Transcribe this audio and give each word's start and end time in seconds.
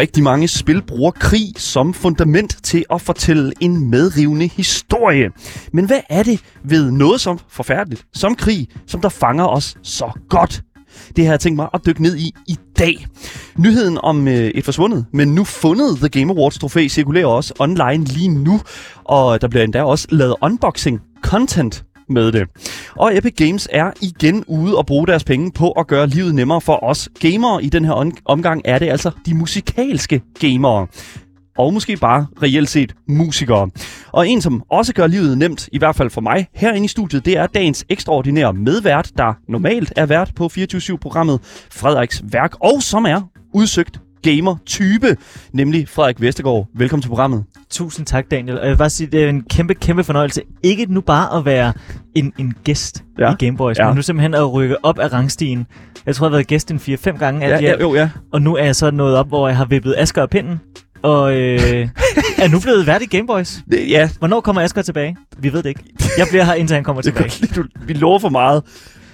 Rigtig 0.00 0.22
mange 0.22 0.48
spil 0.48 0.82
bruger 0.82 1.10
krig 1.10 1.52
som 1.56 1.94
fundament 1.94 2.56
til 2.62 2.84
at 2.90 3.00
fortælle 3.00 3.52
en 3.60 3.90
medrivende 3.90 4.46
historie. 4.48 5.30
Men 5.72 5.84
hvad 5.84 6.00
er 6.08 6.22
det 6.22 6.40
ved 6.64 6.90
noget 6.90 7.20
som 7.20 7.38
forfærdeligt, 7.48 8.06
som 8.14 8.34
krig, 8.34 8.68
som 8.86 9.00
der 9.00 9.08
fanger 9.08 9.46
os 9.46 9.76
så 9.82 10.10
godt? 10.28 10.62
Det 11.16 11.24
har 11.26 11.32
jeg 11.32 11.40
tænkt 11.40 11.56
mig 11.56 11.68
at 11.74 11.80
dykke 11.86 12.02
ned 12.02 12.16
i 12.16 12.32
i 12.48 12.56
dag. 12.78 13.06
Nyheden 13.58 13.98
om 14.02 14.28
øh, 14.28 14.34
et 14.34 14.64
forsvundet, 14.64 15.06
men 15.12 15.34
nu 15.34 15.44
fundet 15.44 15.96
The 15.96 16.08
Game 16.08 16.32
Awards 16.32 16.58
trofæ 16.58 16.88
cirkulerer 16.88 17.26
også 17.26 17.54
online 17.58 18.04
lige 18.04 18.28
nu, 18.28 18.60
og 19.04 19.40
der 19.40 19.48
bliver 19.48 19.64
endda 19.64 19.82
også 19.82 20.06
lavet 20.10 20.34
unboxing 20.42 21.00
content 21.22 21.84
med 22.10 22.32
det. 22.32 22.48
Og 22.96 23.16
Epic 23.16 23.34
Games 23.36 23.68
er 23.72 23.90
igen 24.02 24.44
ude 24.46 24.76
og 24.76 24.86
bruge 24.86 25.06
deres 25.06 25.24
penge 25.24 25.52
på 25.52 25.70
at 25.70 25.86
gøre 25.86 26.06
livet 26.06 26.34
nemmere 26.34 26.60
for 26.60 26.84
os 26.84 27.08
gamere. 27.20 27.64
I 27.64 27.68
den 27.68 27.84
her 27.84 28.12
omgang 28.24 28.62
er 28.64 28.78
det 28.78 28.88
altså 28.88 29.10
de 29.26 29.34
musikalske 29.34 30.22
gamere 30.40 30.86
og 31.58 31.74
måske 31.74 31.96
bare 31.96 32.26
reelt 32.42 32.68
set 32.68 32.94
musikere. 33.08 33.70
Og 34.12 34.28
en, 34.28 34.40
som 34.40 34.62
også 34.70 34.94
gør 34.94 35.06
livet 35.06 35.38
nemt, 35.38 35.68
i 35.72 35.78
hvert 35.78 35.96
fald 35.96 36.10
for 36.10 36.20
mig, 36.20 36.46
herinde 36.54 36.84
i 36.84 36.88
studiet, 36.88 37.24
det 37.24 37.36
er 37.36 37.46
dagens 37.46 37.84
ekstraordinære 37.88 38.52
medvært, 38.52 39.10
der 39.18 39.34
normalt 39.48 39.92
er 39.96 40.06
vært 40.06 40.32
på 40.36 40.50
24-7-programmet 40.58 41.40
Frederiks 41.70 42.22
Værk, 42.32 42.54
og 42.60 42.82
som 42.82 43.04
er 43.04 43.20
udsøgt 43.54 44.00
gamer-type, 44.22 45.16
nemlig 45.52 45.88
Frederik 45.88 46.20
Vestergaard. 46.20 46.66
Velkommen 46.74 47.02
til 47.02 47.08
programmet. 47.08 47.44
Tusind 47.70 48.06
tak, 48.06 48.24
Daniel. 48.30 48.58
Og 48.58 48.64
jeg 48.64 48.70
vil 48.70 48.76
bare 48.76 48.90
sige, 48.90 49.06
det 49.06 49.24
er 49.24 49.28
en 49.28 49.42
kæmpe, 49.50 49.74
kæmpe 49.74 50.04
fornøjelse. 50.04 50.42
Ikke 50.62 50.86
nu 50.88 51.00
bare 51.00 51.38
at 51.38 51.44
være 51.44 51.72
en, 52.14 52.32
en 52.38 52.54
gæst 52.64 53.04
Ja. 53.18 53.24
ja. 53.26 53.32
i 53.32 53.34
Gameboys, 53.46 53.78
Ja. 53.78 53.82
ja. 53.84 53.88
men 53.88 53.96
nu 53.96 54.02
simpelthen 54.02 54.34
at 54.34 54.52
rykke 54.52 54.84
op 54.84 54.98
af 54.98 55.12
rangstigen. 55.12 55.66
Jeg 56.06 56.14
tror, 56.16 56.26
jeg 56.26 56.30
har 56.30 56.36
været 56.36 56.46
gæst 56.46 56.70
en 56.70 56.76
4-5 56.78 57.18
gange, 57.18 57.40
i 57.48 57.50
alt. 57.50 57.80
jo, 57.80 57.94
ja. 57.94 58.10
og 58.32 58.42
nu 58.42 58.56
er 58.56 58.64
jeg 58.64 58.76
så 58.76 58.90
nået 58.90 59.16
op, 59.16 59.28
hvor 59.28 59.48
jeg 59.48 59.56
har 59.56 59.64
vippet 59.64 59.94
Asger 59.98 60.22
af 60.22 60.30
pinden, 60.30 60.60
og 61.02 61.32
øh, 61.36 61.88
er 62.38 62.48
nu 62.48 62.60
blevet 62.60 62.86
vært 62.86 63.02
i 63.02 63.06
Gameboys. 63.06 63.58
Ja, 63.72 64.08
Hvornår 64.18 64.40
kommer 64.40 64.62
Asger 64.62 64.82
tilbage? 64.82 65.16
Vi 65.38 65.52
ved 65.52 65.62
det 65.62 65.68
ikke. 65.68 65.82
Jeg 66.18 66.26
bliver 66.30 66.44
her, 66.44 66.54
indtil 66.54 66.74
han 66.74 66.84
kommer 66.84 67.02
tilbage. 67.02 67.46
du, 67.56 67.64
vi 67.86 67.92
lover 67.92 68.18
for 68.18 68.28
meget. 68.28 68.62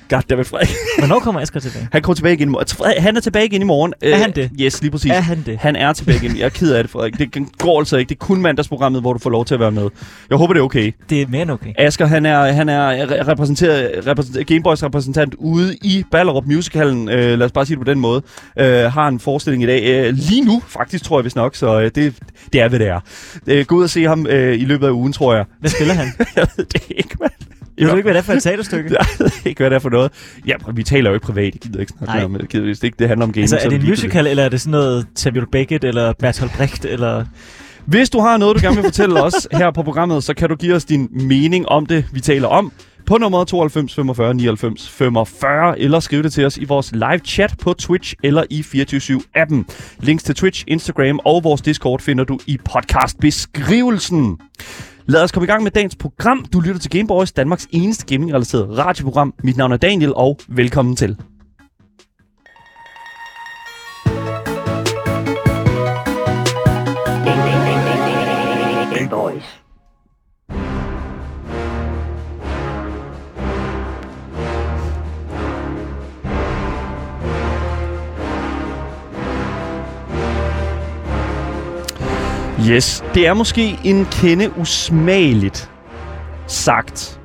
Goddammit, 0.08 0.46
Frederik. 0.46 0.68
Hvornår 0.98 1.18
kommer 1.20 1.40
Asger 1.40 1.60
tilbage? 1.60 1.88
Han 1.92 2.02
kommer 2.02 2.14
tilbage 2.14 2.34
igen 2.34 2.48
i 2.48 2.50
morgen. 2.50 2.66
Frederik, 2.68 3.00
Han 3.02 3.16
er 3.16 3.20
tilbage 3.20 3.46
igen 3.46 3.62
i 3.62 3.64
morgen. 3.64 3.94
Er 4.02 4.16
han 4.16 4.30
det? 4.32 4.50
Yes, 4.60 4.80
lige 4.82 4.90
præcis. 4.90 5.10
Er 5.10 5.20
han 5.20 5.42
det? 5.46 5.58
Han 5.58 5.76
er 5.76 5.92
tilbage 5.92 6.18
igen. 6.24 6.36
Jeg 6.36 6.44
er 6.44 6.48
ked 6.48 6.72
af 6.72 6.84
det, 6.84 6.90
Frederik. 6.90 7.18
Det 7.18 7.58
går 7.58 7.78
altså 7.78 7.96
ikke. 7.96 8.08
Det 8.08 8.14
er 8.14 8.18
kun 8.26 8.40
mandagsprogrammet, 8.42 9.00
hvor 9.00 9.12
du 9.12 9.18
får 9.18 9.30
lov 9.30 9.44
til 9.44 9.54
at 9.54 9.60
være 9.60 9.70
med. 9.70 9.88
Jeg 10.30 10.38
håber, 10.38 10.52
det 10.52 10.60
er 10.60 10.64
okay. 10.64 10.92
Det 11.10 11.22
er 11.22 11.26
mere 11.26 11.42
end 11.42 11.50
okay. 11.50 11.72
Asger, 11.78 12.06
han 12.06 12.26
er, 12.26 12.52
han 12.52 12.68
er 12.68 13.06
re- 13.06 13.28
repræsenteret, 13.28 14.06
repræsenteret, 14.06 14.46
Gameboys 14.46 14.82
repræsentant 14.82 15.34
ude 15.38 15.76
i 15.82 16.04
Ballerup 16.10 16.44
Musicalen. 16.46 17.08
Øh, 17.08 17.38
lad 17.38 17.42
os 17.46 17.52
bare 17.52 17.66
sige 17.66 17.76
det 17.76 17.86
på 17.86 17.90
den 17.90 18.00
måde. 18.00 18.22
Øh, 18.58 18.92
har 18.92 19.08
en 19.08 19.20
forestilling 19.20 19.62
i 19.62 19.66
dag. 19.66 20.06
Øh, 20.06 20.14
lige 20.14 20.44
nu, 20.44 20.62
faktisk, 20.66 21.04
tror 21.04 21.18
jeg 21.18 21.24
vist 21.24 21.36
nok. 21.36 21.56
Så 21.56 21.80
øh, 21.80 21.90
det, 21.94 22.14
det 22.52 22.60
er, 22.60 22.68
hvad 22.68 22.78
det 22.78 22.88
er. 22.88 23.00
Øh, 23.46 23.66
gå 23.66 23.74
ud 23.76 23.82
og 23.82 23.90
se 23.90 24.04
ham 24.04 24.26
øh, 24.26 24.54
i 24.60 24.64
løbet 24.64 24.86
af 24.86 24.90
ugen, 24.90 25.12
tror 25.12 25.34
jeg. 25.34 25.44
Hvad 25.60 25.70
spiller 25.70 25.94
han? 25.94 26.06
jeg 26.36 26.46
ved 26.56 26.64
det 26.64 26.82
ikke, 26.90 27.16
mand. 27.20 27.32
Jeg 27.78 27.88
ved 27.88 27.96
ikke, 27.96 28.02
hvad 28.06 28.14
det 28.14 28.18
er 28.18 28.22
for 28.24 28.32
et 28.32 28.42
teaterstykke. 28.42 28.90
Jeg 28.98 29.06
ved 29.18 29.30
ikke, 29.44 29.58
hvad 29.58 29.70
det 29.70 29.76
er 29.76 29.80
for 29.80 29.90
noget. 29.90 30.12
Ja, 30.46 30.54
vi 30.74 30.82
taler 30.82 31.10
jo 31.10 31.14
ikke 31.14 31.26
privat. 31.26 31.54
Jeg 31.54 31.60
gider 31.60 31.80
ikke 31.80 31.92
snakke 32.04 32.24
om 32.24 32.34
det. 32.34 32.48
Gider, 32.48 32.84
ikke 32.84 32.96
det 32.98 33.08
handler 33.08 33.26
om 33.26 33.32
gaming. 33.32 33.42
Altså, 33.42 33.58
så 33.60 33.66
er 33.66 33.70
det 33.70 33.80
en 33.80 33.88
musical, 33.88 34.26
eller 34.26 34.44
er 34.44 34.48
det 34.48 34.60
sådan 34.60 34.70
noget 34.70 35.06
Samuel 35.14 35.46
Beckett, 35.52 35.84
eller 35.84 36.12
Bertolt 36.12 36.52
Brecht, 36.52 36.84
eller... 36.84 37.24
Hvis 37.86 38.10
du 38.10 38.20
har 38.20 38.36
noget, 38.36 38.56
du 38.56 38.60
gerne 38.62 38.76
vil 38.76 38.84
fortælle 38.84 39.22
os 39.22 39.48
her 39.52 39.70
på 39.70 39.82
programmet, 39.82 40.24
så 40.24 40.34
kan 40.34 40.48
du 40.48 40.54
give 40.54 40.74
os 40.74 40.84
din 40.84 41.08
mening 41.10 41.68
om 41.68 41.86
det, 41.86 42.04
vi 42.12 42.20
taler 42.20 42.48
om, 42.48 42.72
på 43.06 43.18
nummer 43.18 43.44
92 43.44 43.94
45 43.94 44.34
99 44.34 44.88
45, 44.88 45.80
eller 45.80 46.00
skrive 46.00 46.22
det 46.22 46.32
til 46.32 46.46
os 46.46 46.58
i 46.58 46.64
vores 46.64 46.92
live 46.92 47.18
chat 47.24 47.54
på 47.62 47.72
Twitch 47.72 48.14
eller 48.22 48.44
i 48.50 48.60
24-7-appen. 48.60 49.64
Links 50.00 50.24
til 50.24 50.34
Twitch, 50.34 50.64
Instagram 50.66 51.20
og 51.24 51.44
vores 51.44 51.60
Discord 51.60 52.00
finder 52.00 52.24
du 52.24 52.38
i 52.46 52.58
podcastbeskrivelsen. 52.64 54.38
Lad 55.08 55.22
os 55.22 55.32
komme 55.32 55.44
i 55.44 55.46
gang 55.46 55.62
med 55.62 55.70
dagens 55.70 55.96
program. 55.96 56.44
Du 56.52 56.60
lytter 56.60 56.80
til 56.80 56.90
Gameboys, 56.90 57.32
Danmarks 57.32 57.68
eneste 57.70 58.06
gaming-relateret 58.06 58.78
radioprogram. 58.78 59.34
Mit 59.42 59.56
navn 59.56 59.72
er 59.72 59.76
Daniel, 59.76 60.14
og 60.14 60.38
velkommen 60.48 60.96
til. 60.96 61.16
Gameboys. 68.94 69.65
Yes, 82.70 83.04
det 83.14 83.26
er 83.26 83.34
måske 83.34 83.78
en 83.84 84.04
kende 84.04 84.58
usmageligt 84.58 85.70
sagt. 86.46 87.20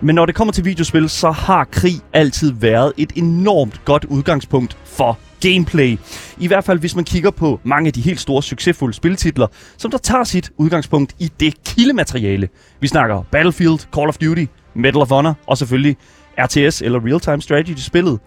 Men 0.00 0.14
når 0.14 0.26
det 0.26 0.34
kommer 0.34 0.52
til 0.52 0.64
videospil, 0.64 1.08
så 1.08 1.30
har 1.30 1.64
krig 1.64 1.94
altid 2.12 2.52
været 2.52 2.92
et 2.96 3.12
enormt 3.16 3.84
godt 3.84 4.04
udgangspunkt 4.04 4.76
for 4.84 5.18
gameplay. 5.40 5.98
I 6.38 6.46
hvert 6.46 6.64
fald 6.64 6.78
hvis 6.78 6.96
man 6.96 7.04
kigger 7.04 7.30
på 7.30 7.60
mange 7.64 7.86
af 7.86 7.92
de 7.92 8.00
helt 8.00 8.20
store 8.20 8.42
succesfulde 8.42 8.94
spiltitler, 8.94 9.46
som 9.76 9.90
der 9.90 9.98
tager 9.98 10.24
sit 10.24 10.50
udgangspunkt 10.56 11.14
i 11.18 11.30
det 11.40 11.64
kildemateriale. 11.64 12.48
Vi 12.80 12.88
snakker 12.88 13.22
Battlefield, 13.30 13.78
Call 13.94 14.08
of 14.08 14.16
Duty, 14.16 14.44
Medal 14.74 14.96
of 14.96 15.08
Honor 15.08 15.34
og 15.46 15.58
selvfølgelig 15.58 15.96
RTS 16.38 16.82
eller 16.82 17.00
Real 17.06 17.20
Time 17.20 17.42
Strategy 17.42 17.78
spillet 17.78 18.20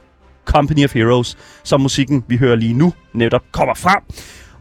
Company 0.45 0.83
of 0.83 0.93
Heroes, 0.93 1.37
som 1.63 1.81
musikken 1.81 2.23
vi 2.27 2.37
hører 2.37 2.55
lige 2.55 2.73
nu 2.73 2.93
netop 3.13 3.43
kommer 3.51 3.75
fra. 3.75 4.03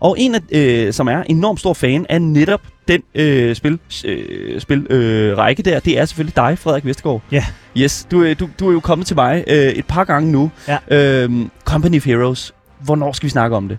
Og 0.00 0.16
en, 0.18 0.34
af, 0.34 0.40
øh, 0.52 0.92
som 0.92 1.08
er 1.08 1.22
enormt 1.22 1.60
stor 1.60 1.74
fan 1.74 2.06
af 2.08 2.22
netop 2.22 2.60
den 2.88 3.02
øh, 3.14 3.56
spil, 3.56 3.78
øh, 4.04 4.60
spil 4.60 4.86
øh, 4.90 5.38
række 5.38 5.62
der, 5.62 5.80
det 5.80 5.98
er 5.98 6.04
selvfølgelig 6.04 6.36
dig, 6.36 6.58
Frederik 6.58 6.84
Vestergaard. 6.84 7.22
Ja. 7.32 7.44
Yes, 7.76 8.06
du, 8.10 8.22
øh, 8.22 8.40
du, 8.40 8.48
du 8.60 8.68
er 8.68 8.72
jo 8.72 8.80
kommet 8.80 9.06
til 9.06 9.16
mig 9.16 9.44
øh, 9.46 9.56
et 9.56 9.86
par 9.86 10.04
gange 10.04 10.32
nu. 10.32 10.50
Ja. 10.68 10.78
Øhm, 11.22 11.50
Company 11.64 11.96
of 11.96 12.04
Heroes. 12.06 12.54
Hvornår 12.80 13.12
skal 13.12 13.26
vi 13.26 13.30
snakke 13.30 13.56
om 13.56 13.68
det? 13.68 13.78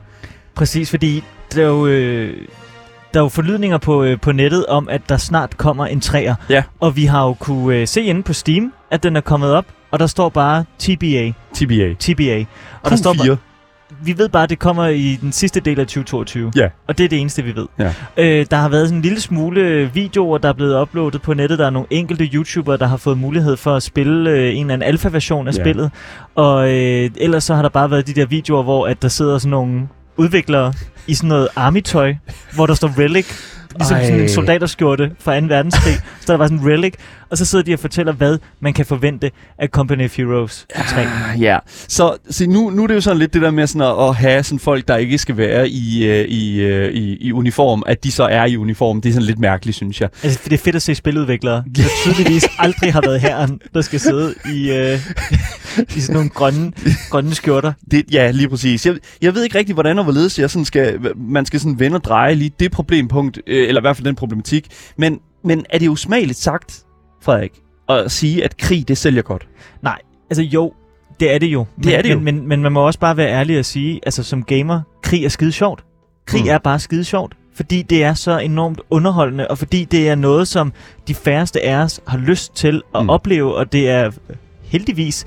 Præcis, 0.56 0.90
fordi 0.90 1.24
der 1.56 1.64
er 1.64 1.68
jo, 1.68 1.88
øh, 1.88 2.34
der 3.14 3.20
er 3.20 3.24
jo 3.24 3.30
forlydninger 3.30 3.78
på, 3.78 4.04
øh, 4.04 4.20
på 4.20 4.32
nettet 4.32 4.66
om, 4.66 4.90
at 4.90 5.02
der 5.10 5.18
snart 5.18 5.58
kommer 5.58 5.86
en 5.86 6.02
træer. 6.02 6.36
Ja. 6.50 6.64
Og 6.80 6.96
vi 6.96 7.06
har 7.06 7.26
jo 7.26 7.34
kunne 7.34 7.76
øh, 7.76 7.88
se 7.88 8.02
inde 8.02 8.24
på 8.24 8.34
Steam, 8.34 8.74
at 8.92 9.04
den 9.04 9.16
er 9.16 9.22
kommet 9.22 9.52
op, 9.52 9.66
og 9.92 10.00
der 10.00 10.08
står 10.08 10.30
bare 10.30 10.66
TBA. 10.80 11.32
TBA. 11.54 11.94
TBA. 12.00 12.46
Og 12.82 12.90
der 12.92 12.96
står 12.96 13.14
Q4. 13.14 13.28
bare, 13.28 13.38
vi 14.03 14.18
ved 14.18 14.30
bare, 14.30 14.44
at 14.44 14.50
det 14.50 14.59
kommer 14.59 14.86
i 14.88 15.18
den 15.22 15.31
sidste 15.31 15.59
del 15.59 15.80
af 15.80 15.86
2022. 15.86 16.52
Ja. 16.56 16.68
Og 16.88 16.98
det 16.98 17.03
er 17.03 17.09
det 17.09 17.20
eneste, 17.20 17.44
vi 17.44 17.56
ved. 17.56 17.66
Ja. 17.80 17.94
Øh, 18.18 18.46
der 18.52 18.58
har 18.58 18.70
været 18.70 18.88
sådan 18.88 18.98
en 18.98 19.02
lille 19.02 19.22
smule 19.22 19.92
videoer, 19.94 20.38
der 20.38 20.50
er 20.50 20.53
blevet 20.53 20.81
uploadet 20.81 21.22
på 21.22 21.34
nettet. 21.34 21.59
Der 21.59 21.66
er 21.66 21.70
nogle 21.70 21.88
enkelte 21.92 22.25
YouTubere, 22.25 22.78
der 22.78 22.88
har 22.88 22.98
fået 22.98 23.18
mulighed 23.18 23.58
for 23.58 23.75
at 23.75 23.84
spille 23.84 24.30
øh, 24.30 24.38
en 24.56 24.62
eller 24.62 24.74
anden 24.74 24.88
alfa-version 24.88 25.48
af 25.48 25.53
Ja. 25.58 25.64
spillet. 25.64 25.92
Og 26.36 26.70
øh, 26.75 27.09
ellers 27.18 27.44
så 27.44 27.56
har 27.56 27.62
der 27.62 27.70
bare 27.70 27.92
været 27.92 28.08
de 28.08 28.14
der 28.14 28.25
videoer, 28.25 28.64
hvor 28.64 28.88
at 28.88 29.02
der 29.02 29.08
sidder 29.08 29.38
sådan 29.38 29.52
nogle 29.52 29.88
udviklere 30.18 30.74
i 31.08 31.14
sådan 31.14 31.28
noget 31.28 31.48
army-tøj, 31.56 32.14
hvor 32.56 32.66
der 32.66 32.74
står 32.74 33.00
Relic, 33.00 33.25
ligesom 33.75 33.98
Ej. 33.98 34.06
sådan 34.06 34.19
en 34.22 34.30
soldaterskjorte 34.30 35.12
fra 35.19 35.40
2. 35.40 35.46
verdenskrig. 35.46 35.94
så 35.94 36.24
der 36.28 36.34
er 36.34 36.38
bare 36.38 36.48
sådan 36.48 36.66
en 36.66 36.72
Relic, 36.72 36.94
og 37.29 37.38
så 37.38 37.45
sidder 37.45 37.65
de 37.65 37.74
og 37.74 37.79
fortæller, 37.79 38.13
hvad 38.13 38.38
man 38.59 38.74
kan 38.74 38.85
forvente 38.85 39.31
af 39.57 39.68
Company 39.68 40.06
of 40.06 40.18
Heroes 40.18 40.65
3. 40.89 41.01
Ah, 41.01 41.41
Ja, 41.41 41.59
så 41.88 42.18
se, 42.29 42.47
nu, 42.47 42.69
nu 42.69 42.83
er 42.83 42.88
det 42.88 42.95
jo 42.95 43.01
sådan 43.01 43.18
lidt 43.18 43.33
det 43.33 43.41
der 43.41 43.51
med 43.51 43.68
sådan 43.68 43.81
at, 43.81 44.07
at 44.09 44.15
have 44.15 44.44
sådan 44.44 44.59
folk, 44.59 44.88
der 44.88 44.97
ikke 44.97 45.18
skal 45.18 45.38
være 45.38 45.69
i, 45.69 46.06
øh, 46.07 46.25
i, 46.27 46.62
øh, 46.62 46.94
i, 46.94 47.18
i 47.18 47.31
uniform, 47.31 47.83
at 47.85 48.03
de 48.03 48.12
så 48.12 48.24
er 48.24 48.45
i 48.45 48.57
uniform. 48.57 49.01
Det 49.01 49.09
er 49.09 49.13
sådan 49.13 49.25
lidt 49.25 49.39
mærkeligt, 49.39 49.75
synes 49.77 50.01
jeg. 50.01 50.09
Altså, 50.24 50.39
det 50.44 50.53
er 50.53 50.57
fedt 50.57 50.75
at 50.75 50.81
se 50.81 50.95
spiludviklere, 50.95 51.63
der 51.75 51.83
tydeligvis 52.03 52.45
aldrig 52.59 52.94
har 52.94 53.01
været 53.01 53.21
herren, 53.21 53.59
der 53.74 53.81
skal 53.81 54.00
sidde 54.00 54.33
i, 54.53 54.71
øh, 54.71 55.00
i 55.95 56.00
sådan 56.00 56.13
nogle 56.13 56.29
grønne, 56.29 56.71
grønne 57.09 57.35
skjorter. 57.35 57.74
Det, 57.91 58.03
ja, 58.12 58.31
lige 58.31 58.50
præcis. 58.50 58.85
Jeg, 58.85 58.95
jeg 59.21 59.35
ved 59.35 59.44
ikke 59.44 59.57
rigtig, 59.57 59.74
hvordan 59.74 59.97
og 59.97 60.03
hvorledes 60.03 60.39
jeg 60.39 60.50
sådan 60.50 60.65
skal, 60.65 61.00
man 61.15 61.45
skal 61.45 61.59
sådan 61.59 61.79
vende 61.79 61.95
og 61.95 62.03
dreje 62.03 62.35
lige 62.35 62.51
det 62.59 62.71
problempunkt, 62.71 63.39
øh, 63.47 63.68
eller 63.68 63.81
i 63.81 63.83
hvert 63.83 63.95
fald 63.95 64.06
den 64.06 64.15
problematik. 64.15 64.68
Men, 64.97 65.19
men 65.44 65.65
er 65.69 65.79
det 65.79 65.88
usmageligt 65.88 66.39
sagt, 66.39 66.83
Frederik, 67.31 67.51
at 67.89 68.12
sige, 68.12 68.44
at 68.44 68.57
krig, 68.57 68.88
det 68.88 68.97
sælger 68.97 69.21
godt? 69.21 69.47
Nej, 69.81 69.97
altså 70.29 70.44
jo, 70.44 70.74
det 71.19 71.33
er 71.33 71.38
det 71.39 71.47
jo. 71.47 71.65
Men, 71.77 71.89
er 71.89 72.01
det 72.01 72.09
jo. 72.12 72.15
Men, 72.19 72.24
men, 72.35 72.47
men 72.47 72.62
man 72.62 72.71
må 72.71 72.85
også 72.85 73.00
bare 73.00 73.18
være 73.18 73.29
ærlig 73.29 73.59
og 73.59 73.65
sige, 73.65 74.00
altså 74.06 74.24
som 74.24 74.44
gamer, 74.44 74.81
krig 75.03 75.25
er 75.25 75.29
skide 75.29 75.51
sjovt. 75.51 75.83
Krig 76.25 76.41
Mm. 76.44 76.50
er 76.50 76.57
bare 76.57 76.79
skide 76.79 77.03
sjovt, 77.03 77.33
fordi 77.56 77.81
det 77.81 78.03
er 78.03 78.13
så 78.13 78.38
enormt 78.38 78.81
underholdende, 78.89 79.47
og 79.47 79.57
fordi 79.57 79.83
det 79.83 80.09
er 80.09 80.15
noget, 80.15 80.47
som 80.47 80.74
de 81.07 81.15
færreste 81.15 81.65
af 81.65 81.75
os 81.75 82.00
har 82.07 82.18
lyst 82.18 82.56
til 82.56 82.81
at 82.95 83.03
Mm. 83.03 83.09
opleve, 83.09 83.56
og 83.56 83.71
det 83.71 83.89
er 83.89 84.12
heldigvis 84.63 85.25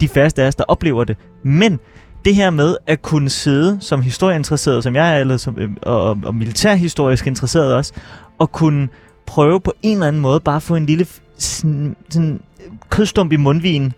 de 0.00 0.08
færreste 0.08 0.42
af 0.42 0.46
os, 0.46 0.54
der 0.54 0.64
oplever 0.68 1.04
det. 1.04 1.16
Men 1.42 1.78
det 2.24 2.34
her 2.34 2.50
med 2.50 2.76
at 2.86 3.02
kunne 3.02 3.28
sidde 3.30 3.78
som 3.80 4.02
historieinteresseret, 4.02 4.84
som 4.84 4.94
jeg 4.96 5.14
er, 5.16 5.20
eller 5.20 5.36
som, 5.36 5.58
øh, 5.58 5.70
og, 5.82 6.18
og 6.24 6.34
militærhistorisk 6.34 7.26
interesseret 7.26 7.74
også, 7.74 7.92
og 8.38 8.52
kunne 8.52 8.88
prøve 9.26 9.60
på 9.60 9.72
en 9.82 9.92
eller 9.96 10.06
anden 10.08 10.22
måde 10.22 10.40
bare 10.40 10.56
at 10.56 10.62
få 10.62 10.76
en 10.76 10.86
lille 10.86 11.06
sådan, 11.44 11.96
sådan 12.10 12.40
kødstump 12.90 13.32
i 13.32 13.36
mundvin, 13.36 13.92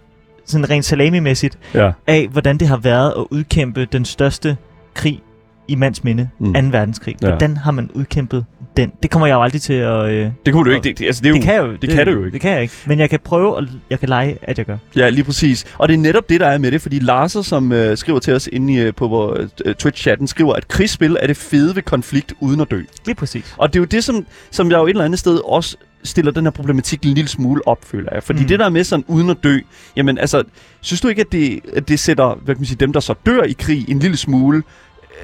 sådan 0.47 0.71
rent 0.71 0.85
salamimæssigt, 0.85 1.59
Ja. 1.75 1.91
af 2.07 2.29
hvordan 2.33 2.59
det 2.59 2.69
har 2.69 2.77
været 2.77 3.11
at 3.19 3.25
udkæmpe 3.31 3.85
den 3.93 4.05
største 4.05 4.57
krig 4.95 5.23
i 5.69 5.75
mands 5.75 6.05
minde, 6.05 6.29
Mm. 6.39 6.47
mm. 6.47 6.55
2. 6.55 6.61
verdenskrig. 6.79 7.17
Ja. 7.23 7.29
Hvordan 7.29 7.57
har 7.57 7.71
man 7.71 7.91
udkæmpet 7.95 8.45
den? 8.77 8.93
Det 9.03 9.11
kommer 9.11 9.27
jeg 9.27 9.35
jo 9.35 9.43
aldrig 9.43 9.63
til 9.63 9.73
at... 9.73 10.09
Øh, 10.11 10.31
Det 10.47 10.53
kunne 10.55 10.71
du 10.71 10.75
ikke. 10.77 10.85
Det, 10.89 10.99
det, 10.99 11.07
altså, 11.07 11.23
det, 11.23 11.29
er 11.29 11.31
jo, 11.31 11.35
det 11.37 11.43
kan 11.45 11.55
jeg 11.55 11.63
jo, 11.67 11.73
det 11.83 11.91
kan 11.91 12.07
du 12.07 12.13
jo 12.13 12.19
ikke. 12.25 12.33
Det 12.33 12.41
kan 12.41 12.51
jeg 12.53 12.63
ikke. 12.63 12.75
Men 12.87 12.99
jeg 12.99 13.11
kan 13.11 13.21
prøve, 13.25 13.57
og 13.57 13.67
jeg 13.91 14.01
kan 14.01 14.09
lege, 14.09 14.39
at 14.43 14.59
jeg 14.59 14.67
gør. 14.67 14.77
Ja, 14.97 15.09
lige 15.09 15.25
præcis. 15.25 15.65
Og 15.79 15.89
det 15.89 15.95
er 15.95 15.99
netop 15.99 16.29
det, 16.29 16.41
der 16.41 16.47
er 16.47 16.59
med 16.59 16.73
det, 16.73 16.81
fordi 16.83 16.99
Larser, 16.99 17.43
som 17.43 17.73
øh, 17.73 17.97
skriver 17.97 18.19
til 18.19 18.35
os 18.35 18.49
inde 18.53 18.75
i, 18.75 18.77
øh, 18.79 18.95
på 18.95 19.09
vores 19.09 19.51
øh, 19.65 19.75
Twitch-chatten, 19.83 20.27
skriver, 20.27 20.53
at 20.55 20.69
krigsspil 20.69 21.17
er 21.21 21.27
det 21.27 21.37
fede 21.37 21.77
ved 21.77 21.83
konflikt 21.83 22.33
uden 22.41 22.61
at 22.61 22.71
dø. 22.71 22.81
Lige 23.07 23.15
præcis. 23.15 23.55
Og 23.59 23.69
det 23.73 23.77
er 23.79 23.81
jo 23.81 23.87
det, 23.87 24.05
som, 24.05 24.27
som 24.51 24.71
jeg 24.71 24.77
jo 24.79 24.85
et 24.87 24.91
eller 24.91 25.05
andet 25.05 25.19
sted 25.19 25.41
også 25.45 25.77
stiller 26.05 26.33
den 26.33 26.45
her 26.45 26.51
problematik 26.51 27.03
en 27.07 27.15
lille 27.15 27.29
smule 27.29 27.69
op, 27.69 27.79
føler 27.85 28.09
jeg. 28.13 28.23
Fordi 28.23 28.41
mm. 28.43 28.47
Det 28.49 28.59
der 28.59 28.69
med 28.69 28.85
sådan 28.85 29.05
uden 29.09 29.31
at 29.31 29.37
dø, 29.45 29.59
jamen 29.97 30.19
altså, 30.19 30.43
synes 30.81 31.01
du 31.01 31.09
ikke, 31.09 31.21
at 31.21 31.33
det, 31.33 31.61
at 31.73 31.89
det 31.89 32.01
sætter, 32.01 32.35
hvad 32.45 32.55
kan 32.55 32.61
man 32.61 32.67
sige, 32.67 32.77
dem, 32.77 32.93
der 32.93 33.01
så 33.01 33.15
dør 33.27 33.43
i 33.43 33.53
krig, 33.53 33.89
en 33.91 33.99
lille 33.99 34.17
smule, 34.17 34.57
øh, 34.59 35.15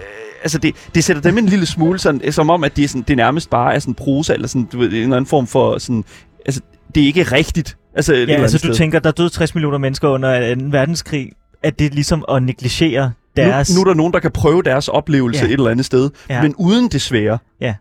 altså 0.43 0.59
det, 0.59 0.75
det 0.95 1.05
sætter 1.05 1.23
dem 1.23 1.39
en 1.39 1.47
lille 1.47 1.67
smule 1.67 1.99
sådan, 1.99 2.21
øh, 2.25 2.33
som 2.33 2.51
om, 2.51 2.65
at 2.65 2.77
det, 2.77 2.85
er 2.85 2.89
sådan, 2.89 3.05
det 3.09 3.17
nærmest 3.17 3.51
bare 3.51 3.75
er 3.75 3.79
sådan 3.79 3.95
prosa, 3.95 4.35
eller 4.35 4.49
sådan, 4.49 4.69
du 4.73 4.79
ved, 4.79 4.89
en 4.89 4.95
eller 4.95 5.17
anden 5.17 5.29
form 5.29 5.47
for 5.47 5.79
sådan, 5.79 6.05
altså, 6.47 6.61
det 6.95 7.03
er 7.03 7.07
ikke 7.07 7.23
rigtigt. 7.23 7.77
Altså, 7.95 8.15
Ja, 8.15 8.21
altså 8.35 8.59
du 8.59 8.65
sted. 8.65 8.75
tænker, 8.75 8.99
der 8.99 9.11
døde 9.11 9.29
60 9.29 9.55
millioner 9.55 9.79
mennesker 9.79 10.09
under 10.09 10.55
2. 10.55 10.61
verdenskrig. 10.71 11.33
Er 11.63 11.71
det 11.71 11.95
ligesom 11.95 12.25
at 12.29 12.43
negligere 12.43 13.13
deres... 13.37 13.71
Nu, 13.71 13.75
nu 13.75 13.81
er 13.81 13.85
der 13.85 13.95
nogen, 13.95 14.13
der 14.13 14.19
kan 14.19 14.31
prøve 14.31 14.63
deres 14.63 14.89
oplevelse 14.89 15.41
Ja. 15.41 15.47
et 15.47 15.53
eller 15.53 15.71
andet 15.71 15.87
sted, 15.87 16.11
Ja. 16.31 16.43
men 16.43 16.55
uden 16.59 16.89
det 16.89 17.01
svære. 17.01 17.39
Ja, 17.61 17.75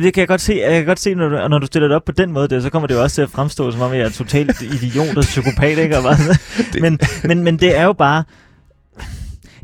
det 0.00 0.14
kan 0.14 0.20
jeg 0.20 0.28
godt 0.28 0.40
se. 0.40 0.54
Jeg 0.54 0.70
kan 0.70 0.86
godt 0.86 1.00
se, 1.00 1.14
når 1.14 1.28
du, 1.28 1.48
når 1.48 1.58
du 1.58 1.66
stiller 1.66 1.88
det 1.88 1.96
op 1.96 2.04
på 2.04 2.12
den 2.12 2.32
måde, 2.32 2.48
der, 2.48 2.60
så 2.60 2.70
kommer 2.70 2.86
det 2.86 2.94
jo 2.94 3.02
også 3.02 3.14
til 3.14 3.22
at 3.22 3.30
fremstå, 3.30 3.70
som 3.70 3.80
om 3.80 3.92
jeg 3.92 4.00
er 4.00 4.10
totalt 4.10 4.62
idiot 4.62 5.16
og 5.16 5.22
psykopat, 5.22 5.78
ikke? 5.78 5.96
Og 5.96 6.02
bare, 6.02 6.16
men, 6.82 6.98
men, 7.24 7.44
men 7.44 7.56
det 7.56 7.76
er 7.78 7.84
jo 7.84 7.92
bare... 7.92 8.24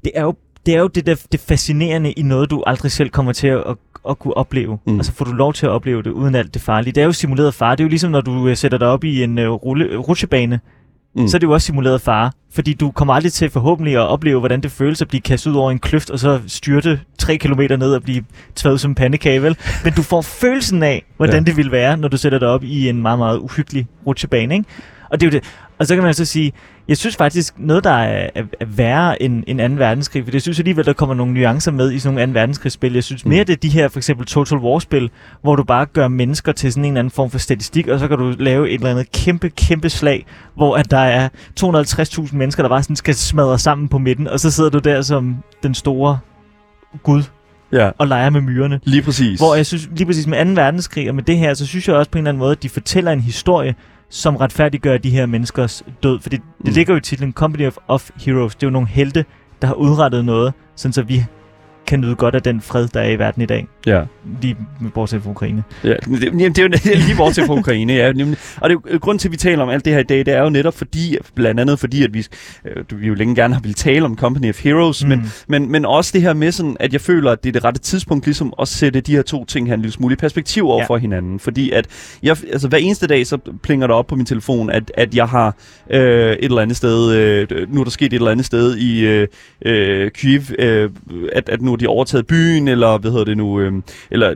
Det 0.04 0.12
er 0.14 0.22
jo 0.22 0.34
det, 0.66 0.74
er 0.74 0.80
jo 0.80 0.86
det, 0.86 1.06
der, 1.06 1.14
det 1.32 1.40
fascinerende 1.40 2.12
i 2.12 2.22
noget, 2.22 2.50
du 2.50 2.62
aldrig 2.66 2.92
selv 2.92 3.10
kommer 3.10 3.32
til 3.32 3.46
at, 3.46 3.58
at, 3.58 3.76
at 4.08 4.18
kunne 4.18 4.36
opleve. 4.36 4.78
Mm. 4.86 4.96
Altså 4.96 5.12
får 5.12 5.24
du 5.24 5.32
lov 5.32 5.52
til 5.52 5.66
at 5.66 5.70
opleve 5.70 6.02
det 6.02 6.10
uden 6.10 6.34
alt 6.34 6.54
det 6.54 6.62
farlige. 6.62 6.92
Det 6.92 7.00
er 7.00 7.04
jo 7.04 7.12
simuleret 7.12 7.54
fare. 7.54 7.76
Det 7.76 7.80
er 7.80 7.84
jo 7.84 7.88
ligesom, 7.88 8.10
når 8.10 8.20
du 8.20 8.48
øh, 8.48 8.56
sætter 8.56 8.78
dig 8.78 8.88
op 8.88 9.04
i 9.04 9.22
en 9.22 9.38
uh, 9.38 9.44
rulle, 9.44 9.96
rutsjebane, 9.96 10.60
Mm. 11.18 11.28
så 11.28 11.36
er 11.36 11.38
det 11.38 11.46
jo 11.46 11.52
også 11.52 11.66
simuleret 11.66 12.00
fare. 12.00 12.30
Fordi 12.52 12.74
du 12.74 12.90
kommer 12.90 13.14
aldrig 13.14 13.32
til 13.32 13.50
forhåbentlig 13.50 13.94
at 13.94 14.00
opleve, 14.00 14.38
hvordan 14.38 14.60
det 14.60 14.70
føles 14.70 15.02
at 15.02 15.08
blive 15.08 15.20
kastet 15.20 15.50
ud 15.50 15.56
over 15.56 15.70
en 15.70 15.78
kløft, 15.78 16.10
og 16.10 16.18
så 16.18 16.40
styrte 16.46 17.00
tre 17.18 17.36
kilometer 17.36 17.76
ned 17.76 17.94
og 17.94 18.02
blive 18.02 18.24
tværet 18.56 18.80
som 18.80 18.90
en 18.90 18.94
pandekage, 18.94 19.42
vel? 19.42 19.56
Men 19.84 19.92
du 19.92 20.02
får 20.02 20.22
følelsen 20.22 20.82
af, 20.82 21.04
hvordan 21.16 21.34
ja. 21.34 21.40
det 21.40 21.56
ville 21.56 21.72
være, 21.72 21.96
når 21.96 22.08
du 22.08 22.16
sætter 22.16 22.38
dig 22.38 22.48
op 22.48 22.64
i 22.64 22.88
en 22.88 23.02
meget, 23.02 23.18
meget 23.18 23.38
uhyggelig 23.38 23.86
rutsjebane, 24.06 24.54
ikke? 24.54 24.68
Og 25.10 25.20
det 25.20 25.26
er 25.26 25.30
jo 25.30 25.38
det. 25.38 25.44
Og 25.78 25.86
så 25.86 25.94
kan 25.94 26.04
man 26.04 26.14
så 26.14 26.24
sige, 26.24 26.52
jeg 26.88 26.96
synes 26.96 27.16
faktisk, 27.16 27.54
noget, 27.58 27.84
der 27.84 27.90
er, 27.90 28.30
er, 28.34 28.42
er 28.60 28.64
værre 28.66 29.22
end, 29.22 29.44
end 29.46 29.58
2. 29.68 29.74
verdenskrig, 29.74 30.24
for 30.24 30.30
det 30.30 30.42
synes 30.42 30.58
alligevel, 30.58 30.84
der 30.84 30.92
kommer 30.92 31.14
nogle 31.14 31.34
nuancer 31.34 31.72
med 31.72 31.92
i 31.92 31.98
sådan 31.98 32.14
nogle 32.14 32.32
2. 32.32 32.38
verdenskrigsspil. 32.40 32.92
Jeg 32.94 33.04
synes 33.04 33.24
Mm. 33.24 33.28
mere, 33.30 33.44
det 33.44 33.52
er 33.52 33.56
de 33.56 33.68
her, 33.68 33.88
for 33.88 33.98
eksempel 33.98 34.26
Total 34.26 34.58
War-spil, 34.58 35.10
hvor 35.42 35.56
du 35.56 35.64
bare 35.64 35.86
gør 35.86 36.08
mennesker 36.08 36.52
til 36.52 36.72
sådan 36.72 36.84
en 36.84 36.90
eller 36.92 36.98
anden 36.98 37.10
form 37.10 37.30
for 37.30 37.38
statistik, 37.38 37.88
og 37.88 37.98
så 37.98 38.08
kan 38.08 38.18
du 38.18 38.34
lave 38.38 38.68
et 38.68 38.74
eller 38.74 38.90
andet 38.90 39.12
kæmpe, 39.12 39.48
kæmpe 39.50 39.88
slag, 39.90 40.26
hvor 40.56 40.76
at 40.76 40.90
der 40.90 40.98
er 40.98 41.28
250.000 41.60 42.36
mennesker, 42.36 42.62
der 42.62 42.68
bare 42.68 42.82
sådan 42.82 42.96
skal 42.96 43.14
smadre 43.14 43.58
sammen 43.58 43.88
på 43.88 43.98
midten, 43.98 44.28
og 44.28 44.40
så 44.40 44.50
sidder 44.50 44.70
du 44.70 44.78
der 44.78 45.02
som 45.02 45.36
den 45.62 45.74
store 45.74 46.18
gud 47.02 47.22
Ja, 47.72 47.90
og 47.98 48.06
leger 48.06 48.30
med 48.30 48.40
myrerne. 48.40 48.80
lige 48.84 49.02
præcis. 49.02 49.40
Hvor 49.40 49.54
jeg 49.54 49.66
synes, 49.66 49.88
lige 49.96 50.06
præcis 50.06 50.26
med 50.26 50.44
2. 50.46 50.50
verdenskrig 50.62 51.08
og 51.08 51.14
med 51.14 51.22
det 51.22 51.38
her, 51.38 51.54
så 51.54 51.66
synes 51.66 51.88
jeg 51.88 51.96
også 51.96 52.10
på 52.10 52.18
en 52.18 52.22
eller 52.22 52.28
anden 52.30 52.38
måde, 52.38 52.52
at 52.52 52.62
de 52.62 52.68
fortæller 52.68 53.12
en 53.12 53.20
historie, 53.20 53.74
som 54.10 54.36
retfærdiggør 54.36 54.98
de 54.98 55.10
her 55.10 55.26
menneskers 55.26 55.82
død. 56.02 56.20
For 56.20 56.30
det, 56.30 56.40
det 56.58 56.66
Mm. 56.68 56.72
ligger 56.74 56.92
jo 56.94 56.98
i 56.98 57.00
titlen 57.00 57.32
Company 57.32 57.66
of, 57.66 57.76
of 57.88 58.10
Heroes. 58.16 58.54
Det 58.54 58.62
er 58.62 58.66
jo 58.66 58.72
nogle 58.72 58.88
helte, 58.88 59.24
der 59.62 59.66
har 59.68 59.74
udrettet 59.74 60.24
noget, 60.24 60.52
sådan 60.76 60.92
så 60.92 61.02
vi 61.02 61.24
kan 61.88 62.00
nyde 62.00 62.14
godt 62.14 62.34
af 62.34 62.42
den 62.42 62.60
fred, 62.60 62.88
der 62.88 63.00
er 63.00 63.10
i 63.10 63.18
verden 63.18 63.42
i 63.42 63.46
dag. 63.46 63.66
Ja. 63.86 64.02
Lige 64.42 64.56
bortset 64.94 65.22
fra 65.22 65.30
Ukraine. 65.30 65.62
Ja, 65.84 65.88
det, 65.88 66.24
jamen, 66.24 66.40
det 66.40 66.58
er 66.58 66.62
jo 66.62 66.68
lige 67.06 67.16
bortset 67.16 67.46
fra 67.46 67.54
Ukraine, 67.54 67.92
ja. 67.92 68.12
Nemlig. 68.12 68.38
Og 68.60 68.70
det 68.70 68.76
er 68.76 68.80
jo, 68.92 68.98
grunden 68.98 69.18
til, 69.18 69.28
at 69.28 69.32
vi 69.32 69.36
taler 69.36 69.62
om 69.62 69.68
alt 69.68 69.84
det 69.84 69.92
her 69.92 70.00
i 70.00 70.02
dag, 70.02 70.18
det 70.18 70.28
er 70.28 70.42
jo 70.42 70.50
netop 70.50 70.74
fordi, 70.74 71.16
blandt 71.34 71.60
andet 71.60 71.78
fordi, 71.78 72.04
at 72.04 72.14
vi, 72.14 72.26
øh, 72.64 73.00
vi 73.00 73.06
jo 73.06 73.14
længe 73.14 73.34
gerne 73.34 73.54
har 73.54 73.60
ville 73.60 73.74
tale 73.74 74.04
om 74.04 74.16
Company 74.16 74.48
of 74.48 74.62
Heroes, 74.62 75.02
mm. 75.04 75.08
men, 75.08 75.32
men, 75.48 75.70
men 75.72 75.84
også 75.84 76.10
det 76.14 76.22
her 76.22 76.32
med 76.34 76.52
sådan, 76.52 76.76
at 76.80 76.92
jeg 76.92 77.00
føler, 77.00 77.30
at 77.30 77.44
det 77.44 77.48
er 77.48 77.52
det 77.52 77.64
rette 77.64 77.80
tidspunkt 77.80 78.24
ligesom 78.26 78.52
at 78.60 78.68
sætte 78.68 79.00
de 79.00 79.12
her 79.12 79.22
to 79.22 79.44
ting 79.44 79.66
her 79.66 79.74
en 79.74 79.80
lille 79.80 79.92
smule 79.92 80.12
i 80.12 80.16
perspektiv 80.16 80.68
over 80.68 80.78
Ja. 80.80 80.86
for 80.86 80.96
hinanden. 80.96 81.38
Fordi 81.40 81.70
at 81.70 81.86
jeg, 82.22 82.36
altså 82.52 82.68
hver 82.68 82.78
eneste 82.78 83.06
dag, 83.06 83.26
så 83.26 83.38
plinger 83.62 83.86
der 83.86 83.94
op 83.94 84.06
på 84.06 84.16
min 84.16 84.26
telefon, 84.26 84.70
at, 84.70 84.92
at 84.94 85.14
jeg 85.14 85.26
har 85.26 85.56
øh, 85.90 86.00
et 86.32 86.38
eller 86.44 86.60
andet 86.62 86.76
sted, 86.76 87.12
øh, 87.12 87.72
nu 87.72 87.80
er 87.80 87.84
der 87.84 87.90
sket 87.90 88.06
et 88.06 88.12
eller 88.14 88.30
andet 88.30 88.46
sted 88.46 88.76
i 88.76 89.06
øh, 89.06 89.26
øh, 89.64 90.10
Kyiv, 90.10 90.40
øh, 90.58 90.90
at, 91.32 91.48
at 91.48 91.62
nu 91.62 91.76
har 91.78 91.86
de 91.86 91.88
overtaget 91.88 92.26
byen, 92.26 92.68
eller 92.68 92.98
hvad 92.98 93.10
hedder 93.10 93.24
det 93.24 93.36
nu, 93.36 93.60
øh, 93.60 93.72
eller 94.10 94.34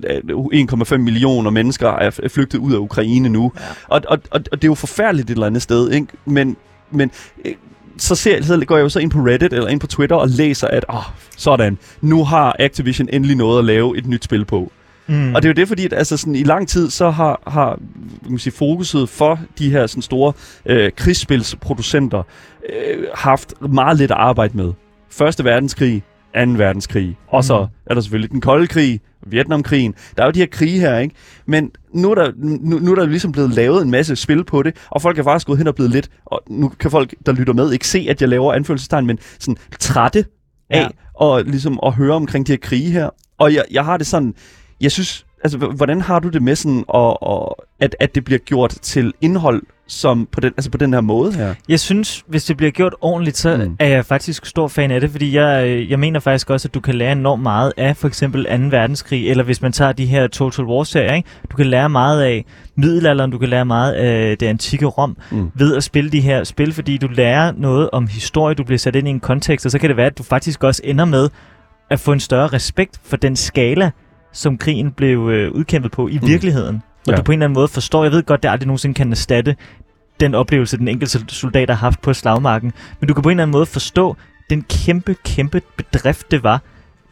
øh, 0.55 0.93
1,5 0.93 0.97
millioner 0.97 1.50
mennesker 1.50 1.89
er 1.89 2.29
flygtet 2.29 2.59
ud 2.59 2.73
af 2.73 2.79
Ukraine 2.79 3.29
nu. 3.29 3.53
Ja. 3.56 3.62
Og, 3.89 4.00
og, 4.09 4.19
og, 4.31 4.41
og 4.53 4.62
det 4.62 4.65
er 4.65 4.71
jo 4.71 4.75
forfærdeligt 4.75 5.31
et 5.31 5.35
eller 5.35 5.47
andet 5.47 5.62
sted, 5.62 5.91
ikke? 5.91 6.06
Men, 6.25 6.56
men 6.91 7.11
øh, 7.44 7.53
så, 7.99 8.15
ser, 8.15 8.43
så 8.43 8.65
går 8.67 8.77
jeg 8.77 8.83
jo 8.83 8.89
så 8.89 8.99
ind 8.99 9.11
på 9.11 9.19
Reddit 9.19 9.53
eller 9.53 9.69
ind 9.69 9.81
på 9.81 9.87
Twitter 9.87 10.17
og 10.17 10.29
læser, 10.29 10.67
at 10.69 10.85
oh, 10.89 11.03
sådan, 11.37 11.79
nu 12.00 12.25
har 12.25 12.56
Activision 12.59 13.09
endelig 13.12 13.37
noget 13.37 13.59
at 13.59 13.65
lave 13.65 13.99
et 13.99 14.06
nyt 14.06 14.25
spil 14.25 14.44
på. 14.44 14.73
Mm. 15.06 15.35
Og 15.35 15.43
det 15.43 15.49
er 15.49 15.50
jo 15.50 15.55
det, 15.55 15.69
fordi 15.69 15.85
at, 15.85 15.93
altså, 15.93 16.17
sådan, 16.17 16.35
i 16.35 16.43
lang 16.43 16.69
tid 16.69 16.91
så 16.91 17.11
har, 17.11 17.43
har 17.47 17.79
man 18.29 18.39
sige, 18.39 18.53
fokuset 18.53 19.09
for 19.09 19.41
de 19.59 19.71
her 19.71 19.87
sådan, 19.87 20.03
store 20.03 20.33
øh, 20.67 20.93
krigsspilsproducenter 20.97 22.23
øh, 22.73 23.05
haft 23.15 23.55
meget 23.73 23.99
lidt 23.99 24.11
at 24.11 24.17
arbejde 24.17 24.56
med. 24.56 24.73
Første 25.11 25.44
verdenskrig, 25.44 26.03
2. 26.34 26.40
verdenskrig, 26.52 27.17
og 27.29 27.44
så 27.44 27.61
Mm. 27.61 27.67
er 27.87 27.94
der 27.94 28.00
selvfølgelig 28.00 28.31
den 28.31 28.40
kolde 28.40 28.67
krig, 28.67 29.00
Vietnamkrigen. 29.26 29.94
Der 30.17 30.23
er 30.23 30.26
jo 30.26 30.31
de 30.32 30.38
her 30.38 30.46
krige 30.46 30.81
her, 30.81 30.99
ikke? 30.99 31.14
Men 31.46 31.70
nu 31.94 32.11
er, 32.11 32.14
der, 32.14 32.32
nu, 32.37 32.79
nu 32.79 32.90
er 32.90 32.94
der 32.94 33.06
ligesom 33.06 33.32
blevet 33.32 33.50
lavet 33.50 33.82
en 33.82 33.90
masse 33.90 34.17
spil 34.17 34.44
på 34.44 34.62
det, 34.62 34.76
og 34.90 35.03
folk 35.03 35.19
er 35.19 35.22
faktisk 35.22 35.46
gået 35.46 35.58
hen 35.58 35.67
og 35.67 35.74
blevet 35.74 35.91
lidt, 35.93 36.10
og 36.24 36.43
nu 36.48 36.69
kan 36.69 36.91
folk, 36.91 37.15
der 37.27 37.32
lytter 37.32 37.53
med, 37.55 37.72
ikke 37.72 37.89
se, 37.89 38.06
at 38.10 38.20
jeg 38.20 38.29
laver 38.29 38.53
anførselstegn, 38.53 39.06
men 39.06 39.19
sådan 39.39 39.56
trætte 39.79 40.24
af 40.70 40.81
Ja. 40.81 40.89
og 41.15 41.44
ligesom 41.44 41.81
at 41.86 41.93
høre 41.93 42.15
omkring 42.15 42.46
de 42.46 42.53
her 42.53 42.58
krige 42.62 42.91
her. 42.91 43.10
Og 43.39 43.55
jeg, 43.55 43.65
jeg 43.70 43.84
har 43.84 43.96
det 43.96 44.06
sådan, 44.06 44.34
jeg 44.81 44.93
synes, 44.93 45.27
altså 45.44 45.58
hvordan 45.58 46.01
har 46.01 46.19
du 46.19 46.29
det 46.29 46.43
med 46.43 46.56
sådan, 46.56 46.84
at, 46.94 47.17
at, 47.27 47.48
at, 47.81 47.96
at 48.01 48.15
det 48.15 48.24
bliver 48.24 48.39
gjort 48.39 48.70
til 48.70 49.12
indhold 49.20 49.62
som 49.86 50.29
på 50.32 50.41
den, 50.41 50.53
altså 50.56 50.70
på 50.70 50.79
den 50.79 50.93
her 50.93 51.01
måde 51.01 51.32
her? 51.32 51.55
Jeg 51.69 51.81
synes, 51.81 52.24
hvis 52.27 52.44
det 52.44 52.56
bliver 52.56 52.70
gjort 52.70 52.94
ordentligt, 53.01 53.36
så 53.36 53.56
Mm. 53.56 53.77
er 53.79 53.86
jeg 53.89 54.05
faktisk 54.06 54.46
stor 54.46 54.69
fan 54.69 54.91
af 54.91 55.01
det, 55.01 55.10
fordi 55.10 55.36
jeg, 55.36 55.67
øh, 55.67 55.91
jeg 55.91 55.98
mener 55.98 56.20
faktisk 56.20 56.51
også, 56.51 56.69
at 56.69 56.74
du 56.74 56.81
kan 56.81 56.94
lære 56.94 57.12
enormt 57.12 57.43
meget 57.43 57.72
af 57.77 57.96
for 57.96 58.08
eksempel 58.08 58.44
2. 58.44 58.51
verdenskrig, 58.77 59.31
eller 59.31 59.44
hvis 59.44 59.62
man 59.62 59.72
tager 59.72 59.93
de 59.93 60.06
her 60.06 60.27
Total 60.27 60.65
War-serier, 60.65 61.12
ikke? 61.15 61.29
du 61.51 61.56
kan 61.56 61.67
lære 61.67 61.89
meget 61.89 62.22
af 62.22 62.44
middelalderen, 62.77 63.31
du 63.31 63.39
kan 63.39 63.48
lære 63.48 63.65
meget 63.65 63.93
af 63.93 64.39
det 64.39 64.46
antikke 64.46 64.86
Rom, 64.86 65.17
Mm. 65.31 65.51
ved 65.55 65.77
at 65.77 65.84
spille 65.84 66.10
de 66.10 66.20
her 66.20 66.44
spil, 66.44 66.72
fordi 66.72 66.96
du 66.96 67.06
lærer 67.08 67.53
noget 67.56 67.91
om 67.93 68.06
historie, 68.06 68.55
du 68.55 68.65
bliver 68.65 68.79
sat 68.79 68.96
ind 68.96 69.06
i 69.08 69.10
en 69.10 69.20
kontekst, 69.20 69.67
og 69.67 69.72
så 69.72 69.79
kan 69.79 69.89
det 69.89 69.96
være, 69.96 70.06
at 70.06 70.19
du 70.19 70.22
faktisk 70.22 70.65
også 70.65 70.81
ender 70.84 71.05
med 71.05 71.29
at 71.91 72.01
få 72.01 72.12
en 72.12 72.20
større 72.20 72.46
respekt 72.46 73.01
for 73.05 73.17
den 73.17 73.36
skala, 73.36 73.91
som 74.32 74.58
krigen 74.58 74.93
blev 74.93 75.29
øh, 75.32 75.53
udkæmpet 75.53 75.91
på 75.93 76.08
i 76.08 76.19
Mm. 76.22 76.27
virkeligheden. 76.29 76.82
Og 77.06 77.13
Ja. 77.13 77.17
du 77.17 77.23
på 77.23 77.32
en 77.32 77.39
eller 77.39 77.47
anden 77.47 77.55
måde 77.55 77.69
forstår, 77.69 78.03
jeg 78.05 78.13
ved 78.13 78.23
godt, 78.23 78.43
det 78.43 78.49
aldrig 78.49 78.67
nogensinde 78.67 78.94
kan 78.94 79.11
erstatte 79.11 79.56
den 80.21 80.35
oplevelse, 80.35 80.77
den 80.79 80.89
enkelte 80.89 81.21
soldat 81.35 81.71
har 81.71 81.77
haft 81.77 82.03
på 82.03 82.13
slagmarken, 82.13 82.73
men 83.01 83.09
du 83.09 83.15
kan 83.15 83.23
på 83.23 83.29
en 83.29 83.31
eller 83.32 83.43
anden 83.43 83.53
måde 83.53 83.67
forstå 83.67 84.17
den 84.51 84.63
kæmpe, 84.63 85.17
kæmpe 85.25 85.63
bedrift, 85.77 86.31
det 86.31 86.43
var, 86.43 86.61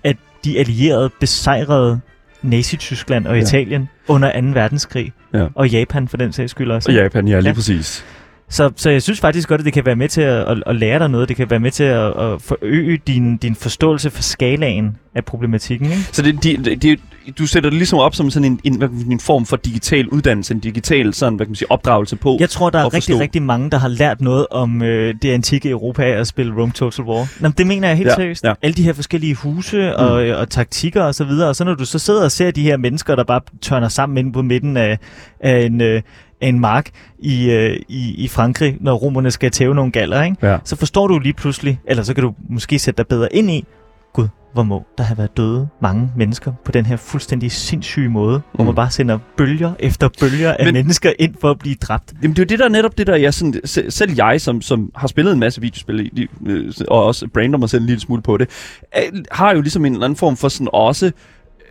at 0.04 0.16
de 0.44 0.58
allierede 0.58 1.10
besejrede 1.20 2.00
Nazi-Tyskland 2.42 3.26
og 3.26 3.36
ja. 3.36 3.42
Italien 3.42 3.88
under 4.08 4.40
2. 4.40 4.46
verdenskrig. 4.46 5.12
Ja. 5.34 5.46
Og 5.54 5.68
Japan 5.68 6.08
for 6.08 6.16
den 6.16 6.32
sags 6.32 6.50
skyld 6.50 6.70
også. 6.70 6.90
Og 6.90 6.94
Japan, 6.96 7.28
ja, 7.28 7.36
lige 7.40 7.48
Ja. 7.48 7.54
præcis. 7.54 8.04
Så, 8.50 8.70
så 8.76 8.90
jeg 8.90 9.02
synes 9.02 9.20
faktisk 9.20 9.48
godt, 9.48 9.60
at 9.60 9.64
det 9.64 9.72
kan 9.72 9.86
være 9.86 9.96
med 9.96 10.08
til 10.08 10.20
at, 10.20 10.48
at, 10.48 10.62
at 10.66 10.76
lære 10.76 10.98
dig 10.98 11.08
noget. 11.10 11.28
Det 11.28 11.36
kan 11.36 11.50
være 11.50 11.60
med 11.60 11.70
til 11.70 11.84
at, 11.84 12.06
at 12.06 12.42
forøge 12.42 13.00
din, 13.06 13.36
din 13.36 13.54
forståelse 13.54 14.10
for 14.10 14.22
skalaen 14.22 14.96
af 15.14 15.24
problematikken. 15.24 15.86
Ikke? 15.90 16.02
Så 16.12 16.22
det, 16.22 16.44
de, 16.44 16.56
de, 16.56 16.76
de, 16.76 16.96
du 17.38 17.46
sætter 17.46 17.70
det 17.70 17.76
ligesom 17.76 17.98
op 17.98 18.14
som 18.14 18.30
sådan 18.30 18.44
en, 18.44 18.60
en, 18.64 18.82
en 19.10 19.20
form 19.20 19.46
for 19.46 19.56
digital 19.56 20.08
uddannelse, 20.08 20.54
en 20.54 20.60
digital 20.60 21.14
sådan, 21.14 21.34
hvad 21.34 21.46
kan 21.46 21.50
man 21.50 21.56
sige, 21.56 21.70
opdragelse 21.70 22.16
på. 22.16 22.36
Jeg 22.40 22.50
tror, 22.50 22.70
der 22.70 22.78
er 22.78 22.84
rigtig, 22.84 23.02
forstå. 23.14 23.20
rigtig 23.20 23.42
mange, 23.42 23.70
der 23.70 23.78
har 23.78 23.88
lært 23.88 24.20
noget 24.20 24.46
om 24.50 24.82
øh, 24.82 25.14
det 25.22 25.30
antikke 25.32 25.70
Europa 25.70 26.02
af 26.04 26.20
at 26.20 26.26
spille 26.26 26.54
Rome 26.54 26.72
Total 26.72 27.04
War. 27.04 27.28
Nå, 27.40 27.48
det 27.58 27.66
mener 27.66 27.88
jeg 27.88 27.96
helt 27.96 28.08
Ja, 28.08 28.14
seriøst. 28.14 28.44
ja. 28.44 28.52
Alle 28.62 28.74
de 28.74 28.82
her 28.82 28.92
forskellige 28.92 29.34
huse 29.34 29.96
og, 29.96 30.24
mm. 30.26 30.32
og 30.40 30.50
taktikker 30.50 31.02
og 31.02 31.14
så 31.14 31.24
videre. 31.24 31.48
Og 31.48 31.56
så 31.56 31.64
når 31.64 31.74
du 31.74 31.84
så 31.84 31.98
sidder 31.98 32.24
og 32.24 32.30
ser 32.32 32.50
de 32.50 32.62
her 32.62 32.76
mennesker, 32.76 33.16
der 33.16 33.24
bare 33.24 33.40
tørner 33.62 33.88
sammen 33.88 34.18
inde 34.18 34.32
på 34.32 34.42
midten 34.42 34.76
af, 34.76 34.98
af 35.40 35.60
en... 35.60 35.80
Øh, 35.80 36.02
af 36.40 36.48
en 36.48 36.60
mark 36.60 36.90
i, 37.18 37.50
øh, 37.50 37.76
i, 37.88 38.14
i 38.24 38.28
Frankrig, 38.28 38.76
når 38.80 38.94
romerne 38.94 39.30
skal 39.30 39.50
tæve 39.50 39.74
nogle 39.74 39.92
galler, 39.92 40.22
ikke? 40.22 40.36
Ja. 40.42 40.58
så 40.64 40.76
forstår 40.76 41.06
du 41.06 41.18
lige 41.18 41.32
pludselig, 41.32 41.80
eller 41.84 42.02
så 42.02 42.14
kan 42.14 42.24
du 42.24 42.34
måske 42.50 42.78
sætte 42.78 42.98
dig 42.98 43.06
bedre 43.06 43.34
ind 43.34 43.50
i, 43.50 43.64
gud, 44.12 44.28
hvor 44.52 44.62
må 44.62 44.82
der 44.98 45.04
have 45.04 45.18
været 45.18 45.36
døde 45.36 45.68
mange 45.82 46.10
mennesker 46.16 46.52
på 46.64 46.72
den 46.72 46.86
her 46.86 46.96
fuldstændig 46.96 47.52
sindssyge 47.52 48.08
måde, 48.08 48.36
mm. 48.38 48.42
hvor 48.52 48.62
Mm. 48.64 48.66
man 48.66 48.74
bare 48.74 48.90
sender 48.90 49.18
bølger 49.36 49.72
efter 49.78 50.08
bølger 50.20 50.52
af 50.54 50.64
Men- 50.64 50.74
mennesker 50.74 51.12
ind 51.18 51.34
for 51.40 51.50
at 51.50 51.58
blive 51.58 51.74
dræbt. 51.74 52.12
Jamen, 52.22 52.36
det 52.36 52.38
er 52.38 52.44
jo 52.44 52.46
det 52.48 52.58
der 52.58 52.68
netop 52.68 52.98
det 52.98 53.06
der, 53.06 53.16
jeg 53.16 53.34
sådan, 53.34 53.54
se- 53.64 53.90
selv 53.90 54.12
jeg, 54.16 54.40
som, 54.40 54.62
som 54.62 54.90
har 54.94 55.08
spillet 55.08 55.32
en 55.32 55.40
masse 55.40 55.60
videospil, 55.60 56.10
i- 56.18 56.26
øh, 56.46 56.72
og 56.88 57.04
også 57.04 57.28
brander 57.34 57.58
mig 57.58 57.70
selv 57.70 57.80
en 57.82 57.86
lille 57.86 58.00
smule 58.00 58.22
på 58.22 58.36
det, 58.36 58.48
øh, 58.96 59.22
har 59.32 59.54
jo 59.54 59.60
ligesom 59.60 59.84
en 59.84 59.92
eller 59.92 60.04
anden 60.04 60.16
form 60.16 60.36
for 60.36 60.48
sådan 60.48 60.68
også, 60.72 61.06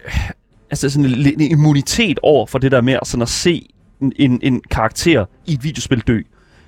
øh, 0.06 0.30
altså 0.72 0.90
sådan 0.90 1.06
en, 1.12 1.42
en 1.42 1.52
immunitet 1.52 2.20
over 2.24 2.46
for 2.46 2.60
det 2.60 2.72
der 2.72 2.82
med 2.82 2.94
at, 2.94 3.08
sådan 3.08 3.22
at 3.22 3.30
se 3.30 3.70
en, 4.02 4.40
en, 4.42 4.62
karakter 4.72 5.26
i 5.46 5.54
et 5.54 5.64
videospil 5.64 6.00
dø. 6.00 6.22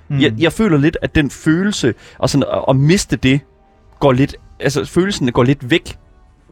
Mm. 0.08 0.20
Jeg, 0.20 0.34
jeg 0.38 0.52
føler 0.52 0.78
lidt, 0.78 0.96
at 1.02 1.14
den 1.14 1.30
følelse, 1.30 1.94
og 2.18 2.30
sådan 2.30 2.44
at, 2.52 2.64
at 2.68 2.76
miste 2.76 3.16
det, 3.16 3.40
går 4.00 4.12
lidt, 4.12 4.36
altså 4.60 4.84
følelsen 4.84 5.32
går 5.32 5.42
lidt 5.42 5.70
væk. 5.70 5.98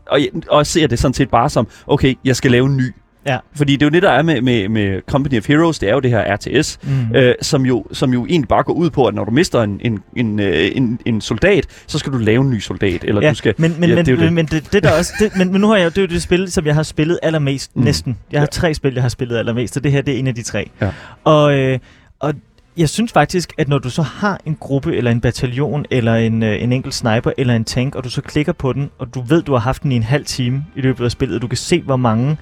Og 0.06 0.20
jeg, 0.20 0.28
og 0.48 0.58
jeg 0.58 0.66
ser 0.66 0.86
det 0.86 0.98
sådan 0.98 1.14
set 1.14 1.30
bare 1.30 1.50
som, 1.50 1.68
okay, 1.86 2.14
jeg 2.24 2.36
skal 2.36 2.50
lave 2.50 2.66
en 2.66 2.76
ny. 2.76 2.94
Ja. 3.26 3.38
Fordi 3.56 3.72
det 3.72 3.82
er 3.82 3.86
jo 3.86 3.90
det, 3.90 4.02
der 4.02 4.10
er 4.10 4.22
med, 4.22 4.40
med, 4.42 4.68
med 4.68 5.00
Company 5.08 5.38
of 5.38 5.46
Heroes, 5.48 5.78
det 5.78 5.88
er 5.88 5.92
jo 5.94 6.00
det 6.00 6.10
her 6.10 6.34
RTS, 6.36 6.78
Mm. 6.82 7.16
øh, 7.16 7.34
som, 7.42 7.66
jo, 7.66 7.86
som 7.92 8.12
jo 8.12 8.26
egentlig 8.26 8.48
bare 8.48 8.62
går 8.62 8.72
ud 8.72 8.90
på, 8.90 9.04
at 9.06 9.14
når 9.14 9.24
du 9.24 9.30
mister 9.30 9.62
en, 9.62 9.80
en, 9.84 9.98
en, 10.16 10.40
øh, 10.40 10.70
en, 10.74 10.98
en 11.06 11.20
soldat, 11.20 11.66
så 11.86 11.98
skal 11.98 12.12
du 12.12 12.18
lave 12.18 12.40
en 12.42 12.50
ny 12.50 12.58
soldat, 12.58 13.04
eller 13.04 13.22
Ja, 13.22 13.30
du 13.30 13.34
skal... 13.34 13.54
men, 13.58 13.74
men, 13.78 13.88
ja, 13.90 13.94
men, 13.96 14.06
det 14.06 14.32
men 14.32 14.46
det, 14.46 14.72
det 14.72 14.82
der 14.82 14.98
også, 14.98 15.12
det, 15.20 15.36
men, 15.36 15.52
men 15.52 15.60
nu 15.60 15.68
har 15.68 15.76
jeg 15.76 15.84
jo, 15.96 16.02
det 16.02 16.10
det 16.10 16.22
spil, 16.22 16.52
som 16.52 16.66
jeg 16.66 16.74
har 16.74 16.82
spillet 16.82 17.18
allermest, 17.22 17.76
Mm. 17.76 17.80
mm. 17.80 17.84
næsten. 17.84 18.16
Jeg 18.32 18.40
har 18.40 18.46
Ja. 18.46 18.50
tre 18.50 18.74
spil, 18.74 18.94
jeg 18.94 19.02
har 19.02 19.08
spillet 19.08 19.36
allermest, 19.36 19.76
og 19.76 19.84
det 19.84 19.92
her 19.92 20.02
det 20.02 20.14
er 20.14 20.18
en 20.18 20.26
af 20.26 20.34
de 20.34 20.42
tre. 20.42 20.70
Ja. 20.80 20.90
Og, 21.24 21.58
øh, 21.58 21.78
og 22.20 22.34
jeg 22.76 22.88
synes 22.88 23.12
faktisk, 23.12 23.52
at 23.58 23.68
når 23.68 23.78
du 23.78 23.90
så 23.90 24.02
har 24.02 24.40
en 24.46 24.56
gruppe, 24.60 24.96
eller 24.96 25.10
en 25.10 25.20
bataljon, 25.20 25.84
eller 25.90 26.14
en, 26.14 26.42
øh, 26.42 26.62
en 26.62 26.72
enkelt 26.72 26.94
sniper, 26.94 27.30
eller 27.38 27.54
en 27.56 27.64
tank, 27.64 27.94
og 27.94 28.04
du 28.04 28.10
så 28.10 28.20
klikker 28.22 28.52
på 28.52 28.72
den, 28.72 28.90
og 28.98 29.14
du 29.14 29.20
ved, 29.20 29.42
du 29.42 29.52
har 29.52 29.58
haft 29.58 29.82
den 29.82 29.92
i 29.92 29.96
en 29.96 30.02
halv 30.02 30.24
time 30.24 30.64
i 30.76 30.80
løbet 30.80 31.04
af 31.04 31.10
spillet, 31.10 31.36
og 31.36 31.42
du 31.42 31.46
kan 31.46 31.56
se, 31.58 31.80
hvor 31.82 31.96
mange 31.96 32.36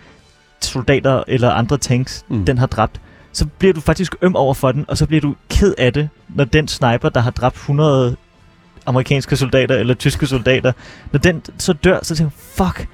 soldater 0.61 1.23
eller 1.29 1.50
andre 1.50 1.79
tanks, 1.79 2.25
Mm. 2.29 2.45
den 2.45 2.59
har 2.59 2.67
dræbt, 2.67 3.00
så 3.33 3.47
bliver 3.59 3.75
du 3.75 3.81
faktisk 3.81 4.15
øm 4.23 4.37
over 4.37 4.55
for 4.55 4.73
den, 4.73 4.85
og 4.88 4.99
så 4.99 5.07
bliver 5.07 5.21
du 5.21 5.35
ked 5.50 5.75
af 5.79 5.93
det, 5.93 6.09
når 6.29 6.45
den 6.45 6.69
sniper, 6.69 7.09
der 7.09 7.21
har 7.21 7.31
dræbt 7.31 7.57
100 7.57 8.17
amerikanske 8.87 9.37
soldater 9.37 9.75
eller 9.77 9.95
tyske 9.95 10.27
soldater, 10.27 10.73
når 11.12 11.19
den 11.19 11.43
så 11.59 11.73
dør, 11.73 11.99
så 12.03 12.17
tænker 12.17 12.31
jeg, 12.59 12.67
fuck, 12.67 12.88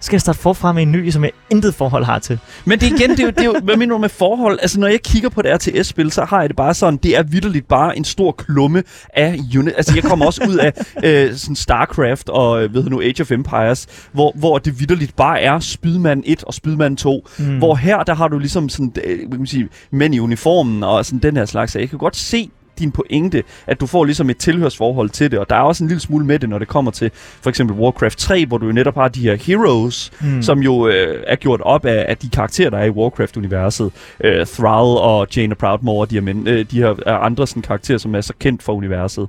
skal 0.00 0.14
jeg 0.14 0.20
starte 0.20 0.38
forfra 0.38 0.72
med 0.72 0.82
en 0.82 0.92
ny, 0.92 1.10
som 1.10 1.24
jeg 1.24 1.32
intet 1.50 1.74
forhold 1.74 2.04
har 2.04 2.18
til. 2.18 2.38
Men 2.64 2.80
det 2.80 2.86
igen, 2.86 3.10
det 3.10 3.20
er 3.20 3.24
jo, 3.24 3.30
det 3.30 3.40
er 3.40 3.44
jo 3.44 3.54
hvad 3.64 3.76
mener 3.76 3.94
du 3.94 3.98
med 3.98 4.08
forhold? 4.08 4.58
Altså, 4.62 4.80
når 4.80 4.86
jeg 4.86 5.02
kigger 5.02 5.28
på 5.28 5.42
det 5.42 5.54
RTS-spil, 5.54 6.12
så 6.12 6.24
har 6.24 6.40
jeg 6.40 6.48
det 6.48 6.56
bare 6.56 6.74
sådan, 6.74 6.98
det 7.02 7.16
er 7.16 7.22
vidderligt 7.22 7.68
bare 7.68 7.96
en 7.96 8.04
stor 8.04 8.32
klumme 8.32 8.82
af 9.14 9.38
unit. 9.58 9.74
Altså, 9.76 9.94
jeg 9.94 10.04
kommer 10.04 10.26
også 10.26 10.44
ud 10.48 10.56
af 10.56 10.72
øh, 11.04 11.34
sådan 11.34 11.56
StarCraft 11.56 12.28
og, 12.28 12.62
øh, 12.62 12.74
ved 12.74 12.82
du 12.82 12.90
nu, 12.90 13.00
Age 13.00 13.20
of 13.20 13.30
Empires, 13.30 13.86
hvor, 14.12 14.32
hvor 14.34 14.58
det 14.58 14.80
vidderligt 14.80 15.16
bare 15.16 15.40
er 15.40 15.58
Spydmand 15.60 16.22
1 16.26 16.44
og 16.44 16.54
Spydmand 16.54 16.96
2. 16.96 17.28
Mm. 17.38 17.58
Hvor 17.58 17.74
her, 17.74 18.02
der 18.02 18.14
har 18.14 18.28
du 18.28 18.38
ligesom 18.38 18.68
sådan, 18.68 18.92
øh, 19.04 19.18
man 19.30 19.46
sige, 19.46 19.68
mænd 19.90 20.14
i 20.14 20.18
uniformen 20.18 20.82
og 20.82 21.04
sådan 21.04 21.18
den 21.18 21.36
her 21.36 21.44
slags. 21.44 21.72
Så 21.72 21.78
jeg 21.78 21.90
kan 21.90 21.98
godt 21.98 22.16
se 22.16 22.50
din 22.78 22.90
pointe, 22.90 23.42
at 23.66 23.80
du 23.80 23.86
får 23.86 24.04
ligesom 24.04 24.30
et 24.30 24.36
tilhørsforhold 24.36 25.10
til 25.10 25.30
det, 25.30 25.38
og 25.38 25.50
der 25.50 25.56
er 25.56 25.60
også 25.60 25.84
en 25.84 25.88
lille 25.88 26.00
smule 26.00 26.26
med 26.26 26.38
det, 26.38 26.48
når 26.48 26.58
det 26.58 26.68
kommer 26.68 26.90
til 26.90 27.10
for 27.14 27.50
eksempel 27.50 27.76
Warcraft 27.76 28.18
3, 28.18 28.46
hvor 28.46 28.58
du 28.58 28.66
jo 28.66 28.72
netop 28.72 28.94
har 28.94 29.08
de 29.08 29.20
her 29.20 29.34
heroes, 29.34 30.10
mm. 30.20 30.42
som 30.42 30.58
jo 30.58 30.88
øh, 30.88 31.24
er 31.26 31.36
gjort 31.36 31.60
op 31.60 31.84
af, 31.84 32.06
af 32.08 32.16
de 32.16 32.28
karakterer, 32.28 32.70
der 32.70 32.78
er 32.78 32.84
i 32.84 32.90
Warcraft-universet. 32.90 33.92
Øh, 34.24 34.46
Thrall 34.46 34.98
og 34.98 35.26
Jaina 35.36 35.54
Proudmoore, 35.54 36.06
de 36.06 36.14
her, 36.14 36.22
men, 36.22 36.48
øh, 36.48 36.66
de 36.70 36.76
her 36.76 36.94
er 37.06 37.16
andre 37.16 37.46
sådan, 37.46 37.62
karakterer, 37.62 37.98
som 37.98 38.14
er 38.14 38.20
så 38.20 38.32
kendt 38.38 38.62
for 38.62 38.72
universet. 38.72 39.28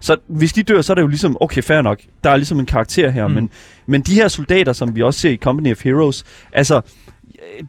Så 0.00 0.16
hvis 0.26 0.52
de 0.52 0.62
dør, 0.62 0.80
så 0.80 0.92
er 0.92 0.94
det 0.94 1.02
jo 1.02 1.06
ligesom, 1.06 1.36
okay, 1.40 1.62
fair 1.62 1.82
nok, 1.82 1.98
der 2.24 2.30
er 2.30 2.36
ligesom 2.36 2.58
en 2.60 2.66
karakter 2.66 3.10
her. 3.10 3.26
Mm. 3.26 3.34
men, 3.34 3.50
men 3.86 4.00
de 4.00 4.14
her 4.14 4.28
soldater, 4.28 4.72
som 4.72 4.96
vi 4.96 5.02
også 5.02 5.20
ser 5.20 5.30
i 5.30 5.36
Company 5.36 5.72
of 5.72 5.84
Heroes, 5.84 6.24
altså, 6.52 6.80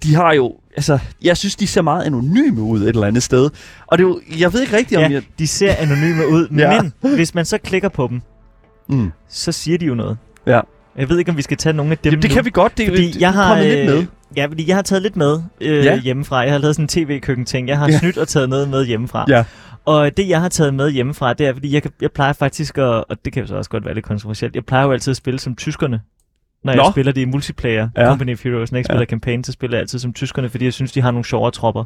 de 0.03 0.15
har 0.15 0.33
jo, 0.33 0.55
altså, 0.79 0.99
jeg 1.23 1.37
synes, 1.37 1.55
de 1.55 1.67
ser 1.67 1.81
meget 1.81 2.03
anonyme 2.03 2.61
ud 2.61 2.81
et 2.81 2.87
eller 2.89 3.07
andet 3.07 3.23
sted. 3.23 3.49
Og 3.87 3.97
det 3.97 4.03
er 4.03 4.07
jo, 4.07 4.21
jeg 4.39 4.53
ved 4.53 4.61
ikke 4.61 4.77
rigtigt, 4.77 4.97
om 4.97 5.03
Ja, 5.03 5.15
jeg... 5.15 5.23
de 5.39 5.47
ser 5.47 5.73
anonyme 5.79 6.27
ud, 6.27 6.47
Ja. 6.57 6.81
men 6.81 7.15
hvis 7.15 7.35
man 7.35 7.45
så 7.45 7.57
klikker 7.57 7.89
på 7.89 8.07
dem, 8.07 8.21
Mm. 8.89 9.11
så 9.29 9.51
siger 9.51 9.77
de 9.77 9.85
jo 9.85 9.95
noget. 9.95 10.17
Ja. 10.47 10.59
Jeg 10.97 11.09
ved 11.09 11.19
ikke, 11.19 11.31
om 11.31 11.37
vi 11.37 11.41
skal 11.41 11.57
tage 11.57 11.73
nogle 11.73 11.91
af 11.91 11.97
dem 11.97 12.11
Jamen, 12.11 12.21
det 12.21 12.31
nu. 12.31 12.35
kan 12.35 12.45
vi 12.45 12.49
godt, 12.49 12.77
det, 12.77 12.87
Fordi 12.87 13.11
det, 13.11 13.21
jeg 13.21 13.33
har, 13.33 13.47
kommet 13.55 13.67
lidt 13.77 13.85
med. 13.89 13.97
øh, 13.97 14.05
Ja, 14.37 14.45
fordi 14.45 14.67
jeg 14.67 14.75
har 14.77 14.81
taget 14.81 15.01
lidt 15.01 15.15
med 15.15 15.41
øh, 15.61 15.85
Ja. 15.85 15.99
hjemmefra. 15.99 16.37
Jeg 16.37 16.51
har 16.51 16.57
lavet 16.57 16.75
sådan 16.75 16.83
en 16.83 16.87
tv-køkken-ting. 16.87 17.67
Jeg 17.67 17.77
har 17.77 17.85
Ja. 17.87 17.91
ja. 17.93 17.99
snydt 17.99 18.17
og 18.17 18.27
taget 18.27 18.49
noget 18.49 18.69
med 18.69 18.85
hjemmefra. 18.85 19.25
Ja. 19.29 19.43
Og 19.85 20.17
det, 20.17 20.29
jeg 20.29 20.41
har 20.41 20.49
taget 20.49 20.73
med 20.73 20.91
hjemmefra, 20.91 21.33
det 21.33 21.47
er, 21.47 21.53
fordi 21.53 21.73
jeg, 21.73 21.81
kan, 21.81 21.91
jeg 22.01 22.11
plejer 22.11 22.33
faktisk 22.33 22.77
at, 22.77 22.83
og 22.83 23.17
det 23.25 23.33
kan 23.33 23.41
jo 23.41 23.47
så 23.47 23.55
også 23.55 23.69
godt 23.69 23.85
være 23.85 23.93
lidt 23.93 24.05
kontroversielt, 24.05 24.55
jeg 24.55 24.65
plejer 24.65 24.85
jo 24.85 24.91
altid 24.91 25.11
at 25.11 25.17
spille 25.17 25.39
som 25.39 25.55
tyskerne. 25.55 25.99
Når 26.63 26.75
Nå. 26.75 26.83
jeg 26.83 26.91
spiller 26.93 27.11
det 27.11 27.21
i 27.21 27.25
multiplayer, 27.25 27.89
Ja. 27.97 28.05
Company 28.07 28.33
of 28.33 28.43
Heroes, 28.43 28.71
når 28.71 28.77
jeg 28.77 28.79
ikke 28.79 28.93
Ja. 28.93 28.95
spiller 28.97 29.05
campaign, 29.05 29.43
så 29.43 29.51
spiller 29.51 29.77
jeg 29.77 29.81
altid 29.81 29.99
som 29.99 30.13
tyskerne, 30.13 30.49
fordi 30.49 30.65
jeg 30.65 30.73
synes, 30.73 30.91
de 30.91 31.01
har 31.01 31.11
nogle 31.11 31.25
sjovere 31.25 31.51
tropper. 31.51 31.83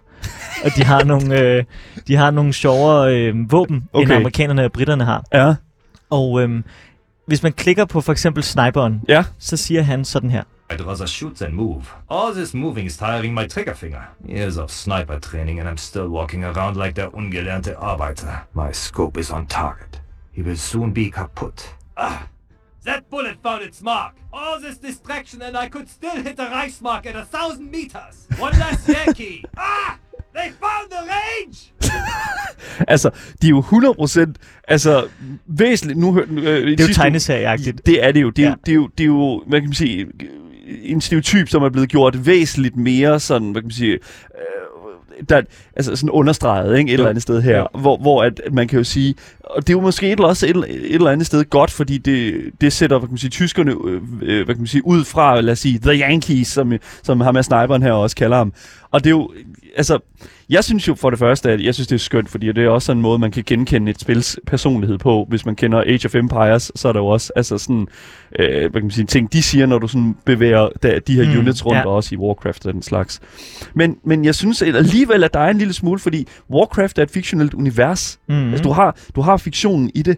og 0.66 0.72
de 0.78 0.84
har 0.84 1.04
nogle, 1.04 1.40
øh, 1.42 1.64
de 2.08 2.16
har 2.16 2.32
nogle 2.32 2.54
sjovere 2.54 3.16
øh, 3.18 3.52
våben, 3.52 3.84
okay. 3.94 4.04
end 4.06 4.14
amerikanerne 4.14 4.66
og 4.66 4.72
britterne 4.72 5.04
har. 5.06 5.24
Ja. 5.34 5.56
Og 6.10 6.42
øhm, 6.42 6.64
hvis 7.28 7.44
man 7.44 7.54
klikker 7.54 7.86
på 7.86 8.02
for 8.02 8.12
eksempel 8.12 8.44
sniperen, 8.44 9.02
Ja. 9.10 9.24
så 9.40 9.58
siger 9.58 9.82
han 9.82 10.06
sådan 10.06 10.30
her. 10.32 10.44
I'd 10.74 10.88
rather 10.88 11.06
shoot 11.06 11.36
than 11.36 11.54
move. 11.56 11.82
All 12.10 12.36
this 12.36 12.54
moving 12.54 12.86
is 12.88 12.98
tiring 12.98 13.34
my 13.34 13.48
trigger 13.50 13.74
finger. 13.74 14.00
Years 14.30 14.58
of 14.58 14.70
sniper 14.70 15.20
training 15.22 15.60
and 15.60 15.70
I'm 15.70 15.78
still 15.78 16.02
walking 16.08 16.44
around 16.46 16.78
like 16.86 17.02
der 17.02 17.16
ungelernte 17.16 17.76
Arbeiter. 17.78 18.28
My 18.56 18.72
scope 18.72 19.20
is 19.20 19.32
on 19.32 19.46
target. 19.48 20.02
He 20.36 20.44
will 20.44 20.58
soon 20.58 20.94
be 20.94 21.12
kaput. 21.12 21.76
Ah! 21.98 22.12
That 22.86 23.02
bullet 23.12 23.36
found 23.44 23.62
its 23.70 23.82
mark. 23.82 24.14
All 24.34 24.56
this 24.66 24.78
distraction 24.78 25.42
and 25.42 25.56
I 25.66 25.70
could 25.70 25.88
still 25.90 26.18
hit 26.24 26.36
the 26.38 26.48
Reichsmark 26.58 27.06
at 27.06 27.16
a 27.16 27.26
thousand 27.36 27.72
meters. 27.72 28.16
One 28.46 28.54
last 28.60 28.90
Yankee. 28.90 29.44
Ah! 29.58 30.00
They 30.36 30.50
found 30.66 30.86
the 30.96 31.02
range! 31.16 31.58
Altså, 32.88 33.10
de 33.42 33.48
er 33.48 33.50
jo 33.50 33.62
100% 33.62 34.34
altså, 34.68 35.08
væsentligt... 35.46 36.00
Nu, 36.00 36.14
hør- 36.14 36.26
øh, 36.32 36.38
Det 36.68 36.80
er 36.80 36.88
jo 36.88 36.94
tegneserieagtigt. 36.94 37.86
Det 37.86 38.04
er 38.06 38.12
det 38.12 38.22
jo. 38.22 38.30
Det 38.30 38.46
er, 38.46 38.50
ja. 38.50 38.52
Jo, 38.52 38.58
det, 38.66 38.72
er 38.72 38.76
jo, 38.76 38.88
det 38.98 39.04
er 39.04 39.08
jo, 39.08 39.44
hvad 39.48 39.60
kan 39.62 39.70
man 39.70 39.74
sige, 39.74 40.08
en 40.66 41.02
stereotyp, 41.02 41.50
som 41.50 41.64
er 41.64 41.70
blevet 41.70 41.90
gjort 41.90 42.26
væsentligt 42.26 42.76
mere 42.76 43.20
sådan, 43.20 43.52
hvad 43.52 43.62
kan 43.62 43.68
man 43.68 43.72
sige, 43.72 43.94
øh, 43.94 44.00
der, 45.30 45.42
altså 45.76 45.96
sådan 45.96 46.10
understreget 46.10 46.78
ikke, 46.78 46.90
et 46.90 46.94
eller 46.94 47.10
andet 47.10 47.22
sted 47.22 47.42
her, 47.42 47.58
Jo. 47.58 47.68
hvor, 47.80 47.98
hvor 47.98 48.24
at, 48.24 48.42
at 48.46 48.54
man 48.54 48.68
kan 48.68 48.78
jo 48.78 48.84
sige, 48.84 49.16
og 49.40 49.68
det 49.68 49.70
er 49.70 49.78
jo 49.78 49.82
måske 49.82 50.06
et 50.06 50.12
eller, 50.12 50.28
også 50.28 50.46
et, 50.48 50.56
et 50.56 50.96
eller 50.96 51.12
andet 51.12 51.28
sted 51.28 51.46
godt, 51.50 51.72
fordi 51.72 51.98
det, 51.98 52.42
det 52.62 52.74
sætter, 52.74 52.98
hvad 52.98 53.08
kan 53.08 53.14
man 53.14 53.18
sige, 53.18 53.30
tyskerne, 53.30 53.72
øh, 53.86 54.02
øh, 54.22 54.46
hvad 54.46 54.56
kan 54.56 54.62
man 54.62 54.68
sige, 54.68 54.88
ud 54.88 55.04
fra, 55.04 55.42
lad 55.42 55.52
os 55.52 55.60
sige, 55.60 55.80
The 55.80 55.92
Yankees, 56.10 56.48
som, 56.48 56.74
som 57.04 57.22
ham 57.22 57.34
med 57.34 57.44
sniperen 57.44 57.84
her 57.84 57.92
også 57.92 58.16
kalder 58.16 58.38
ham. 58.38 58.54
Og 58.94 59.04
det 59.04 59.10
er 59.10 59.12
jo, 59.12 59.32
altså, 59.76 60.00
jeg 60.50 60.64
synes 60.64 60.88
jo 60.88 60.96
for 60.96 61.10
det 61.10 61.20
første, 61.20 61.52
at 61.52 61.64
jeg 61.64 61.74
synes, 61.74 61.88
det 61.88 61.96
er 61.96 62.00
skønt, 62.00 62.30
fordi 62.30 62.48
det 62.48 62.58
er 62.58 62.70
også 62.70 62.86
sådan 62.86 62.98
en 62.98 63.02
måde, 63.02 63.20
man 63.20 63.32
kan 63.32 63.44
genkende 63.46 63.92
et 63.92 64.00
spils 64.00 64.40
personlighed 64.48 64.98
på. 64.98 65.26
Hvis 65.30 65.46
man 65.46 65.56
kender 65.56 65.82
Age 65.82 66.06
of 66.06 66.16
Empires, 66.16 66.72
så 66.76 66.88
er 66.88 66.94
der 66.94 67.00
jo 67.00 67.08
også 67.08 67.34
altså 67.36 67.58
sådan, 67.58 67.88
øh, 68.40 68.60
hvad 68.60 68.72
kan 68.72 68.82
man 68.82 68.92
sige, 68.92 69.06
ting, 69.06 69.34
de 69.34 69.44
siger, 69.44 69.66
når 69.66 69.80
du 69.80 69.88
sådan 69.88 70.16
bevæger 70.26 70.70
der, 70.84 71.00
de 71.00 71.16
her 71.16 71.34
mm, 71.34 71.40
units 71.40 71.66
rundt, 71.66 71.78
ja. 71.78 71.86
og 71.86 71.96
også 71.96 72.16
i 72.16 72.18
Warcraft 72.18 72.66
og 72.66 72.74
den 72.74 72.82
slags. 72.82 73.22
Men, 73.74 73.98
men 74.04 74.26
jeg 74.26 74.36
synes 74.36 74.62
at 74.62 74.76
alligevel, 74.76 75.24
at 75.24 75.34
der 75.34 75.40
er 75.40 75.50
en 75.50 75.58
lille 75.58 75.74
smule, 75.74 76.00
fordi 76.00 76.28
Warcraft 76.50 76.98
er 76.98 77.04
et 77.04 77.12
fiktionelt 77.12 77.54
univers. 77.54 78.20
Mm. 78.28 78.50
Altså, 78.50 78.64
du 78.64 78.72
har, 78.72 78.98
du 79.16 79.22
har 79.22 79.38
fiktionen 79.38 79.92
i 79.96 80.02
det. 80.02 80.18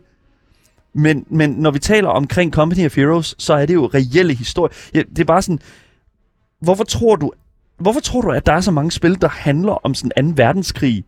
Men, 0.94 1.26
men 1.30 1.50
når 1.50 1.72
vi 1.72 1.80
taler 1.80 2.10
omkring 2.10 2.54
Company 2.54 2.86
of 2.86 2.96
Heroes, 2.96 3.36
så 3.38 3.54
er 3.54 3.66
det 3.66 3.74
jo 3.74 3.86
reelle 3.86 4.34
historie. 4.34 4.74
Ja, 4.94 5.02
det 5.10 5.20
er 5.20 5.26
bare 5.26 5.42
sådan, 5.42 5.60
hvorfor 6.62 6.84
tror 6.84 7.16
du, 7.16 7.32
hvorfor 7.80 8.00
tror 8.00 8.22
du, 8.22 8.30
at 8.32 8.46
der 8.46 8.54
er 8.54 8.60
så 8.62 8.72
mange 8.72 8.92
spil, 8.92 9.22
der 9.22 9.30
handler 9.30 9.86
om 9.86 9.94
sådan 9.94 10.36
2. 10.36 10.44
verdenskrig, 10.44 11.04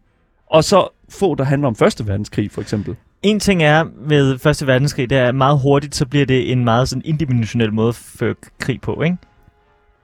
og 0.52 0.64
så 0.64 0.88
få, 1.10 1.36
der 1.36 1.44
handler 1.44 1.68
om 1.68 1.76
1. 1.88 2.08
verdenskrig, 2.08 2.52
for 2.52 2.62
eksempel? 2.62 2.96
En 3.24 3.40
ting 3.40 3.64
er 3.64 3.84
med 4.10 4.38
Første 4.38 4.68
Verdenskrig, 4.68 5.10
det 5.10 5.18
er 5.18 5.32
meget 5.32 5.60
hurtigt, 5.60 5.96
så 5.96 6.06
bliver 6.06 6.26
det 6.26 6.52
en 6.52 6.64
meget 6.64 6.90
sådan 6.90 7.02
indimensionel 7.06 7.74
måde 7.74 7.90
at 7.90 7.96
føre 7.96 8.36
krig 8.60 8.82
på, 8.82 9.02
ikke? 9.02 9.18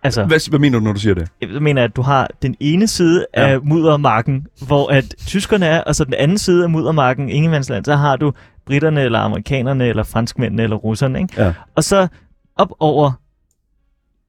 Altså, 0.04 0.24
Hvad, 0.24 0.50
hvad 0.50 0.60
mener 0.60 0.80
du, 0.80 0.86
når 0.86 0.94
du 0.94 1.00
siger 1.00 1.14
det? 1.14 1.28
jeg 1.42 1.62
mener, 1.62 1.84
at 1.84 1.96
du 1.96 2.02
har 2.02 2.28
den 2.42 2.56
ene 2.60 2.88
side 2.88 3.26
Ja. 3.38 3.48
af 3.48 3.62
muddermarken, 3.62 4.48
hvor 4.68 4.92
at 4.92 5.16
tyskerne 5.28 5.66
er, 5.66 5.82
og 5.82 5.96
så 5.96 6.04
den 6.06 6.14
anden 6.14 6.38
side 6.38 6.64
af 6.64 6.70
muddermarken, 6.70 7.30
Ingemandsland, 7.30 7.86
så 7.86 7.96
har 7.96 8.16
du 8.16 8.32
britterne, 8.66 9.02
eller 9.02 9.20
amerikanerne, 9.20 9.86
eller 9.88 10.04
franskmændene, 10.04 10.64
eller 10.64 10.76
russerne, 10.76 11.22
ikke? 11.22 11.42
Ja. 11.44 11.54
Og 11.76 11.84
så 11.84 12.08
op 12.56 12.72
over 12.80 13.12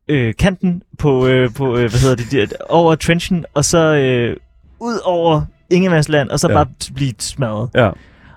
øh, 0.09 0.35
kanten 0.39 0.83
på, 0.99 1.27
øh, 1.27 1.51
på 1.55 1.67
øh, 1.77 1.91
hvad 1.91 2.01
hedder 2.01 2.17
det, 2.17 2.51
de- 2.51 2.57
over 2.69 2.95
trenchen, 2.95 3.45
og 3.55 3.65
så 3.65 3.79
øh, 3.95 4.37
ud 4.81 4.99
over 5.05 5.43
Ingemandsland, 5.71 6.29
og 6.29 6.41
så 6.41 6.49
Ja. 6.49 6.55
bare 6.55 6.67
blive 6.95 7.13
smadret. 7.19 7.71
Ja. 7.75 7.91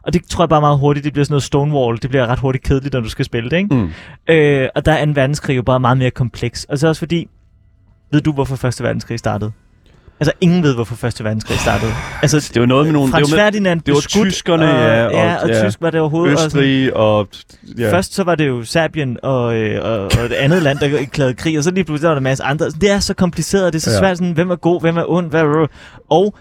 Og 0.04 0.14
det 0.14 0.22
tror 0.30 0.44
jeg 0.44 0.50
bare 0.50 0.62
meget 0.62 0.80
hurtigt, 0.80 1.04
det 1.04 1.14
bliver 1.14 1.26
sådan 1.26 1.34
noget 1.34 1.44
Stonewall, 1.44 1.98
det 2.02 2.10
bliver 2.10 2.28
ret 2.28 2.40
hurtigt 2.40 2.64
kedeligt, 2.64 2.94
når 2.94 3.00
du 3.02 3.10
skal 3.10 3.26
spille 3.26 3.50
det, 3.50 3.58
ikke? 3.58 3.76
Mm. 3.76 3.90
Øh, 4.28 4.70
og 4.76 4.86
der 4.86 4.92
er 4.92 5.04
en 5.04 5.16
verdenskrig 5.16 5.58
jo 5.58 5.62
bare 5.62 5.80
meget 5.80 5.98
mere 5.98 6.12
kompleks. 6.12 6.64
Og 6.64 6.78
så 6.78 6.88
også 6.88 7.00
fordi, 7.00 7.28
ved 8.12 8.22
du, 8.22 8.32
hvorfor 8.32 8.56
Første 8.56 8.84
Verdenskrig 8.84 9.20
startede? 9.20 9.52
Altså, 10.20 10.32
ingen 10.42 10.64
ved, 10.64 10.74
hvorfor 10.76 10.96
Første 10.96 11.24
Verdenskrig 11.24 11.60
startede. 11.60 11.92
Altså, 12.22 12.52
Det 12.54 12.60
var 12.60 12.66
noget 12.66 12.86
med 12.86 12.94
nogle... 12.94 13.12
Frans 13.12 13.28
det 13.28 13.32
var 13.32 13.38
med, 13.38 13.44
Ferdinand 13.46 13.82
det 13.82 13.94
var 13.94 14.00
skudt, 14.00 14.28
tyskerne, 14.28 14.64
og, 14.64 14.70
ja, 14.80 15.06
og- 15.06 15.12
ja, 15.12 15.36
og 15.44 15.50
ja. 15.50 15.64
tysk 15.66 15.82
var 15.82 15.90
det 15.90 16.00
overhovedet. 16.00 16.34
og 16.36 16.40
sådan- 16.42 16.58
Østrig 16.64 16.96
og... 16.98 17.28
Ja. 17.78 17.92
Først 17.94 18.14
så 18.14 18.24
var 18.24 18.36
det 18.36 18.48
jo 18.48 18.64
Serbien 18.64 19.18
og, 19.24 19.56
øh, 19.56 19.86
og, 19.86 20.00
og 20.04 20.26
et 20.26 20.34
andet 20.34 20.64
land, 20.64 20.80
der 20.80 20.98
erklærede 21.00 21.34
krig, 21.34 21.58
og 21.58 21.64
så 21.64 21.72
lige 21.72 21.84
pludselig 21.84 22.08
var 22.08 22.14
der 22.14 22.18
en 22.20 22.24
masse 22.24 22.44
andre. 22.44 22.66
Det 22.70 22.92
er 22.92 23.00
så 23.00 23.14
kompliceret, 23.14 23.66
og 23.66 23.74
det 23.74 23.80
er 23.80 23.84
så 23.84 23.92
Ja. 23.92 24.00
svært, 24.00 24.18
sådan, 24.18 24.34
hvem 24.34 24.50
er 24.52 24.56
god, 24.56 24.82
hvem 24.82 24.98
er 24.98 25.04
ond, 25.12 25.30
hvad 25.30 25.42
er 25.42 25.68
Og 26.10 26.36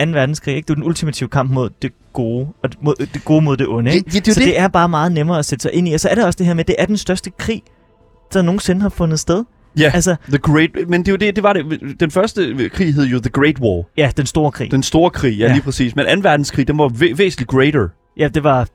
2. 0.00 0.06
verdenskrig, 0.12 0.56
ikke? 0.56 0.66
det 0.66 0.70
er 0.70 0.74
den 0.74 0.84
ultimative 0.84 1.28
kamp 1.28 1.50
mod 1.50 1.70
det 1.82 1.92
gode, 2.12 2.48
og 2.62 2.70
mod, 2.80 2.94
det 3.14 3.24
gode 3.24 3.42
mod 3.44 3.56
det 3.56 3.66
onde. 3.68 3.94
Ikke? 3.94 4.10
ja, 4.14 4.18
det 4.18 4.28
er 4.28 4.32
så 4.34 4.40
det. 4.40 4.46
det 4.48 4.58
er 4.58 4.68
bare 4.68 4.88
meget 4.88 5.12
nemmere 5.12 5.38
at 5.38 5.44
sætte 5.44 5.62
sig 5.62 5.72
ind 5.74 5.88
i. 5.88 5.92
Og 5.92 6.00
så 6.00 6.08
er 6.08 6.14
det 6.14 6.24
også 6.24 6.36
det 6.36 6.46
her 6.46 6.54
med, 6.54 6.64
det 6.64 6.74
er 6.78 6.86
den 6.86 6.96
største 6.96 7.30
krig, 7.38 7.62
der 8.32 8.42
nogensinde 8.42 8.82
har 8.82 8.88
fundet 8.88 9.20
sted. 9.20 9.44
Ja, 9.78 9.90
Altså, 9.94 10.16
The 10.28 10.38
Great... 10.38 10.70
Men 10.88 11.00
det 11.00 11.08
er 11.08 11.12
jo 11.12 11.16
det, 11.16 11.36
det 11.36 11.42
var 11.42 11.52
det. 11.52 11.80
Den 12.00 12.10
første 12.10 12.70
krig 12.72 12.94
hed 12.94 13.04
jo 13.06 13.18
The 13.20 13.30
Great 13.30 13.58
War. 13.60 13.84
ja, 13.96 14.10
den 14.16 14.26
store 14.26 14.52
krig. 14.52 14.70
Den 14.70 14.82
store 14.82 15.10
krig, 15.10 15.38
ja, 15.38 15.46
Ja. 15.46 15.52
lige 15.52 15.62
præcis. 15.62 15.96
Men 15.96 16.06
2. 16.22 16.28
verdenskrig, 16.28 16.68
den 16.68 16.78
var 16.78 16.88
væ- 16.88 17.14
væsentligt 17.16 17.50
greater. 17.50 17.88
Ja, 18.18 18.28
det 18.28 18.44
var 18.44 18.68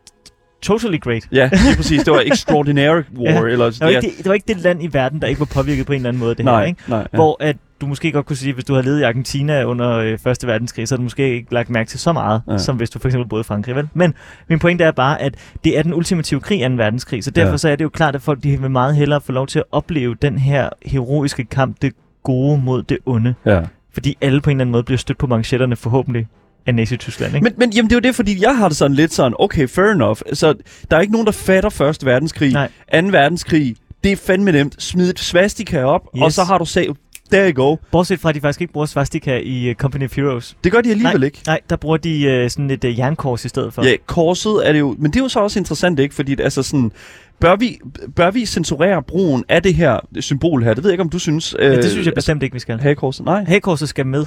totally 0.62 1.00
great. 1.00 1.28
Ja, 1.32 1.50
lige 1.66 1.76
præcis. 1.76 2.04
Det 2.04 2.14
var 2.14 2.24
Extraordinary 2.26 3.02
War. 3.18 3.32
Ja. 3.32 3.42
Eller, 3.46 3.66
Det 3.70 3.80
var, 3.82 3.88
ikke 3.90 4.02
det, 4.02 4.18
det 4.18 4.26
var 4.26 4.34
ikke 4.34 4.48
det 4.54 4.58
land 4.62 4.84
i 4.84 4.90
verden, 4.94 5.22
der 5.22 5.28
ikke 5.28 5.40
var 5.40 5.46
påvirket 5.54 5.86
på 5.86 5.94
en 5.94 5.96
eller 5.98 6.10
anden 6.10 6.20
måde, 6.20 6.36
det 6.36 6.46
nej, 6.46 6.60
her, 6.60 6.68
ikke? 6.68 6.82
nej. 6.88 7.00
Ja. 7.00 7.18
Hvor 7.18 7.38
at 7.40 7.56
du 7.82 7.88
måske 7.88 8.12
godt 8.12 8.26
kunne 8.26 8.36
sige, 8.36 8.54
hvis 8.54 8.66
du 8.66 8.74
havde 8.74 8.86
levet 8.86 9.00
i 9.00 9.04
Argentina 9.04 9.64
under 9.64 9.90
øh, 9.98 10.18
Første 10.20 10.48
Verdenskrig, 10.48 10.88
så 10.88 10.94
havde 10.96 11.00
du 11.00 11.04
måske 11.04 11.34
ikke 11.36 11.54
lagt 11.54 11.70
mærke 11.70 11.90
til 11.90 12.00
så 12.00 12.14
meget, 12.14 12.42
Ja. 12.48 12.58
som 12.58 12.76
hvis 12.76 12.90
du 12.90 13.00
for 13.00 13.08
eksempel 13.08 13.30
boede 13.30 13.42
i 13.42 13.44
Frankrig. 13.44 13.76
Vel? 13.76 13.88
Men 13.94 14.14
min 14.50 14.60
pointe 14.60 14.84
er 14.84 14.92
bare, 14.92 15.22
at 15.22 15.36
det 15.64 15.78
er 15.78 15.84
den 15.84 15.94
ultimative 15.94 16.40
krig, 16.40 16.62
2. 16.70 16.74
verdenskrig, 16.76 17.24
så 17.24 17.32
derfor 17.32 17.52
ja. 17.52 17.58
så 17.58 17.70
er 17.70 17.76
det 17.76 17.84
jo 17.84 17.90
klart, 17.90 18.16
at 18.16 18.22
folk 18.22 18.44
de 18.44 18.62
vil 18.62 18.72
meget 18.72 18.96
hellere 18.96 19.22
få 19.22 19.32
lov 19.32 19.48
til 19.48 19.60
at 19.60 19.66
opleve 19.72 20.16
den 20.22 20.38
her 20.40 20.70
heroiske 20.86 21.46
kamp, 21.46 21.76
det 21.82 21.94
gode 22.24 22.62
mod 22.62 22.84
det 22.84 22.98
onde. 23.06 23.34
ja. 23.46 23.62
Fordi 23.94 24.18
alle 24.22 24.42
på 24.42 24.50
en 24.50 24.56
eller 24.58 24.62
anden 24.64 24.72
måde 24.72 24.84
bliver 24.84 24.98
stødt 24.98 25.18
på 25.18 25.28
manchetterne 25.28 25.76
forhåbentlig 25.76 26.28
af 26.66 26.76
Nazi-Tyskland. 26.76 27.36
Ikke? 27.36 27.44
Men, 27.44 27.54
men 27.58 27.74
jamen, 27.74 27.90
det 27.90 27.96
er 27.96 27.98
jo 27.98 28.08
det, 28.08 28.16
fordi 28.16 28.42
jeg 28.42 28.58
har 28.58 28.68
det 28.68 28.78
sådan 28.78 28.96
lidt 28.96 29.14
sådan, 29.14 29.34
okay, 29.40 29.68
fair 29.68 29.92
enough. 29.92 30.20
Så 30.34 30.54
der 30.92 30.98
er 30.98 31.02
ikke 31.02 31.14
nogen, 31.14 31.26
der 31.26 31.32
fatter 31.32 31.70
Første 31.70 32.06
Verdenskrig. 32.06 32.54
Nej. 32.54 32.70
2. 33.02 33.08
verdenskrig, 33.08 33.76
det 34.04 34.12
er 34.12 34.16
fandme 34.16 34.52
nemt. 34.52 34.84
Smid 34.84 35.10
et 35.10 35.20
svastika 35.20 35.84
op, 35.84 36.02
yes. 36.16 36.24
Og 36.24 36.32
så 36.32 36.44
har 36.44 36.58
du 36.58 36.66
sag. 36.66 36.88
There 37.32 37.52
you 37.52 37.66
go. 37.66 37.76
Bortset 37.92 38.20
fra, 38.20 38.30
at 38.30 38.36
de 38.36 38.42
faktisk 38.42 38.62
ikke 38.62 38.74
bruger 38.74 38.86
svastika 38.86 39.38
i 39.38 39.70
uh, 39.70 39.76
Company 39.76 40.06
of 40.06 40.16
Heroes. 40.16 40.58
Det 40.64 40.72
gør 40.72 40.82
de 40.82 40.90
alligevel 40.90 41.20
Nej. 41.20 41.26
ikke. 41.26 41.42
Nej, 41.48 41.60
der 41.70 41.76
bruger 41.76 41.98
de 41.98 42.44
uh, 42.44 42.50
sådan 42.50 42.72
et 42.72 42.84
uh, 42.84 43.00
jernkors 43.00 43.46
i 43.46 43.50
stedet 43.50 43.74
for. 43.74 43.86
Ja, 43.86 43.96
korset 44.06 44.68
er 44.68 44.72
det 44.72 44.80
jo... 44.80 44.96
Men 45.00 45.12
det 45.12 45.20
er 45.20 45.24
jo 45.24 45.30
så 45.30 45.40
også 45.40 45.60
interessant, 45.60 46.00
ikke? 46.00 46.16
Fordi 46.16 46.42
altså 46.42 46.64
sådan... 46.64 46.92
Bør 47.40 47.56
vi, 47.56 47.80
bør 48.16 48.32
vi 48.32 48.46
censurere 48.46 49.04
brugen 49.04 49.44
af 49.50 49.64
det 49.64 49.76
her 49.76 50.00
symbol 50.20 50.64
her? 50.64 50.74
Det 50.74 50.84
ved 50.84 50.92
jeg 50.92 50.94
ikke, 50.94 51.02
om 51.02 51.10
du 51.10 51.20
synes. 51.20 51.56
Ja, 51.60 51.76
det 51.76 51.92
synes 51.92 52.06
jeg 52.06 52.14
bestemt 52.14 52.44
ikke, 52.44 52.54
vi 52.54 52.60
skal. 52.60 52.80
Hagekorset? 52.80 53.26
Nej. 53.26 53.44
Hagekorset 53.44 53.90
skal 53.90 54.06
med. 54.06 54.26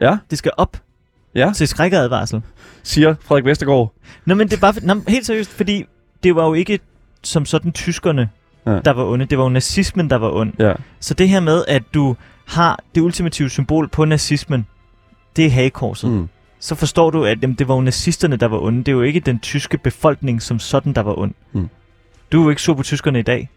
Ja. 0.00 0.16
Det 0.30 0.38
skal 0.38 0.50
op 0.56 0.76
Ja, 1.34 1.52
til 1.56 1.68
skrækkeadvarsel. 1.68 2.42
siger 2.82 3.14
Frederik 3.20 3.44
Vestergaard. 3.44 3.92
Nå, 4.24 4.34
men 4.34 4.48
det 4.48 4.56
er 4.56 4.60
bare... 4.60 4.72
For, 4.74 4.80
nå, 4.82 5.00
helt 5.08 5.26
seriøst, 5.26 5.50
fordi 5.50 5.84
det 6.22 6.36
var 6.36 6.46
jo 6.46 6.54
ikke 6.54 6.78
som 7.22 7.44
sådan 7.44 7.72
tyskerne, 7.72 8.28
Ja. 8.66 8.78
der 8.84 8.90
var 8.90 9.04
onde. 9.04 9.24
Det 9.24 9.38
var 9.38 9.44
jo 9.44 9.50
nazismen, 9.50 10.10
der 10.10 10.16
var 10.16 10.30
ond. 10.30 10.52
Ja. 10.58 10.72
Så 11.00 11.14
det 11.14 11.28
her 11.28 11.40
med, 11.40 11.64
at 11.68 11.82
du 11.94 12.16
har 12.46 12.80
det 12.94 13.00
ultimative 13.00 13.50
symbol 13.50 13.88
på 13.88 14.04
nazismen, 14.04 14.66
det 15.36 15.46
er 15.46 15.50
hagekorset. 15.50 16.10
Mm. 16.10 16.28
Så 16.60 16.74
forstår 16.74 17.10
du, 17.10 17.24
at 17.24 17.42
jamen, 17.42 17.54
det 17.54 17.68
var 17.68 17.74
jo 17.74 17.80
nazisterne, 17.80 18.36
der 18.36 18.46
var 18.46 18.58
onde. 18.58 18.78
Det 18.78 18.88
er 18.88 18.92
jo 18.92 19.02
ikke 19.02 19.20
den 19.20 19.38
tyske 19.38 19.78
befolkning 19.78 20.42
som 20.42 20.58
sådan, 20.58 20.92
der 20.92 21.00
var 21.00 21.18
ond. 21.18 21.34
Mm. 21.52 21.68
Du 22.32 22.40
er 22.40 22.44
jo 22.44 22.50
ikke 22.50 22.62
sur 22.62 22.74
på 22.74 22.82
tyskerne 22.82 23.18
i 23.18 23.22
dag. 23.22 23.50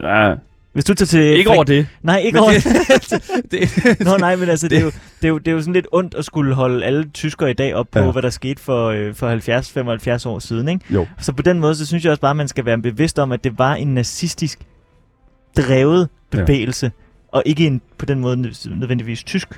Ja, 0.00 0.34
Hvis 0.72 0.84
du 0.84 0.94
tager 0.94 1.06
til... 1.06 1.20
ikke 1.20 1.50
over 1.50 1.64
det. 1.64 1.86
Nej, 2.02 2.18
ikke 2.18 2.36
Men 2.36 2.42
over 2.42 2.52
det, 2.52 3.50
det, 3.50 4.00
Nå 4.06 4.16
nej, 4.16 4.36
men 4.36 4.48
altså, 4.48 4.68
det, 4.68 4.78
er 4.78 4.82
jo, 4.82 4.86
det, 4.90 5.24
er 5.24 5.28
jo, 5.28 5.38
det 5.38 5.48
er 5.48 5.52
jo 5.52 5.60
sådan 5.60 5.72
lidt 5.72 5.86
ondt 5.92 6.14
at 6.14 6.24
skulle 6.24 6.54
holde 6.54 6.84
alle 6.86 7.10
tyskere 7.14 7.50
i 7.50 7.54
dag 7.54 7.74
op 7.74 7.86
på, 7.92 7.98
Ja. 7.98 8.10
hvad 8.10 8.22
der 8.22 8.30
skete 8.30 8.62
for, 8.62 8.88
øh, 8.88 9.14
for 9.14 10.20
70-75 10.24 10.28
år 10.28 10.38
siden, 10.38 10.68
ikke? 10.68 10.84
Jo. 10.90 11.06
Så 11.18 11.32
på 11.32 11.42
den 11.42 11.58
måde, 11.60 11.74
så 11.74 11.86
synes 11.86 12.04
jeg 12.04 12.10
også 12.10 12.20
bare, 12.20 12.30
at 12.30 12.36
man 12.36 12.48
skal 12.48 12.64
være 12.64 12.78
bevidst 12.78 13.18
om, 13.18 13.32
at 13.32 13.44
det 13.44 13.58
var 13.58 13.74
en 13.74 13.94
nazistisk 13.94 14.58
drevet 15.56 16.08
bevægelse, 16.30 16.86
ja. 16.86 16.90
og 17.36 17.42
ikke 17.46 17.66
en, 17.66 17.80
på 17.98 18.04
den 18.06 18.20
måde 18.20 18.36
nød- 18.36 18.70
nødvendigvis 18.78 19.24
tysk. 19.24 19.48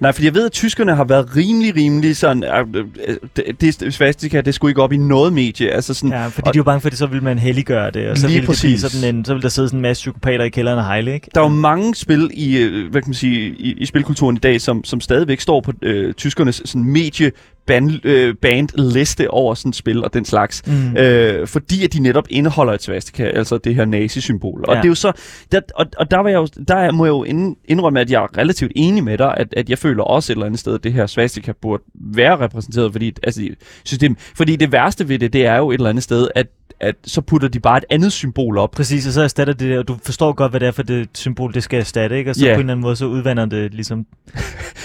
Nej, 0.00 0.12
fordi 0.12 0.26
jeg 0.26 0.34
ved, 0.34 0.46
at 0.46 0.52
tyskerne 0.52 0.94
har 0.94 1.04
været 1.04 1.36
rimelig, 1.36 1.76
rimelig 1.76 2.16
sådan... 2.16 2.44
Øh, 2.44 2.84
øh, 3.08 3.16
det, 3.60 3.80
det 3.80 3.94
svastika, 3.94 4.40
det 4.40 4.54
skulle 4.54 4.70
ikke 4.70 4.82
op 4.82 4.92
i 4.92 4.96
noget 4.96 5.32
medie. 5.32 5.70
Altså 5.70 5.94
sådan, 5.94 6.10
Ja, 6.10 6.26
fordi 6.26 6.48
og- 6.48 6.54
de 6.54 6.58
var 6.58 6.64
bange 6.64 6.80
for, 6.80 6.88
at 6.88 6.90
det, 6.92 6.98
så 6.98 7.06
ville 7.06 7.24
man 7.24 7.38
helliggøre 7.38 7.90
det, 7.90 8.08
og 8.08 8.16
så 8.18 8.26
Lige 8.26 8.34
ville, 8.34 8.40
det 8.40 8.48
præcis. 8.48 8.80
sådan 8.80 9.14
en, 9.16 9.24
så 9.24 9.32
ville 9.34 9.42
der 9.42 9.48
sidde 9.48 9.68
sådan 9.68 9.78
en 9.78 9.82
masse 9.82 10.00
psykopater 10.00 10.44
i 10.44 10.48
kælderen 10.48 10.78
og 10.78 10.84
hejle, 10.84 11.14
ikke? 11.14 11.28
Der 11.34 11.40
er 11.40 11.44
jo 11.44 11.48
mange 11.50 11.94
spil 11.94 12.30
i, 12.34 12.56
øh, 12.58 12.90
hvad 12.90 13.02
kan 13.02 13.08
man 13.10 13.14
sige, 13.14 13.48
i, 13.58 13.72
i 13.72 13.86
spilkulturen 13.86 14.36
i 14.36 14.40
dag, 14.40 14.60
som, 14.60 14.84
som 14.84 15.00
stadigvæk 15.00 15.40
står 15.40 15.60
på 15.60 15.72
øh, 15.82 16.14
tyskernes 16.14 16.62
sådan, 16.64 16.84
medie 16.84 17.32
band, 17.66 18.06
øh, 18.06 18.34
bandliste 18.34 19.30
over 19.30 19.54
sådan 19.54 19.72
spil 19.72 20.04
og 20.04 20.14
den 20.14 20.24
slags. 20.24 20.62
Mm. 20.66 20.96
Øh, 20.96 21.46
fordi 21.46 21.84
at 21.84 21.92
de 21.92 22.00
netop 22.00 22.26
indeholder 22.30 22.72
et 22.72 22.82
svastika, 22.82 23.24
altså 23.24 23.58
det 23.58 23.74
her 23.74 23.84
nazi-symbol. 23.84 24.64
Og 24.68 24.74
Ja. 24.74 24.78
det 24.80 24.84
er 24.84 24.88
jo 24.88 24.94
så, 24.94 25.12
der, 25.52 25.60
og, 25.74 25.86
og 25.98 26.10
der, 26.10 26.18
var 26.18 26.28
jeg 26.28 26.36
jo, 26.36 26.46
der 26.68 26.74
er- 26.74 26.92
må 26.92 27.04
jeg 27.04 27.10
jo 27.10 27.24
ind- 27.24 27.56
indrømme, 27.64 28.00
at 28.00 28.10
jeg 28.10 28.22
er 28.22 28.38
relativt 28.38 28.72
enig 28.76 29.04
med 29.04 29.18
dig, 29.18 29.34
at, 29.36 29.48
at 29.56 29.70
jeg 29.70 29.78
føler 29.78 30.02
også 30.02 30.32
et 30.32 30.34
eller 30.34 30.46
andet 30.46 30.60
sted, 30.60 30.74
at 30.74 30.84
det 30.84 30.92
her 30.92 31.06
svastika 31.06 31.52
burde 31.62 31.82
være 31.94 32.36
repræsenteret, 32.40 32.92
fordi, 32.92 33.12
altså, 33.22 33.48
system, 33.84 34.16
fordi 34.36 34.56
det 34.56 34.72
værste 34.72 35.08
ved 35.08 35.18
det, 35.18 35.32
det 35.32 35.46
er 35.46 35.56
jo 35.56 35.70
et 35.70 35.74
eller 35.74 35.90
andet 35.90 36.04
sted, 36.04 36.28
at, 36.34 36.46
at 36.80 36.94
så 37.04 37.20
putter 37.20 37.48
de 37.48 37.60
bare 37.60 37.78
et 37.78 37.84
andet 37.90 38.12
symbol 38.12 38.58
op. 38.58 38.70
Præcis, 38.70 39.06
og 39.06 39.12
så 39.12 39.22
erstatter 39.22 39.54
det 39.54 39.70
der, 39.70 39.78
og 39.78 39.88
du 39.88 39.96
forstår 40.04 40.32
godt, 40.32 40.52
hvad 40.52 40.60
det 40.60 40.66
er 40.68 40.72
for 40.72 40.82
det 40.82 41.08
symbol, 41.14 41.54
det 41.54 41.62
skal 41.62 41.80
erstatte, 41.80 42.18
ikke? 42.18 42.30
Og 42.30 42.34
så 42.36 42.46
Ja. 42.46 42.50
på 42.54 42.54
en 42.54 42.60
eller 42.60 42.72
anden 42.72 42.82
måde, 42.82 42.96
så 42.96 43.06
udvander 43.06 43.44
det 43.46 43.74
ligesom... 43.74 44.06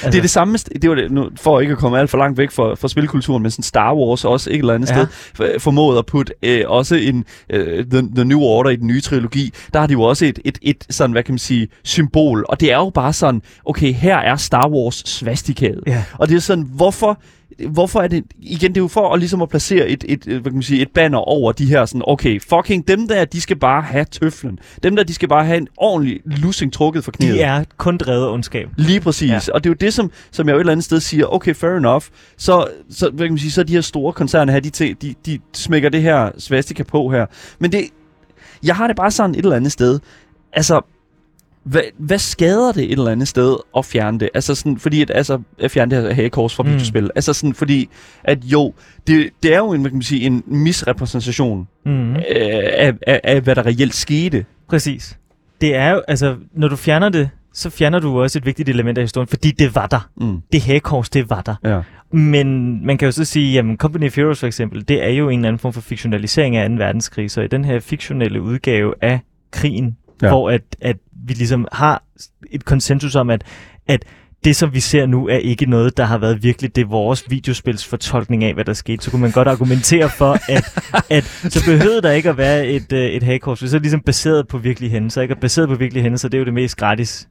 Altså, 0.04 0.10
Det 0.12 0.18
er 0.18 0.22
det 0.22 0.30
samme, 0.30 0.58
det 0.58 0.90
var 0.90 0.96
det, 0.96 1.12
nu, 1.12 1.30
for 1.36 1.60
ikke 1.60 1.72
at 1.72 1.78
komme 1.78 2.00
alt 2.00 2.10
for 2.10 2.18
langt 2.18 2.38
væk 2.38 2.52
fra, 2.52 2.69
fra 2.76 2.88
spilkulturen, 2.88 3.44
men 3.44 3.52
sådan 3.52 3.64
Star 3.64 3.96
Wars 3.96 4.26
også 4.26 4.50
et 4.50 4.56
eller 4.56 4.74
andet 4.74 4.90
Ja. 4.90 4.94
sted 4.96 5.08
for, 5.36 5.48
formået 5.60 5.98
at 5.98 6.06
putte 6.06 6.34
øh, 6.44 6.64
også 6.68 6.96
en 6.96 7.26
øh, 7.50 7.86
the, 7.86 8.10
the 8.16 8.26
New 8.26 8.40
Order 8.40 8.70
i 8.70 8.76
den 8.76 8.88
nye 8.88 9.02
trilogi, 9.02 9.54
der 9.74 9.80
har 9.80 9.88
de 9.88 9.94
jo 9.94 10.02
også 10.02 10.26
et, 10.26 10.40
et, 10.46 10.58
et 10.62 10.86
sådan, 10.90 11.12
hvad 11.12 11.24
kan 11.24 11.34
man 11.34 11.40
sige, 11.40 11.68
symbol, 11.84 12.46
og 12.50 12.60
det 12.60 12.72
er 12.72 12.78
jo 12.78 12.90
bare 12.94 13.14
sådan, 13.14 13.42
okay, 13.66 13.94
her 13.94 14.18
er 14.18 14.36
Star 14.36 14.70
Wars 14.70 14.96
svastikaet. 15.06 15.84
Ja. 15.88 16.04
Og 16.14 16.30
det 16.30 16.36
er 16.36 16.40
sådan, 16.40 16.66
hvorfor, 16.76 17.22
hvorfor 17.68 18.02
er 18.02 18.08
det, 18.08 18.24
igen, 18.42 18.70
det 18.70 18.78
er 18.78 18.82
jo 18.82 18.88
for 18.88 19.14
at, 19.14 19.20
ligesom 19.20 19.42
at 19.42 19.50
placere 19.50 19.88
et, 19.88 20.06
et, 20.08 20.12
et, 20.12 20.24
hvad 20.24 20.42
kan 20.42 20.54
man 20.54 20.64
sige, 20.64 20.82
et 20.82 20.92
banner 20.92 21.18
over 21.18 21.52
de 21.52 21.66
her 21.66 21.86
sådan, 21.86 22.02
okay, 22.08 22.42
fucking 22.42 22.88
dem 22.88 23.08
der, 23.08 23.26
de 23.26 23.42
skal 23.42 23.56
bare 23.56 23.82
have 23.82 24.06
tøflen. 24.06 24.60
Dem 24.84 24.96
der, 24.96 25.04
de 25.04 25.14
skal 25.14 25.30
bare 25.30 25.46
have 25.46 25.58
en 25.58 25.68
ordentlig 25.78 26.22
lussing 26.26 26.74
trukket 26.74 27.04
for 27.04 27.12
knæet. 27.12 27.34
de 27.34 27.42
er 27.42 27.64
kun 27.78 27.98
drevet 27.98 28.30
ondskab. 28.30 28.70
Lige 28.78 29.00
præcis. 29.00 29.30
Ja. 29.30 29.54
Og 29.54 29.64
det 29.64 29.70
er 29.70 29.72
jo 29.72 29.78
det, 29.80 29.94
som, 29.94 30.12
som 30.32 30.48
jeg 30.48 30.54
jo 30.54 30.58
et 30.58 30.62
eller 30.62 30.72
andet 30.72 30.86
sted 30.86 31.00
siger, 31.00 31.26
okay, 31.26 31.56
fair 31.56 31.72
enough. 31.72 32.04
Så, 32.38 32.68
så, 32.90 33.10
hvad 33.10 33.28
kan 33.28 33.34
man 33.34 33.40
sige, 33.40 33.52
så 33.52 33.64
de 33.64 33.74
her 33.74 33.82
store 33.82 34.14
koncerner 34.14 34.54
her, 34.54 34.60
de, 34.60 34.94
de, 34.94 35.16
de 35.26 35.40
smækker 35.54 35.90
det 35.90 36.02
her 36.02 36.32
svastika 36.38 36.84
på 36.84 37.10
her. 37.10 37.26
Men 37.60 37.72
det, 37.72 37.82
jeg 38.64 38.76
har 38.76 38.88
det 38.88 38.96
bare 38.96 39.12
sådan 39.12 39.36
et 39.36 39.44
eller 39.44 39.56
andet 39.56 39.72
sted. 39.72 40.00
Altså, 40.54 40.82
hvad, 41.70 41.82
hvad 41.98 42.18
skader 42.18 42.72
det 42.72 42.84
et 42.84 42.92
eller 42.92 43.12
andet 43.12 43.28
sted 43.28 43.56
at 43.78 43.86
fjerne 43.86 44.20
det? 44.20 44.30
Altså 44.34 44.56
sådan, 44.56 44.78
fordi 44.78 45.02
at, 45.02 45.12
altså, 45.16 45.40
at 45.60 45.72
fjerne 45.72 45.96
det 45.96 46.04
her 46.04 46.14
hagekors 46.14 46.56
fra 46.56 46.64
Mm. 46.64 46.70
videospil. 46.70 47.10
Altså 47.16 47.34
sådan, 47.34 47.54
fordi 47.54 47.90
at 48.24 48.44
jo, 48.44 48.74
det, 49.08 49.30
det 49.44 49.54
er 49.54 49.58
jo 49.58 49.74
en, 49.74 49.82
hvad 49.82 49.92
kan 49.92 49.96
man 49.98 50.04
sige, 50.04 50.26
en 50.26 50.44
misrepræsentation 50.48 51.68
Mm. 51.86 52.16
øh, 52.16 52.20
af, 52.78 52.94
af, 53.08 53.22
af, 53.24 53.42
hvad 53.42 53.56
der 53.56 53.66
reelt 53.66 53.96
skete. 53.96 54.46
Præcis. 54.70 55.18
Det 55.62 55.76
er 55.76 55.90
jo, 55.92 56.02
altså, 56.08 56.36
når 56.54 56.68
du 56.68 56.76
fjerner 56.76 57.10
det, 57.10 57.30
så 57.54 57.70
fjerner 57.70 58.00
du 58.00 58.22
også 58.22 58.40
et 58.40 58.46
vigtigt 58.46 58.70
element 58.70 58.98
af 58.98 59.04
historien, 59.04 59.28
fordi 59.28 59.52
det 59.52 59.76
var 59.76 59.88
der. 59.88 60.10
Mm. 60.22 60.38
Det 60.54 60.62
hagekors, 60.62 61.10
det 61.10 61.30
var 61.30 61.42
der. 61.42 61.56
Ja. 61.64 61.82
Men 62.18 62.80
man 62.86 62.98
kan 62.98 63.06
jo 63.06 63.12
så 63.12 63.26
sige, 63.26 63.54
jamen 63.54 63.78
Company 63.78 64.08
of 64.08 64.16
Heroes 64.16 64.40
for 64.40 64.48
eksempel, 64.48 64.88
det 64.88 65.04
er 65.04 65.10
jo 65.10 65.30
en 65.30 65.40
eller 65.40 65.48
anden 65.48 65.60
form 65.60 65.74
for 65.74 65.82
fiktionalisering 65.82 66.56
af 66.56 66.70
2. 66.70 66.76
verdenskrig. 66.76 67.32
Så 67.32 67.42
i 67.42 67.48
den 67.48 67.66
her 67.66 67.80
fiktionelle 67.80 68.42
udgave 68.42 68.94
af 69.02 69.20
krigen, 69.52 69.98
Ja. 70.22 70.30
hvor 70.30 70.50
at, 70.50 70.62
at 70.82 70.98
vi 71.28 71.34
ligesom 71.34 71.68
har 71.72 72.04
et 72.52 72.66
konsensus 72.66 73.16
om, 73.16 73.30
at, 73.30 73.44
at 73.88 74.06
det, 74.44 74.56
som 74.56 74.74
vi 74.74 74.80
ser 74.80 75.06
nu, 75.06 75.28
er 75.28 75.38
ikke 75.38 75.66
noget, 75.66 75.98
der 75.98 76.04
har 76.04 76.18
været 76.18 76.44
virkelig 76.44 76.76
det 76.76 76.90
vores 76.90 77.26
videospils 77.30 77.86
fortolkning 77.86 78.44
af, 78.44 78.54
hvad 78.54 78.66
der 78.66 78.74
skete. 78.74 79.04
Så 79.04 79.12
kunne 79.12 79.22
man 79.22 79.32
godt 79.32 79.48
argumentere 79.48 80.10
for, 80.10 80.38
at, 80.50 80.64
at 81.18 81.24
så 81.24 81.66
behøvede 81.66 82.02
der 82.02 82.12
ikke 82.12 82.30
at 82.30 82.38
være 82.38 82.68
et, 82.68 82.94
øh, 82.94 83.06
et 83.06 83.24
hagekors. 83.24 83.60
Hvis 83.60 83.72
det 83.72 83.78
er 83.78 83.82
ligesom 83.82 84.02
baseret 84.02 84.48
på 84.48 84.58
virkelige 84.58 84.90
hændelser, 84.90 85.22
ikke? 85.22 85.34
Og 85.34 85.40
baseret 85.40 85.70
på 85.70 85.76
virkelige 85.76 86.04
hændelser, 86.04 86.30
det 86.30 86.38
er 86.38 86.40
jo 86.40 86.46
det 86.46 86.54
mest 86.54 86.78
gratis. 86.78 87.28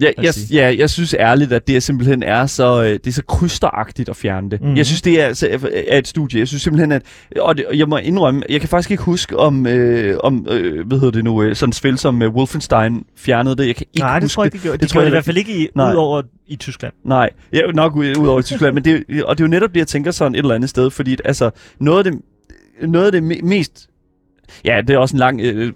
Ja, 0.00 0.10
jeg, 0.22 0.34
ja, 0.52 0.74
jeg 0.78 0.90
synes 0.90 1.14
ærligt, 1.18 1.52
at 1.52 1.68
det 1.68 1.82
simpelthen 1.82 2.22
er 2.22 2.46
så, 2.46 2.82
øh, 2.82 2.90
det 2.90 3.06
er 3.06 3.12
så 3.12 3.22
krysteragtigt 3.24 4.08
at 4.08 4.16
fjerne 4.16 4.50
det. 4.50 4.60
Mhm. 4.62 4.76
Jeg 4.76 4.86
synes, 4.86 5.02
det 5.02 5.20
er, 5.20 5.26
altså, 5.26 5.58
er 5.88 5.98
et 5.98 6.08
studie. 6.08 6.38
Jeg 6.38 6.48
synes 6.48 6.62
simpelthen, 6.62 6.92
at... 6.92 7.02
Og, 7.40 7.56
det, 7.56 7.66
og 7.66 7.78
jeg 7.78 7.88
må 7.88 7.96
indrømme, 7.96 8.42
jeg 8.48 8.60
kan 8.60 8.68
faktisk 8.68 8.90
ikke 8.90 9.02
huske, 9.02 9.36
om, 9.36 9.66
øh, 9.66 10.16
om 10.22 10.46
øh, 10.50 10.86
hvad 10.86 10.98
hedder 10.98 11.12
det 11.12 11.24
nu, 11.24 11.42
øh, 11.42 11.56
sådan 11.56 11.68
et 11.70 11.74
spil 11.74 11.98
som 11.98 12.22
øh, 12.22 12.30
Wolfenstein 12.34 13.04
fjernede 13.16 13.56
det. 13.56 13.66
Jeg 13.66 13.76
kan 13.76 13.86
ikke 13.94 13.98
Nej, 13.98 14.14
det 14.14 14.24
huske 14.24 14.34
tror 14.34 14.42
jeg 14.42 14.46
ikke, 14.54 14.58
de 14.58 14.62
gjorde. 14.62 14.78
Det 14.78 14.88
De 14.88 14.92
tror 14.92 15.00
jeg 15.00 15.04
det 15.04 15.10
i 15.10 15.14
hvert 15.14 15.24
fald 15.24 15.36
ikke 15.36 15.58
i, 15.58 15.68
ud 15.74 15.94
over 15.96 16.22
i 16.46 16.56
Tyskland. 16.56 16.94
Nej, 17.04 17.30
ja, 17.52 17.60
nok 17.74 17.96
ud, 17.96 18.16
ud 18.16 18.26
over 18.28 18.40
i 18.40 18.42
Tyskland, 18.42 18.74
men 18.74 18.84
det, 18.84 19.04
og 19.24 19.38
det 19.38 19.44
er 19.44 19.46
jo 19.46 19.50
netop 19.50 19.70
det, 19.74 19.78
jeg 19.78 19.86
tænker 19.86 20.10
sådan 20.10 20.34
et 20.34 20.38
eller 20.38 20.54
andet 20.54 20.70
sted, 20.70 20.90
fordi 20.90 21.16
altså, 21.24 21.50
noget 21.80 22.06
af 22.06 22.12
det, 22.12 22.20
noget 22.88 23.06
af 23.06 23.12
det 23.12 23.20
me- 23.22 23.46
mest... 23.46 23.88
Ja, 24.64 24.80
det 24.88 24.94
er 24.94 24.98
også 24.98 25.16
en 25.16 25.18
lang, 25.18 25.40
øh, 25.40 25.72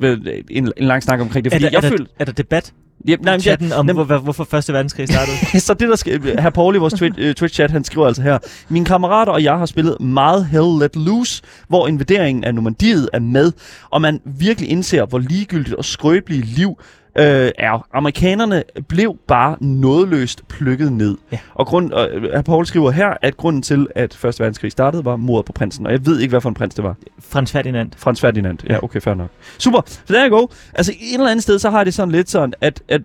en, 0.50 0.72
en 0.76 0.84
lang 0.84 1.02
snak 1.02 1.20
omkring 1.20 1.44
det, 1.44 1.52
Er 1.52 1.56
fordi 1.56 1.64
der, 1.64 1.70
jeg 1.72 1.76
er, 1.76 1.80
der, 1.80 1.88
føler... 1.88 2.06
er 2.18 2.24
der 2.24 2.32
debat? 2.32 2.72
Ja, 3.08 3.16
nej, 3.16 3.16
men 3.18 3.26
jeg, 3.26 3.40
chatten 3.40 3.72
om, 3.72 3.90
nem- 3.90 4.04
hvor, 4.04 4.18
hvorfor 4.18 4.44
Første 4.44 4.72
Verdenskrig 4.72 5.08
startede. 5.08 5.60
så 5.60 5.74
det 5.74 5.88
der 5.88 5.96
skal... 5.96 6.22
Herr 6.40 6.50
Paul 6.50 6.74
i 6.74 6.78
vores 6.78 6.94
Twitch, 6.94 7.18
øh, 7.20 7.34
Twitch-chat, 7.34 7.70
han 7.70 7.84
skriver 7.84 8.06
altså 8.06 8.22
her. 8.22 8.38
Mine 8.68 8.84
kammerater 8.84 9.32
og 9.32 9.42
jeg 9.42 9.58
har 9.58 9.66
spillet 9.66 10.00
meget 10.00 10.46
Hell 10.46 10.78
Let 10.80 10.96
Loose, 10.96 11.42
hvor 11.68 11.88
invaderingen 11.88 12.44
af 12.44 12.54
Normandiet 12.54 13.08
er 13.12 13.18
med, 13.18 13.52
og 13.90 14.00
man 14.00 14.20
virkelig 14.24 14.70
indser, 14.70 15.06
hvor 15.06 15.18
ligegyldigt 15.18 15.74
og 15.74 15.84
skrøbeligt 15.84 16.46
liv 16.46 16.78
øh, 17.18 17.50
er. 17.58 17.86
Amerikanerne 17.92 18.62
blev 18.88 19.16
bare 19.28 19.56
nådeløst 19.60 20.48
plukket 20.48 20.92
ned. 20.92 21.16
Ja. 21.32 21.38
Og 21.54 21.66
grund, 21.66 21.92
øh, 21.98 22.42
Paul 22.44 22.66
skriver 22.66 22.90
her, 22.90 23.14
at 23.22 23.36
grunden 23.36 23.62
til, 23.62 23.86
at 23.94 24.14
Første 24.14 24.40
Verdenskrig 24.40 24.72
startede, 24.72 25.04
var 25.04 25.16
mordet 25.16 25.46
på 25.46 25.52
prinsen. 25.52 25.86
Og 25.86 25.92
jeg 25.92 26.06
ved 26.06 26.20
ikke, 26.20 26.30
hvad 26.32 26.40
for 26.40 26.48
en 26.48 26.54
prins 26.54 26.74
det 26.74 26.84
var. 26.84 26.96
Frans 27.18 27.52
Ferdinand. 27.52 27.90
Frans 27.96 28.20
Ferdinand. 28.20 28.58
Ja, 28.68 28.84
okay, 28.84 29.00
fair 29.00 29.14
nok. 29.14 29.30
Super. 29.58 29.80
Så 29.86 30.14
der 30.14 30.24
er 30.24 30.28
go. 30.28 30.46
Altså, 30.74 30.92
et 30.92 31.14
eller 31.14 31.30
andet 31.30 31.42
sted, 31.42 31.58
så 31.58 31.70
har 31.70 31.84
det 31.84 31.94
sådan 31.94 32.12
lidt 32.12 32.30
sådan, 32.30 32.54
at, 32.60 32.82
at 32.88 33.02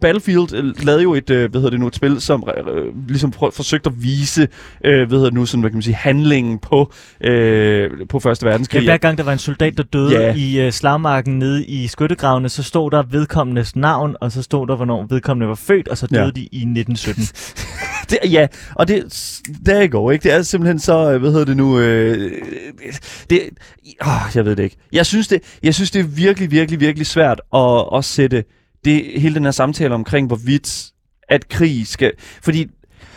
Battlefield 0.00 0.54
øh, 0.54 0.74
lavede 0.84 1.02
jo 1.02 1.14
et, 1.14 1.30
øh, 1.30 1.50
hvad 1.50 1.60
hedder 1.60 1.70
det 1.70 1.80
nu, 1.80 1.86
et 1.86 1.94
spil, 1.96 2.20
som 2.20 2.44
øh, 2.68 3.08
ligesom 3.08 3.30
prøv, 3.30 3.52
forsøgte 3.52 3.90
at 3.90 4.02
vise, 4.02 4.48
øh, 4.84 5.08
hvad 5.08 5.18
hedder 5.18 5.24
det 5.24 5.34
nu, 5.34 5.46
sådan, 5.46 5.60
hvad 5.60 5.70
kan 5.70 5.76
man 5.76 5.82
sige, 5.82 5.94
handlingen 5.94 6.58
på, 6.58 6.92
øh, 7.20 7.90
på 8.08 8.20
Første 8.20 8.46
Ja, 8.46 8.50
Verdenskrig. 8.50 8.84
hver 8.84 8.96
gang 8.96 9.18
der 9.18 9.24
var 9.24 9.32
en 9.32 9.38
soldat, 9.38 9.76
der 9.76 9.82
døde 9.82 10.20
Ja. 10.20 10.34
i 10.34 10.66
uh, 10.66 10.72
slagmarken 10.72 11.38
nede 11.38 11.64
i 11.66 11.86
skyttegravene, 11.86 12.48
så 12.48 12.62
stod 12.62 12.90
der 12.90 13.02
vedkommendes 13.02 13.76
navn, 13.76 14.16
og 14.20 14.32
så 14.32 14.42
stod 14.42 14.66
der, 14.66 14.76
hvornår 14.76 15.06
vedkommende 15.10 15.48
var 15.48 15.54
født, 15.54 15.88
og 15.88 15.98
så 15.98 16.06
døde 16.06 16.20
Ja. 16.20 16.24
ja. 16.26 16.30
de 16.30 16.40
i 16.40 16.56
1917. 16.56 17.24
Det, 18.10 18.18
ja, 18.32 18.46
og 18.74 18.88
det, 18.88 19.04
der 19.66 19.86
går 19.86 20.12
ikke. 20.12 20.22
Det 20.22 20.32
er 20.32 20.42
simpelthen 20.42 20.78
så, 20.78 21.12
øh, 21.12 21.20
hvad 21.20 21.30
hedder 21.30 21.44
det 21.44 21.56
nu, 21.56 21.78
øh, 21.78 22.30
det, 23.30 23.40
åh, 24.06 24.08
jeg 24.34 24.44
ved 24.44 24.56
det 24.56 24.62
ikke. 24.62 24.76
Jeg 24.92 25.06
synes 25.06 25.28
det, 25.28 25.42
jeg 25.62 25.74
synes 25.74 25.90
det 25.90 26.00
er 26.00 26.04
virkelig, 26.04 26.50
virkelig, 26.50 26.80
virkelig 26.80 27.06
svært 27.06 27.40
at, 27.54 27.84
at 27.96 28.04
sætte 28.04 28.44
det, 28.84 29.20
hele 29.20 29.34
den 29.34 29.44
her 29.44 29.50
samtale 29.50 29.94
omkring, 29.94 30.26
hvorvidt 30.26 30.90
at 31.28 31.48
krig 31.48 31.86
skal, 31.86 32.12
fordi, 32.42 32.66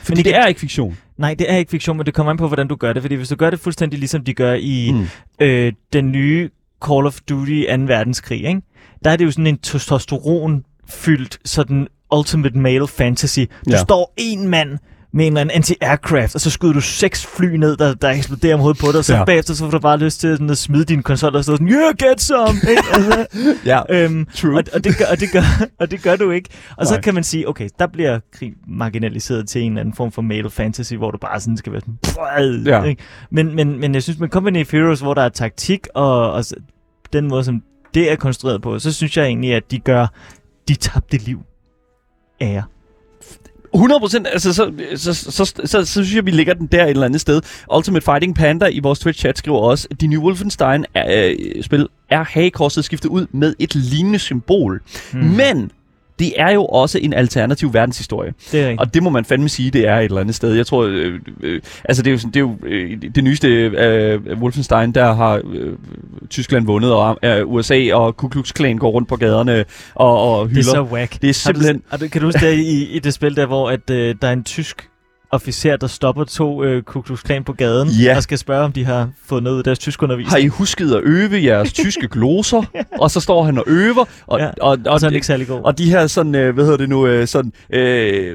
fordi 0.04 0.22
igen- 0.22 0.26
det 0.34 0.36
er 0.42 0.46
ikke 0.46 0.60
fiktion. 0.60 0.98
Nej, 1.18 1.34
det 1.34 1.52
er 1.52 1.58
ikke 1.58 1.70
fiktion, 1.72 1.98
men 1.98 2.06
det 2.06 2.14
kommer 2.14 2.32
an 2.32 2.38
på, 2.38 2.48
hvordan 2.48 2.68
du 2.68 2.76
gør 2.76 2.94
det. 2.94 3.02
Fordi 3.04 3.16
hvis 3.16 3.30
du 3.30 3.36
gør 3.36 3.50
det 3.50 3.60
fuldstændig 3.60 4.00
ligesom 4.00 4.24
de 4.24 4.34
gør 4.34 4.54
i 4.54 4.92
Mm. 4.92 5.06
øh, 5.42 5.74
den 5.94 6.12
nye 6.12 6.50
Call 6.86 7.06
of 7.06 7.20
Duty 7.30 7.64
2. 7.70 7.82
verdenskrig, 7.84 8.44
ikke? 8.46 8.62
der 9.04 9.12
er 9.12 9.16
det 9.16 9.26
jo 9.26 9.32
sådan 9.32 9.48
en 9.48 9.58
testosteron-fyldt 9.58 11.38
sådan 11.46 11.88
ultimate 12.16 12.58
male 12.58 12.88
fantasy. 12.88 13.40
Du 13.40 13.72
ja. 13.72 13.78
står 13.78 14.14
en 14.18 14.48
mand 14.50 14.78
med 15.16 15.28
en 15.28 15.38
eller 15.38 15.42
anden 15.42 15.64
anti-aircraft, 15.64 16.36
og 16.36 16.42
så 16.42 16.50
skyder 16.50 16.74
du 16.74 16.82
seks 16.82 17.26
fly 17.26 17.46
ned, 17.56 17.78
der, 17.78 17.94
der 17.94 18.10
eksploderer 18.10 18.54
om 18.54 18.60
hovedet 18.60 18.80
på 18.82 18.88
dig, 18.92 18.98
og 19.00 19.06
så 19.06 19.16
Ja. 19.16 19.24
bagefter 19.26 19.54
så 19.54 19.64
får 19.64 19.72
du 19.72 19.80
bare 19.80 19.98
lyst 19.98 20.20
til 20.20 20.34
sådan 20.34 20.50
at 20.50 20.58
smide 20.58 20.86
din 20.86 21.04
konsol 21.04 21.36
og 21.36 21.44
stå 21.44 21.52
sådan, 21.54 21.68
yeah, 21.70 21.94
get 21.98 22.22
some! 22.22 22.48
altså, 22.94 23.26
Ja, 23.66 23.82
øhm, 23.90 24.26
true. 24.36 24.56
og, 24.58 24.64
og, 24.74 24.84
det 24.84 24.98
gør, 24.98 25.06
og, 25.12 25.20
det 25.20 25.32
gør, 25.32 25.42
og 25.80 25.92
det 25.92 26.02
gør 26.04 26.16
du 26.16 26.32
ikke. 26.32 26.50
Og 26.70 26.76
Nej. 26.78 26.86
så 26.86 27.02
kan 27.02 27.14
man 27.14 27.24
sige, 27.24 27.50
okay, 27.50 27.70
der 27.80 27.88
bliver 27.88 28.20
krig 28.34 28.54
marginaliseret 28.68 29.48
til 29.50 29.62
en 29.62 29.72
eller 29.72 29.82
anden 29.82 29.96
form 29.96 30.12
for 30.12 30.22
male 30.22 30.50
fantasy, 30.50 30.94
hvor 30.94 31.12
du 31.12 31.18
bare 31.18 31.40
sådan 31.40 31.58
skal 31.58 31.72
være 31.72 31.82
sådan... 32.06 32.64
Ja. 32.66 32.84
Ikke? 32.84 33.04
Men, 33.32 33.56
men, 33.56 33.80
men 33.80 33.94
jeg 33.94 34.04
synes, 34.04 34.20
med 34.20 34.30
Company 34.30 34.62
of 34.62 34.72
Heroes, 34.72 35.00
hvor 35.00 35.14
der 35.14 35.22
er 35.22 35.30
taktik, 35.30 35.88
og, 35.94 36.32
og 36.32 36.44
den 37.14 37.28
måde, 37.28 37.44
som 37.44 37.62
det 37.94 38.12
er 38.12 38.16
konstrueret 38.16 38.62
på, 38.62 38.80
så 38.80 38.94
synes 38.94 39.18
jeg 39.18 39.26
egentlig, 39.26 39.54
at 39.54 39.72
de 39.72 39.80
gør 39.80 40.08
de 40.68 40.76
tabte 40.76 41.18
liv 41.18 41.40
ære. 42.42 42.64
100 43.76 44.00
procent, 44.00 44.28
altså 44.28 44.54
så, 44.54 44.72
så, 44.96 45.14
så, 45.14 45.32
så, 45.32 45.46
så, 45.46 45.86
så 45.86 45.86
synes 45.86 46.16
jeg, 46.16 46.26
vi 46.26 46.32
ligger 46.32 46.54
den 46.54 46.68
der 46.68 46.84
et 46.84 46.90
eller 46.90 47.06
andet 47.06 47.22
sted. 47.22 47.42
Ultimate 47.76 48.06
Fighting 48.06 48.36
Panda 48.36 48.66
i 48.66 48.80
vores 48.80 49.00
Twitch-chat 49.00 49.38
skriver 49.38 49.60
også, 49.60 49.88
at 49.92 50.02
de 50.02 50.08
nye 50.08 50.20
Wolfenstein-spil 50.20 51.88
er 52.10 52.24
hagekorset 52.24 52.86
skiftet 52.86 53.10
ud 53.10 53.28
med 53.32 53.56
et 53.60 53.76
lignende 53.76 54.20
symbol. 54.20 54.82
Mm. 55.14 55.20
Men 55.20 55.72
det 56.20 56.34
er 56.38 56.52
jo 56.52 56.66
også 56.66 57.00
en 57.00 57.14
alternativ 57.14 57.74
verdenshistorie. 57.74 58.34
Det 58.52 58.60
er 58.60 58.64
rigtigt. 58.64 58.82
Og 58.82 58.94
det 58.94 59.04
må 59.04 59.10
man 59.10 59.26
fandme 59.26 59.50
sige, 59.50 59.72
det 59.72 59.88
er 59.88 59.98
et 60.00 60.06
eller 60.06 60.22
andet 60.22 60.36
sted. 60.36 60.54
Jeg 60.54 60.68
tror, 60.68 60.84
øh, 60.84 61.20
øh, 61.44 61.62
altså 61.86 62.04
det 62.04 62.10
er 62.10 62.12
jo, 62.12 62.18
sådan, 62.18 62.32
det, 62.32 62.38
er 62.40 62.42
jo 62.42 62.56
øh, 62.64 62.98
det 63.16 63.24
nyeste 63.24 63.48
øh, 63.48 64.20
Wolfenstein, 64.42 64.92
der 64.92 65.14
har 65.14 65.42
øh, 65.54 65.74
Tyskland 66.30 66.66
vundet, 66.66 66.94
og 66.94 67.18
øh, 67.24 67.48
USA 67.48 67.94
og 67.94 68.18
Ku 68.18 68.28
Klux 68.28 68.54
Klan 68.54 68.78
går 68.78 68.90
rundt 68.90 69.08
på 69.10 69.16
gaderne 69.16 69.66
og, 69.96 70.22
og 70.40 70.48
Det 70.50 70.56
hylder. 70.56 70.70
er 70.70 70.74
så 70.76 70.82
whack. 70.82 71.22
det 71.22 71.30
er 71.30 71.34
simpelthen... 71.34 71.84
Har 71.90 71.98
du, 71.98 72.04
har 72.04 72.08
du, 72.08 72.12
kan 72.12 72.22
du 72.22 72.28
huske 72.28 72.40
det 72.46 72.54
i, 72.60 72.86
i 72.96 73.00
det 73.00 73.14
spil 73.14 73.36
der, 73.36 73.46
hvor 73.46 73.70
at, 73.70 73.90
øh, 73.90 74.16
der 74.22 74.28
er 74.28 74.34
en 74.34 74.44
tysk 74.44 74.90
officer, 75.36 75.78
der 75.78 75.88
stopper 75.88 76.24
to 76.24 76.64
øh, 76.64 76.84
Ku 76.84 77.02
Klux 77.02 77.24
Klan 77.24 77.44
på 77.44 77.54
gaden 77.54 77.88
Ja. 77.90 78.16
og 78.16 78.24
skal 78.24 78.38
spørge, 78.38 78.64
om 78.64 78.72
de 78.72 78.86
har 78.86 79.10
fået 79.26 79.44
noget 79.44 79.58
af 79.58 79.64
deres 79.64 79.80
tyskundervisning. 79.80 80.32
Har 80.32 80.38
I 80.38 80.48
husket 80.48 80.92
at 80.96 81.02
øve 81.04 81.44
jeres 81.44 81.74
tyske 81.84 82.08
gloser? 82.08 82.64
og 83.00 83.12
så 83.12 83.20
står 83.20 83.44
han 83.44 83.58
og 83.58 83.64
øver, 83.68 84.06
og, 84.28 84.40
Ja, 84.40 84.48
og, 84.48 84.56
og, 84.62 84.78
og 84.86 85.00
så 85.00 85.06
er 85.06 85.10
det- 85.10 85.16
ikke 85.16 85.28
særlig 85.28 85.48
god. 85.48 85.62
og 85.64 85.78
de 85.78 85.90
her 85.90 86.08
sådan, 86.08 86.36
øh, 86.36 86.54
hvad 86.54 86.64
hedder 86.64 86.78
det 86.78 86.90
nu, 86.90 87.08
øh, 87.08 87.28
sådan, 87.28 87.52
øh, 87.74 87.80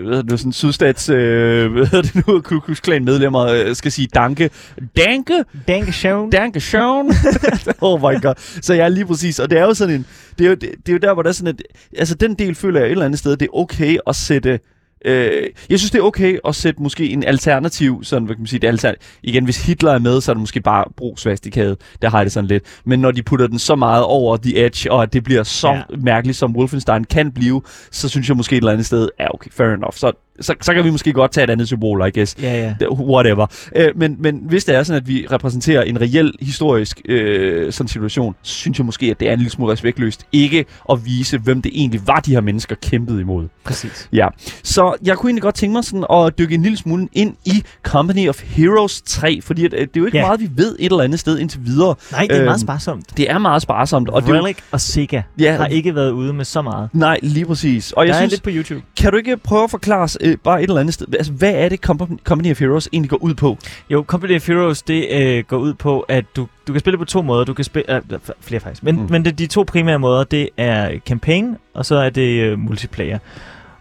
hvad 0.03 0.09
hedder 0.17 0.23
det 0.23 0.31
nu, 0.31 0.37
sådan 0.37 0.53
sydstats, 0.53 1.09
øh, 1.09 1.73
hvad 1.73 1.87
hedder 1.87 2.03
det 2.03 2.27
nu, 2.27 2.41
Ku 2.41 2.61
Klux 2.61 2.81
Klan 2.81 3.05
medlemmer 3.05 3.47
øh, 3.47 3.75
skal 3.77 3.93
sige 3.93 4.09
danke. 4.15 4.51
Danke? 4.97 5.45
Danke 5.69 5.91
schön. 5.91 6.31
Danke 6.31 6.59
schön. 6.59 7.15
oh 7.81 8.01
my 8.01 8.23
god. 8.23 8.35
Så 8.63 8.75
jeg 8.75 8.85
er 8.85 8.89
lige 8.89 9.07
præcis, 9.07 9.39
og 9.39 9.51
det 9.51 9.59
er 9.59 9.63
jo 9.63 9.75
sådan 9.75 9.95
en, 9.95 10.07
det 10.39 10.45
er 10.45 10.49
jo, 10.49 10.55
det, 10.55 10.71
det 10.87 10.89
er 10.89 10.93
jo 10.93 10.99
der, 10.99 11.15
hvor 11.15 11.23
der 11.23 11.29
er 11.29 11.33
sådan 11.35 11.55
et, 11.55 11.63
altså 11.99 12.15
den 12.15 12.35
del 12.35 12.55
føler 12.55 12.81
jeg 12.81 12.87
et 12.87 12.91
eller 12.93 13.05
andet 13.05 13.19
sted, 13.19 13.37
det 13.37 13.43
er 13.47 13.57
okay 13.59 13.97
at 14.07 14.17
sætte, 14.17 14.59
Øh, 15.05 15.47
jeg 15.71 15.79
synes, 15.79 15.91
det 15.91 15.99
er 15.99 16.03
okay 16.03 16.39
at 16.49 16.55
sætte 16.55 16.83
måske 16.83 17.09
en 17.09 17.25
alternativ, 17.25 18.05
sådan, 18.05 18.25
hvad 18.25 18.37
kan 18.37 18.41
man 18.43 18.47
sige, 18.47 18.61
det 18.61 18.67
er 18.67 18.73
alter... 18.73 18.95
igen, 19.23 19.45
hvis 19.45 19.67
Hitler 19.67 19.93
er 19.93 19.99
med, 19.99 20.21
så 20.21 20.33
er 20.33 20.35
det 20.35 20.41
måske 20.41 20.61
bare 20.61 20.85
brug 20.97 21.19
svastikadet, 21.19 21.81
der 22.03 22.11
har 22.11 22.19
jeg 22.19 22.27
det 22.27 22.33
sådan 22.33 22.49
lidt. 22.49 22.65
Men 22.85 23.01
når 23.01 23.11
de 23.11 23.23
putter 23.23 23.47
den 23.47 23.59
så 23.59 23.75
meget 23.77 24.05
over 24.05 24.37
the 24.37 24.67
edge, 24.67 24.93
og 24.93 25.03
at 25.03 25.13
det 25.13 25.25
bliver 25.25 25.43
så 25.43 25.69
ja. 25.69 25.75
Ja. 25.75 25.83
mærkeligt, 25.99 26.39
som 26.39 26.57
Wolfenstein 26.57 27.05
kan 27.05 27.33
blive, 27.33 27.63
så 27.91 28.09
synes 28.09 28.29
jeg 28.29 28.37
måske 28.37 28.57
et 28.57 28.61
eller 28.61 28.73
andet 28.73 28.87
sted, 28.87 29.09
ja 29.21 29.35
okay, 29.35 29.51
fair 29.51 29.67
enough. 29.67 29.95
Så, 29.95 30.13
så, 30.41 30.55
så 30.61 30.75
kan 30.75 30.85
vi 30.85 30.91
måske 30.91 31.13
godt 31.13 31.33
tage 31.33 31.45
et 31.45 31.51
andet 31.51 31.67
symbol, 31.67 32.07
I 32.09 32.19
guess. 32.19 32.37
Ja, 32.43 32.75
ja. 32.81 32.91
Whatever. 32.93 33.47
Øh, 33.77 33.89
men, 33.97 34.17
men 34.19 34.41
hvis 34.49 34.65
det 34.65 34.75
er 34.75 34.83
sådan, 34.83 35.03
at 35.03 35.09
vi 35.09 35.27
repræsenterer 35.33 35.83
en 35.83 36.01
reel 36.01 36.33
historisk 36.41 37.01
øh, 37.09 37.73
sådan 37.73 37.89
situation, 37.89 38.35
så 38.43 38.55
synes 38.55 38.79
jeg 38.79 38.87
måske, 38.87 39.07
at 39.07 39.21
det 39.21 39.29
er 39.29 39.33
en 39.33 39.39
lille 39.39 39.51
smule 39.51 39.73
respektløst 39.73 40.27
ikke 40.33 40.65
at 40.93 41.05
vise, 41.05 41.39
hvem 41.39 41.63
det 41.63 41.73
egentlig 41.75 42.01
var, 42.07 42.21
de 42.21 42.31
her 42.33 42.41
mennesker 42.41 42.75
kæmpede 42.83 43.21
imod. 43.21 43.49
Præcis. 43.65 44.09
Ja, 44.13 44.29
så 44.63 44.95
jeg 45.05 45.17
kunne 45.17 45.31
egentlig 45.31 45.43
godt 45.43 45.55
tænke 45.55 45.73
mig 45.73 45.85
sådan 45.85 46.05
at 46.13 46.39
dykke 46.39 46.55
en 46.55 46.63
lille 46.63 46.79
smule 46.79 47.09
ind 47.13 47.35
i 47.45 47.63
Company 47.83 48.29
of 48.29 48.43
Heroes 48.43 49.03
3, 49.03 49.41
fordi 49.43 49.65
at, 49.65 49.73
øh, 49.75 49.81
det 49.81 49.87
er 49.87 49.91
jo 50.01 50.07
ikke 50.07 50.19
Ja. 50.19 50.27
meget, 50.27 50.41
vi 50.41 50.49
ved 50.57 50.77
et 50.79 50.91
eller 50.93 51.05
andet 51.05 51.21
sted 51.21 51.39
indtil 51.39 51.61
videre. 51.65 51.95
Nej, 52.13 52.21
det 52.23 52.31
er 52.33 52.37
Øhm, 52.39 52.45
meget 52.45 52.61
sparsomt. 52.61 53.17
Det 53.17 53.31
er 53.31 53.39
meget 53.39 53.63
sparsomt. 53.63 54.09
Og 54.09 54.15
Og 54.15 54.23
det 54.23 54.29
er 54.31 54.35
jo, 54.37 54.43
Relic 54.45 54.57
og 54.71 54.81
Sega 54.81 55.23
Ja. 55.41 55.57
har 55.57 55.67
ikke 55.67 55.95
været 55.95 56.11
ude 56.11 56.33
med 56.33 56.45
så 56.45 56.63
meget. 56.63 56.89
nej, 56.93 57.19
lige 57.23 57.47
præcis. 57.47 57.93
Og 57.93 58.07
Der 58.07 58.13
jeg 58.13 58.17
er 58.17 58.21
synes, 58.21 58.33
lidt 58.33 58.43
på 58.43 58.51
YouTube. 58.53 58.83
kan 58.97 59.11
du 59.13 59.17
ikke 59.17 59.37
prøve 59.37 59.65
at 59.65 59.71
forklare 59.71 60.01
os 60.03 60.19
øh, 60.21 60.30
bare 60.37 60.63
et 60.63 60.69
eller 60.69 60.81
andet 60.81 60.95
sted, 60.95 61.07
altså 61.15 61.33
hvad 61.33 61.53
er 61.55 61.69
det 61.69 61.81
Company, 62.25 62.51
of 62.51 62.59
Heroes 62.61 62.89
egentlig 62.93 63.11
går 63.11 63.17
ud 63.17 63.35
på? 63.35 63.59
Jo, 63.91 64.05
Company 64.07 64.37
of 64.37 64.47
Heroes, 64.47 64.83
det 64.83 65.07
øh, 65.13 65.45
går 65.45 65.57
ud 65.57 65.75
på, 65.75 66.01
at 66.01 66.25
du, 66.37 66.47
du 66.67 66.73
kan 66.73 66.81
spille 66.81 66.99
på 66.99 67.05
to 67.05 67.23
måder. 67.23 67.45
Du 67.45 67.55
kan 67.55 67.65
spille, 67.65 67.97
øh, 67.97 68.19
flere 68.41 68.61
faktisk. 68.61 68.83
Men, 68.83 68.97
Mm. 68.97 69.07
men 69.11 69.25
det, 69.25 69.39
de 69.39 69.47
to 69.47 69.65
primære 69.67 69.99
måder, 69.99 70.25
det 70.25 70.49
er 70.57 70.99
campaign, 71.07 71.57
og 71.75 71.87
så 71.87 71.95
er 71.97 72.11
det 72.11 72.41
øh, 72.43 72.59
multiplayer. 72.59 73.19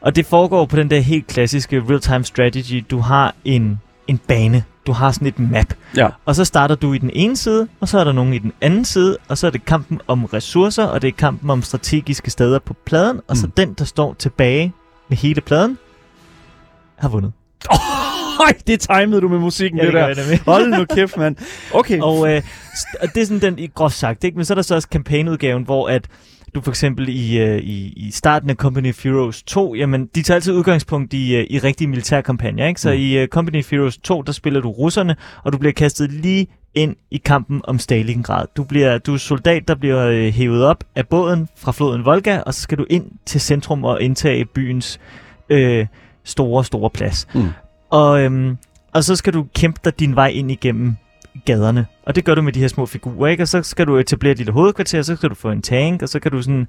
Og 0.01 0.15
det 0.15 0.25
foregår 0.25 0.65
på 0.65 0.75
den 0.75 0.89
der 0.89 0.99
helt 0.99 1.27
klassiske 1.27 1.83
real-time 1.89 2.23
strategy. 2.23 2.85
Du 2.91 2.99
har 2.99 3.35
en, 3.45 3.79
en 4.07 4.17
bane. 4.17 4.63
Du 4.87 4.91
har 4.91 5.11
sådan 5.11 5.27
et 5.27 5.39
map. 5.39 5.73
Ja. 5.97 6.07
Og 6.25 6.35
så 6.35 6.45
starter 6.45 6.75
du 6.75 6.93
i 6.93 6.97
den 6.97 7.09
ene 7.13 7.37
side, 7.37 7.67
og 7.79 7.87
så 7.87 7.99
er 7.99 8.03
der 8.03 8.11
nogen 8.11 8.33
i 8.33 8.37
den 8.37 8.53
anden 8.61 8.85
side, 8.85 9.17
og 9.27 9.37
så 9.37 9.47
er 9.47 9.51
det 9.51 9.65
kampen 9.65 9.99
om 10.07 10.25
ressourcer, 10.25 10.83
og 10.85 11.01
det 11.01 11.07
er 11.07 11.11
kampen 11.11 11.49
om 11.49 11.61
strategiske 11.61 12.31
steder 12.31 12.59
på 12.59 12.75
pladen, 12.85 13.19
og 13.27 13.37
så 13.37 13.45
Mm. 13.45 13.51
den, 13.51 13.73
der 13.73 13.85
står 13.85 14.13
tilbage 14.19 14.73
med 15.09 15.17
hele 15.17 15.41
pladen, 15.41 15.77
har 16.99 17.09
vundet. 17.09 17.31
Høj, 18.39 18.53
det 18.67 18.79
timede 18.79 19.21
du 19.21 19.27
med 19.27 19.39
musikken, 19.39 19.79
Ja, 19.79 19.85
det, 19.85 19.93
det 19.93 20.17
der. 20.17 20.23
nemlig. 20.23 20.39
Hold 20.53 20.77
nu 20.77 20.85
kæft, 20.95 21.17
mand. 21.17 21.35
Okay. 21.73 21.99
Og, 22.01 22.31
øh, 22.31 22.41
det 23.15 23.21
er 23.21 23.25
sådan 23.25 23.41
den 23.41 23.59
i 23.59 23.67
groft 23.75 23.95
sagt, 23.95 24.23
ikke? 24.23 24.35
men 24.35 24.45
så 24.45 24.53
er 24.53 24.55
der 24.55 24.61
så 24.61 24.75
også 24.75 24.89
kampagneudgaven, 24.89 25.63
hvor 25.63 25.87
at 25.87 26.07
du 26.55 26.61
for 26.61 26.71
eksempel 26.71 27.09
i, 27.09 27.39
øh, 27.39 27.57
i, 27.57 27.93
i 27.95 28.11
starten 28.11 28.49
af 28.49 28.55
Company 28.55 28.89
of 28.89 29.03
Heroes 29.03 29.43
2, 29.43 29.75
jamen 29.75 30.09
de 30.15 30.21
tager 30.21 30.35
altid 30.35 30.53
udgangspunkt 30.53 31.13
i, 31.13 31.35
øh, 31.35 31.45
i 31.49 31.59
rigtige 31.59 31.87
militærkampagner. 31.87 32.67
Ikke? 32.67 32.81
Så 32.81 32.89
mm. 32.89 32.95
i 32.99 33.17
øh, 33.17 33.27
Company 33.27 33.59
of 33.59 33.71
Heroes 33.71 33.97
2, 33.97 34.21
der 34.21 34.31
spiller 34.31 34.61
du 34.61 34.69
russerne, 34.69 35.15
og 35.43 35.53
du 35.53 35.57
bliver 35.57 35.73
kastet 35.73 36.11
lige 36.11 36.47
ind 36.75 36.95
i 37.11 37.17
kampen 37.17 37.61
om 37.63 37.79
Stalingrad. 37.79 38.45
Du, 38.57 38.63
bliver, 38.63 38.97
du 38.97 39.13
er 39.13 39.17
soldat, 39.17 39.67
der 39.67 39.75
bliver 39.75 40.07
øh, 40.07 40.27
hævet 40.33 40.63
op 40.63 40.83
af 40.95 41.07
båden 41.07 41.47
fra 41.57 41.71
floden 41.71 42.05
Volga, 42.05 42.39
og 42.39 42.53
så 42.53 42.61
skal 42.61 42.77
du 42.77 42.85
ind 42.89 43.05
til 43.25 43.41
centrum 43.41 43.83
og 43.83 44.01
indtage 44.01 44.45
byens 44.45 44.99
øh, 45.49 45.85
store, 46.29 46.65
store 46.65 46.89
plads. 46.89 47.27
Mm. 47.33 47.49
Og, 47.89 48.21
øhm, 48.21 48.57
og 48.93 49.03
så 49.03 49.15
skal 49.15 49.33
du 49.33 49.45
kæmpe 49.55 49.79
dig 49.83 49.99
din 49.99 50.15
vej 50.15 50.27
ind 50.27 50.51
igennem 50.51 50.95
gaderne. 51.45 51.85
Og 52.05 52.15
det 52.15 52.25
gør 52.25 52.35
du 52.35 52.41
med 52.41 52.53
de 52.53 52.59
her 52.59 52.67
små 52.67 52.85
figurer, 52.85 53.27
ikke? 53.27 53.43
Og 53.43 53.47
så 53.47 53.63
skal 53.63 53.87
du 53.87 53.97
etablere 53.97 54.33
dit 54.33 54.49
hovedkvarter, 54.49 55.01
så 55.01 55.15
skal 55.15 55.29
du 55.29 55.35
få 55.35 55.51
en 55.51 55.61
tank, 55.61 56.01
og 56.01 56.09
så 56.09 56.19
kan 56.19 56.31
du 56.31 56.41
sådan... 56.41 56.67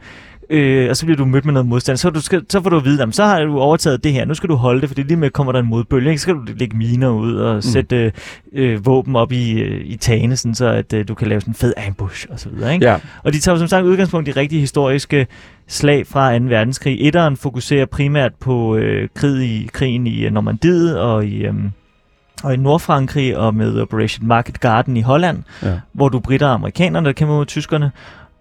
Øh, 0.51 0.91
og 0.91 0.97
så 0.97 1.07
bliver 1.07 1.17
du 1.17 1.25
mødt 1.25 1.45
med 1.45 1.53
noget 1.53 1.67
modstand. 1.67 1.97
Så, 1.97 2.11
du 2.11 2.21
skal, 2.21 2.43
så 2.49 2.63
får 2.63 2.71
du 2.71 2.77
at 2.77 2.85
vide, 2.85 3.01
jamen, 3.01 3.13
så 3.13 3.25
har 3.25 3.41
du 3.41 3.59
overtaget 3.59 4.05
det 4.05 4.13
her. 4.13 4.25
Nu 4.25 4.35
skal 4.35 4.49
du 4.49 4.55
holde 4.55 4.81
det, 4.81 4.89
for 4.89 4.97
lige 4.97 5.17
med 5.17 5.31
kommer 5.31 5.53
der 5.53 5.61
en 5.61 5.67
modbølge. 5.67 6.11
Ikke? 6.11 6.19
Så 6.19 6.23
skal 6.23 6.35
du 6.35 6.43
lægge 6.57 6.77
miner 6.77 7.09
ud 7.09 7.35
og 7.35 7.55
mm. 7.55 7.63
sætte 7.63 8.13
øh, 8.53 8.87
våben 8.87 9.17
op 9.17 9.33
i, 9.33 9.61
øh, 9.61 9.81
i 9.85 9.97
tagene, 9.97 10.37
sådan 10.37 10.55
så 10.55 10.67
at 10.67 10.93
øh, 10.93 11.09
du 11.09 11.15
kan 11.15 11.29
lave 11.29 11.41
sådan 11.41 11.51
en 11.51 11.55
fed 11.55 11.73
ambush 11.87 12.27
og 12.31 12.41
så 12.41 12.49
videre. 12.49 12.75
Ikke? 12.75 12.87
Ja. 12.87 12.97
Og 13.23 13.33
de 13.33 13.41
tager 13.41 13.59
som 13.59 13.69
sagt 13.69 13.85
udgangspunkt 13.85 14.29
i 14.29 14.33
rigtig 14.33 14.61
historiske 14.61 15.27
slag 15.69 16.07
fra 16.07 16.39
2. 16.39 16.45
verdenskrig. 16.45 16.99
Etteren 17.01 17.37
fokuserer 17.37 17.87
primært 17.87 18.33
på 18.41 18.77
øh, 18.77 19.09
krig 19.15 19.43
i, 19.43 19.71
krigen 19.73 20.07
i 20.07 20.25
øh, 20.25 20.33
Normandiet 20.33 20.99
og 20.99 21.27
i, 21.27 21.43
øh, 21.43 21.55
og 22.45 22.55
i 22.55 22.57
Nordfrankrig 22.57 23.37
og 23.37 23.55
med 23.55 23.81
Operation 23.81 24.27
Market 24.27 24.61
Garden 24.61 24.97
i 24.97 25.01
Holland, 25.01 25.43
Ja. 25.63 25.73
hvor 25.93 26.09
du 26.09 26.21
britter 26.21 26.47
og 26.47 26.55
amerikanerne, 26.55 27.07
der 27.07 27.13
kæmper 27.13 27.35
mod 27.35 27.47
tyskerne. 27.47 27.91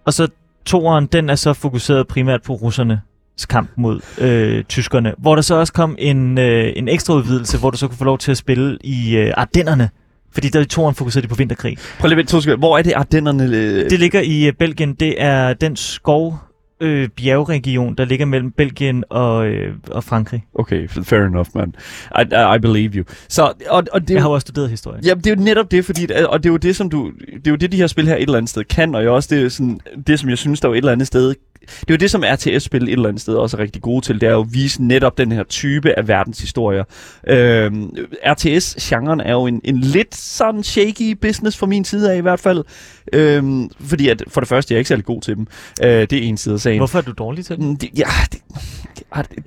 Og 0.04 0.12
så 0.12 0.28
toeren, 0.64 1.06
den 1.06 1.30
er 1.30 1.34
så 1.34 1.52
fokuseret 1.52 2.06
primært 2.08 2.42
på 2.42 2.52
russerne 2.52 3.00
kamp 3.48 3.70
mod 3.76 4.00
øh, 4.18 4.64
tyskerne, 4.64 5.14
hvor 5.18 5.34
der 5.34 5.42
så 5.42 5.54
også 5.54 5.72
kom 5.72 5.96
en, 5.98 6.38
øh, 6.38 6.72
en 6.76 6.88
ekstra 6.88 7.14
udvidelse, 7.14 7.58
hvor 7.58 7.70
du 7.70 7.76
så 7.76 7.88
kunne 7.88 7.96
få 7.98 8.04
lov 8.04 8.18
til 8.18 8.30
at 8.30 8.36
spille 8.36 8.78
i 8.84 9.16
øh, 9.16 9.32
Ardennerne, 9.36 9.90
fordi 10.32 10.48
der 10.48 10.60
i 10.60 10.64
toeren 10.64 10.94
fokuserede 10.94 11.26
de 11.26 11.28
på 11.28 11.34
vinterkrig. 11.34 11.78
Prøv 11.98 12.08
lige 12.08 12.24
to 12.24 12.40
sekunder. 12.40 12.58
Hvor 12.58 12.78
er 12.78 12.82
det 12.82 12.92
Ardennerne? 12.96 13.44
Øh... 13.44 13.90
Det 13.90 13.98
ligger 13.98 14.20
i 14.20 14.46
øh, 14.46 14.52
Belgien. 14.52 14.94
Det 14.94 15.22
er 15.22 15.52
den 15.52 15.76
skov 15.76 16.38
øh, 16.80 17.08
bjergregion, 17.08 17.94
der 17.94 18.04
ligger 18.04 18.26
mellem 18.26 18.50
Belgien 18.50 19.04
og, 19.10 19.46
øh, 19.46 19.74
og 19.90 20.04
Frankrig. 20.04 20.44
Okay, 20.54 20.88
fair 20.88 21.20
enough, 21.20 21.48
man. 21.54 21.74
I, 22.18 22.22
I, 22.22 22.56
I 22.56 22.58
believe 22.58 22.90
you. 22.94 23.04
Så, 23.28 23.52
og, 23.68 23.84
og 23.92 24.00
det, 24.00 24.14
Jeg 24.14 24.22
har 24.22 24.28
jo 24.28 24.34
også 24.34 24.44
studeret 24.44 24.70
historie. 24.70 25.00
Ja, 25.04 25.14
det 25.14 25.26
er 25.26 25.34
jo 25.34 25.42
netop 25.42 25.70
det, 25.70 25.84
fordi, 25.84 26.06
og 26.28 26.42
det 26.42 26.48
er 26.48 26.52
jo 26.52 26.56
det, 26.56 26.76
som 26.76 26.90
du, 26.90 27.12
det 27.34 27.46
er 27.46 27.50
jo 27.50 27.56
det, 27.56 27.72
de 27.72 27.76
her 27.76 27.86
spil 27.86 28.06
her 28.06 28.16
et 28.16 28.22
eller 28.22 28.36
andet 28.38 28.48
sted 28.50 28.64
kan, 28.64 28.94
og 28.94 29.02
jeg 29.02 29.10
også 29.10 29.34
det, 29.34 29.44
er 29.44 29.48
sådan, 29.48 29.80
det 30.06 30.20
som 30.20 30.28
jeg 30.28 30.38
synes, 30.38 30.60
der 30.60 30.68
er 30.68 30.70
jo 30.70 30.74
et 30.74 30.78
eller 30.78 30.92
andet 30.92 31.06
sted, 31.06 31.34
det 31.60 31.90
er 31.90 31.94
jo 31.94 31.96
det, 31.96 32.10
som 32.10 32.24
RTS-spil 32.26 32.82
et 32.82 32.92
eller 32.92 33.08
andet 33.08 33.22
sted 33.22 33.34
også 33.34 33.56
er 33.56 33.60
rigtig 33.60 33.82
gode 33.82 34.04
til, 34.04 34.20
det 34.20 34.26
er 34.28 34.32
jo 34.32 34.40
at 34.40 34.54
vise 34.54 34.82
netop 34.82 35.18
den 35.18 35.32
her 35.32 35.42
type 35.42 35.98
af 35.98 36.08
verdenshistorier. 36.08 36.84
Øhm, 37.28 37.90
RTS-genren 38.26 39.20
er 39.20 39.32
jo 39.32 39.46
en, 39.46 39.60
en 39.64 39.78
lidt 39.78 40.14
sådan 40.16 40.62
shaky 40.62 41.12
business 41.12 41.56
fra 41.58 41.66
min 41.66 41.84
side 41.84 42.12
af 42.12 42.16
i 42.16 42.20
hvert 42.20 42.40
fald, 42.40 42.64
øhm, 43.12 43.70
fordi 43.80 44.08
at 44.08 44.22
for 44.28 44.40
det 44.40 44.48
første, 44.48 44.72
jeg 44.72 44.76
er 44.76 44.78
ikke 44.78 44.88
særlig 44.88 45.04
god 45.04 45.20
til 45.22 45.36
dem. 45.36 45.46
Øh, 45.84 45.88
det 45.90 46.12
er 46.12 46.22
en 46.22 46.36
side 46.36 46.54
af 46.54 46.60
sagen. 46.60 46.78
Hvorfor 46.78 46.98
er 46.98 47.02
du 47.02 47.12
dårlig 47.12 47.44
til 47.44 47.56
det? 47.56 47.64
Mm, 47.64 47.76
Det, 47.76 47.90
ja, 47.98 48.06
det, 48.32 48.40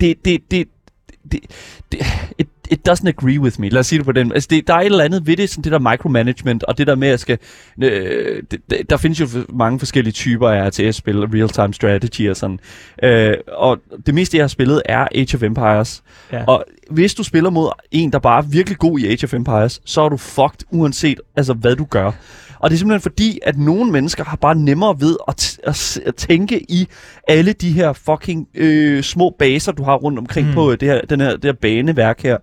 det, 0.02 0.26
det, 0.26 0.52
det, 0.52 0.67
det, 1.32 1.39
det, 1.91 2.02
it, 2.39 2.47
it 2.73 2.88
doesn't 2.89 3.07
agree 3.07 3.39
with 3.39 3.62
me. 3.62 3.69
Lad 3.69 3.79
os 3.79 3.88
sige 3.88 3.99
det 3.99 4.05
på 4.05 4.12
den. 4.12 4.31
Altså, 4.31 4.47
det, 4.51 4.67
der 4.67 4.73
er 4.73 4.79
et 4.79 4.86
eller 4.86 5.03
andet 5.03 5.27
ved 5.27 5.38
det, 5.38 5.49
sådan 5.49 5.63
det 5.63 5.71
der 5.71 5.79
micromanagement, 5.79 6.63
og 6.63 6.77
det 6.77 6.88
der 6.88 6.95
med, 6.95 7.07
at 7.07 7.19
skal... 7.19 7.38
Øh, 7.83 8.43
det, 8.51 8.89
der 8.89 8.97
findes 8.97 9.19
jo 9.19 9.27
mange 9.49 9.79
forskellige 9.79 10.13
typer 10.13 10.49
af 10.49 10.67
RTS-spil, 10.67 11.19
real-time 11.19 11.73
strategy 11.73 12.29
og 12.29 12.36
sådan. 12.36 12.59
Øh, 13.03 13.33
og 13.47 13.79
det 14.05 14.13
meste, 14.13 14.38
jeg 14.38 14.43
har 14.43 14.47
spillet, 14.47 14.81
er 14.86 15.07
Age 15.15 15.36
of 15.36 15.43
Empires. 15.43 16.03
Ja. 16.31 16.43
Og 16.43 16.65
hvis 16.89 17.13
du 17.13 17.23
spiller 17.23 17.49
mod 17.49 17.71
en, 17.91 18.12
der 18.12 18.19
bare 18.19 18.38
er 18.43 18.47
virkelig 18.47 18.77
god 18.77 18.99
i 18.99 19.07
Age 19.07 19.23
of 19.23 19.33
Empires, 19.33 19.81
så 19.86 20.01
er 20.01 20.09
du 20.09 20.17
fucked, 20.17 20.59
uanset 20.71 21.21
altså, 21.36 21.53
hvad 21.53 21.75
du 21.75 21.86
gør. 21.86 22.12
Og 22.63 22.69
det 22.69 22.76
er 22.76 22.80
simpelthen 22.80 23.02
fordi, 23.02 23.39
at 23.43 23.58
nogle 23.58 23.91
mennesker 23.91 24.23
har 24.23 24.38
bare 24.38 24.56
nemmere 24.56 24.95
ved 24.99 25.17
at, 25.28 25.60
at, 25.63 25.99
at 26.06 26.15
tænke 26.15 26.71
i 26.71 26.88
alle 27.28 27.54
de 27.54 27.71
her 27.71 27.93
fucking 27.93 28.47
øh, 28.56 29.04
små 29.04 29.36
baser, 29.39 29.71
du 29.71 29.84
har 29.84 29.95
rundt 29.95 30.19
omkring 30.19 30.47
Mm. 30.47 30.54
på 30.54 30.71
øh, 30.71 30.80
det 30.80 30.88
her, 30.88 31.02
den 31.02 31.21
her, 31.21 31.32
det 31.32 31.45
her 31.45 31.54
baneværk 31.54 32.21
her. 32.23 32.38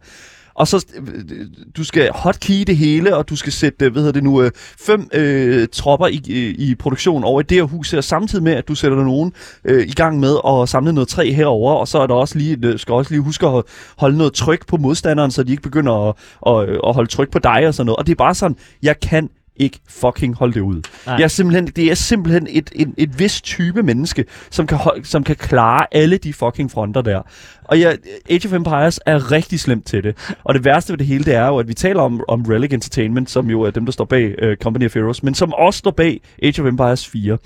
Og 0.54 0.68
så, 0.68 0.86
øh, 0.96 1.46
du 1.76 1.84
skal 1.84 2.10
hotkey 2.14 2.62
det 2.66 2.76
hele, 2.76 3.16
og 3.16 3.28
du 3.28 3.36
skal 3.36 3.52
sætte, 3.52 3.84
øh, 3.84 3.92
hvad 3.92 4.02
hedder 4.02 4.12
det 4.12 4.24
nu, 4.24 4.50
fem 4.80 5.08
øh, 5.14 5.68
tropper 5.72 6.06
i, 6.06 6.20
i, 6.58 6.74
produktion 6.74 7.24
over 7.24 7.40
i 7.40 7.44
det 7.44 7.56
her 7.56 7.64
hus 7.64 7.90
her, 7.90 8.00
samtidig 8.00 8.44
med, 8.44 8.52
at 8.52 8.68
du 8.68 8.74
sætter 8.74 9.04
nogen 9.04 9.32
øh, 9.64 9.86
i 9.86 9.92
gang 9.92 10.20
med 10.20 10.36
at 10.48 10.68
samle 10.68 10.92
noget 10.92 11.08
træ 11.08 11.32
herover, 11.32 11.72
og 11.74 11.88
så 11.88 11.98
er 11.98 12.06
der 12.06 12.14
også 12.14 12.38
lige, 12.38 12.78
skal 12.78 12.92
også 12.92 13.10
lige 13.10 13.22
huske 13.22 13.46
at 13.46 13.62
holde 13.98 14.16
noget 14.18 14.32
tryk 14.32 14.66
på 14.66 14.76
modstanderen, 14.76 15.30
så 15.30 15.42
de 15.42 15.50
ikke 15.50 15.62
begynder 15.62 16.08
at, 16.08 16.14
at, 16.46 16.68
at 16.88 16.94
holde 16.94 17.10
tryk 17.10 17.30
på 17.30 17.38
dig 17.38 17.66
og 17.66 17.74
sådan 17.74 17.86
noget. 17.86 17.96
Og 17.96 18.06
det 18.06 18.12
er 18.12 18.16
bare 18.16 18.34
sådan, 18.34 18.56
jeg 18.82 19.00
kan 19.00 19.30
ikke 19.60 19.80
fucking 19.88 20.34
holde 20.34 20.54
det 20.54 20.60
ud. 20.60 20.82
Nej. 21.06 21.14
Jeg 21.14 21.24
er 21.24 21.28
simpelthen, 21.28 21.66
det 21.66 21.90
er 21.90 21.94
simpelthen 21.94 22.46
et, 22.50 22.70
et, 22.74 22.94
et 22.96 23.18
vis 23.18 23.40
type 23.40 23.82
menneske, 23.82 24.24
som 24.50 24.66
kan, 24.66 24.78
som 25.02 25.24
kan 25.24 25.36
klare 25.36 25.86
alle 25.92 26.16
de 26.16 26.32
fucking 26.32 26.70
fronter 26.70 27.02
der. 27.02 27.22
Og 27.64 27.80
jeg, 27.80 27.98
Age 28.30 28.48
of 28.48 28.52
Empires 28.52 29.00
er 29.06 29.32
rigtig 29.32 29.60
slemt 29.60 29.86
til 29.86 30.04
det. 30.04 30.34
Og 30.44 30.54
det 30.54 30.64
værste 30.64 30.92
ved 30.92 30.98
det 30.98 31.06
hele, 31.06 31.24
det 31.24 31.34
er 31.34 31.46
jo, 31.46 31.58
at 31.58 31.68
vi 31.68 31.74
taler 31.74 32.02
om, 32.02 32.20
om 32.28 32.42
Relic 32.42 32.72
Entertainment, 32.72 33.30
som 33.30 33.50
jo 33.50 33.62
er 33.62 33.70
dem, 33.70 33.84
der 33.84 33.92
står 33.92 34.04
bag 34.04 34.34
uh, 34.42 34.54
Company 34.62 34.86
of 34.86 34.94
Heroes, 34.94 35.22
men 35.22 35.34
som 35.34 35.52
også 35.52 35.78
står 35.78 35.90
bag 35.90 36.20
Age 36.42 36.62
of 36.62 36.68
Empires 36.68 37.06
4. 37.06 37.38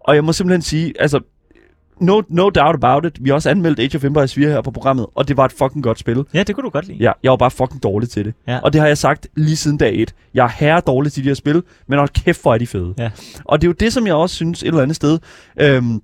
Og 0.00 0.14
jeg 0.14 0.24
må 0.24 0.32
simpelthen 0.32 0.62
sige, 0.62 0.94
altså, 1.00 1.20
no, 2.00 2.22
no 2.28 2.50
doubt 2.50 2.74
about 2.74 3.04
it. 3.04 3.24
Vi 3.24 3.28
har 3.28 3.34
også 3.34 3.50
anmeldt 3.50 3.80
Age 3.80 3.96
of 3.96 4.04
Empires 4.04 4.34
4 4.34 4.48
her 4.48 4.60
på 4.60 4.70
programmet, 4.70 5.06
og 5.14 5.28
det 5.28 5.36
var 5.36 5.44
et 5.44 5.52
fucking 5.52 5.84
godt 5.84 5.98
spil. 5.98 6.24
Ja, 6.34 6.42
det 6.42 6.54
kunne 6.54 6.64
du 6.64 6.70
godt 6.70 6.86
lide. 6.86 6.98
Ja, 6.98 7.12
jeg 7.22 7.30
var 7.30 7.36
bare 7.36 7.50
fucking 7.50 7.82
dårlig 7.82 8.08
til 8.08 8.24
det. 8.24 8.34
Ja. 8.48 8.58
Og 8.58 8.72
det 8.72 8.80
har 8.80 8.88
jeg 8.88 8.98
sagt 8.98 9.28
lige 9.36 9.56
siden 9.56 9.76
dag 9.76 9.94
1. 10.02 10.14
Jeg 10.34 10.44
er 10.44 10.48
herre 10.48 10.80
dårlig 10.86 11.12
til 11.12 11.24
de 11.24 11.28
her 11.28 11.34
spil, 11.34 11.62
men 11.88 11.98
hold 11.98 12.08
kæft, 12.08 12.42
hvor 12.42 12.54
er 12.54 12.58
de 12.58 12.66
fede. 12.66 12.94
Ja. 12.98 13.10
Og 13.44 13.60
det 13.60 13.66
er 13.66 13.68
jo 13.68 13.74
det, 13.80 13.92
som 13.92 14.06
jeg 14.06 14.14
også 14.14 14.36
synes 14.36 14.62
et 14.62 14.66
eller 14.66 14.82
andet 14.82 14.96
sted... 14.96 15.18
Øhm, 15.60 16.02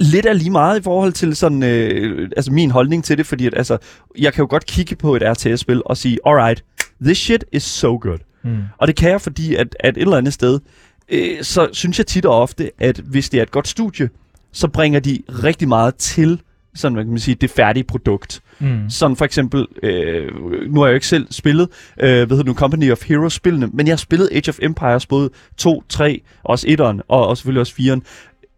lidt 0.00 0.26
er 0.26 0.32
lige 0.32 0.50
meget 0.50 0.80
i 0.80 0.82
forhold 0.82 1.12
til 1.12 1.36
sådan, 1.36 1.62
øh, 1.62 2.28
altså 2.36 2.52
min 2.52 2.70
holdning 2.70 3.04
til 3.04 3.18
det, 3.18 3.26
fordi 3.26 3.46
at, 3.46 3.54
altså, 3.56 3.78
jeg 4.18 4.32
kan 4.32 4.42
jo 4.42 4.46
godt 4.50 4.66
kigge 4.66 4.96
på 4.96 5.16
et 5.16 5.22
RTS-spil 5.22 5.82
og 5.86 5.96
sige, 5.96 6.18
alright, 6.26 6.64
this 7.04 7.18
shit 7.18 7.44
is 7.52 7.62
so 7.62 7.98
good. 8.00 8.18
Mm. 8.44 8.58
Og 8.78 8.86
det 8.86 8.96
kan 8.96 9.10
jeg, 9.10 9.20
fordi 9.20 9.54
at, 9.54 9.76
at 9.80 9.96
et 9.96 10.00
eller 10.00 10.16
andet 10.16 10.32
sted, 10.32 10.60
øh, 11.08 11.42
så 11.42 11.68
synes 11.72 11.98
jeg 11.98 12.06
tit 12.06 12.26
og 12.26 12.40
ofte, 12.40 12.70
at 12.78 12.98
hvis 12.98 13.30
det 13.30 13.38
er 13.38 13.42
et 13.42 13.50
godt 13.50 13.68
studie, 13.68 14.08
så 14.54 14.68
bringer 14.68 15.00
de 15.00 15.18
rigtig 15.28 15.68
meget 15.68 15.94
til 15.94 16.40
sådan, 16.74 16.94
hvad 16.94 17.04
kan 17.04 17.10
man 17.10 17.20
sige, 17.20 17.34
det 17.34 17.50
færdige 17.50 17.84
produkt. 17.84 18.42
Mm. 18.58 18.90
Sådan 18.90 19.16
for 19.16 19.24
eksempel, 19.24 19.66
øh, 19.82 20.30
nu 20.72 20.80
har 20.80 20.86
jeg 20.86 20.92
jo 20.92 20.94
ikke 20.94 21.06
selv 21.06 21.26
spillet, 21.30 21.68
øh, 22.00 22.08
hvad 22.08 22.28
hedder 22.28 22.44
nu, 22.44 22.54
Company 22.54 22.92
of 22.92 23.04
Heroes-spillene, 23.04 23.66
men 23.72 23.86
jeg 23.86 23.92
har 23.92 23.96
spillet 23.96 24.28
Age 24.32 24.48
of 24.48 24.58
Empires 24.62 25.06
både 25.06 25.30
2, 25.56 25.84
3, 25.88 26.22
også 26.44 26.66
1'eren, 26.66 27.00
og, 27.08 27.26
og 27.26 27.36
selvfølgelig 27.36 27.60
også 27.60 27.74
4'eren. 27.78 28.00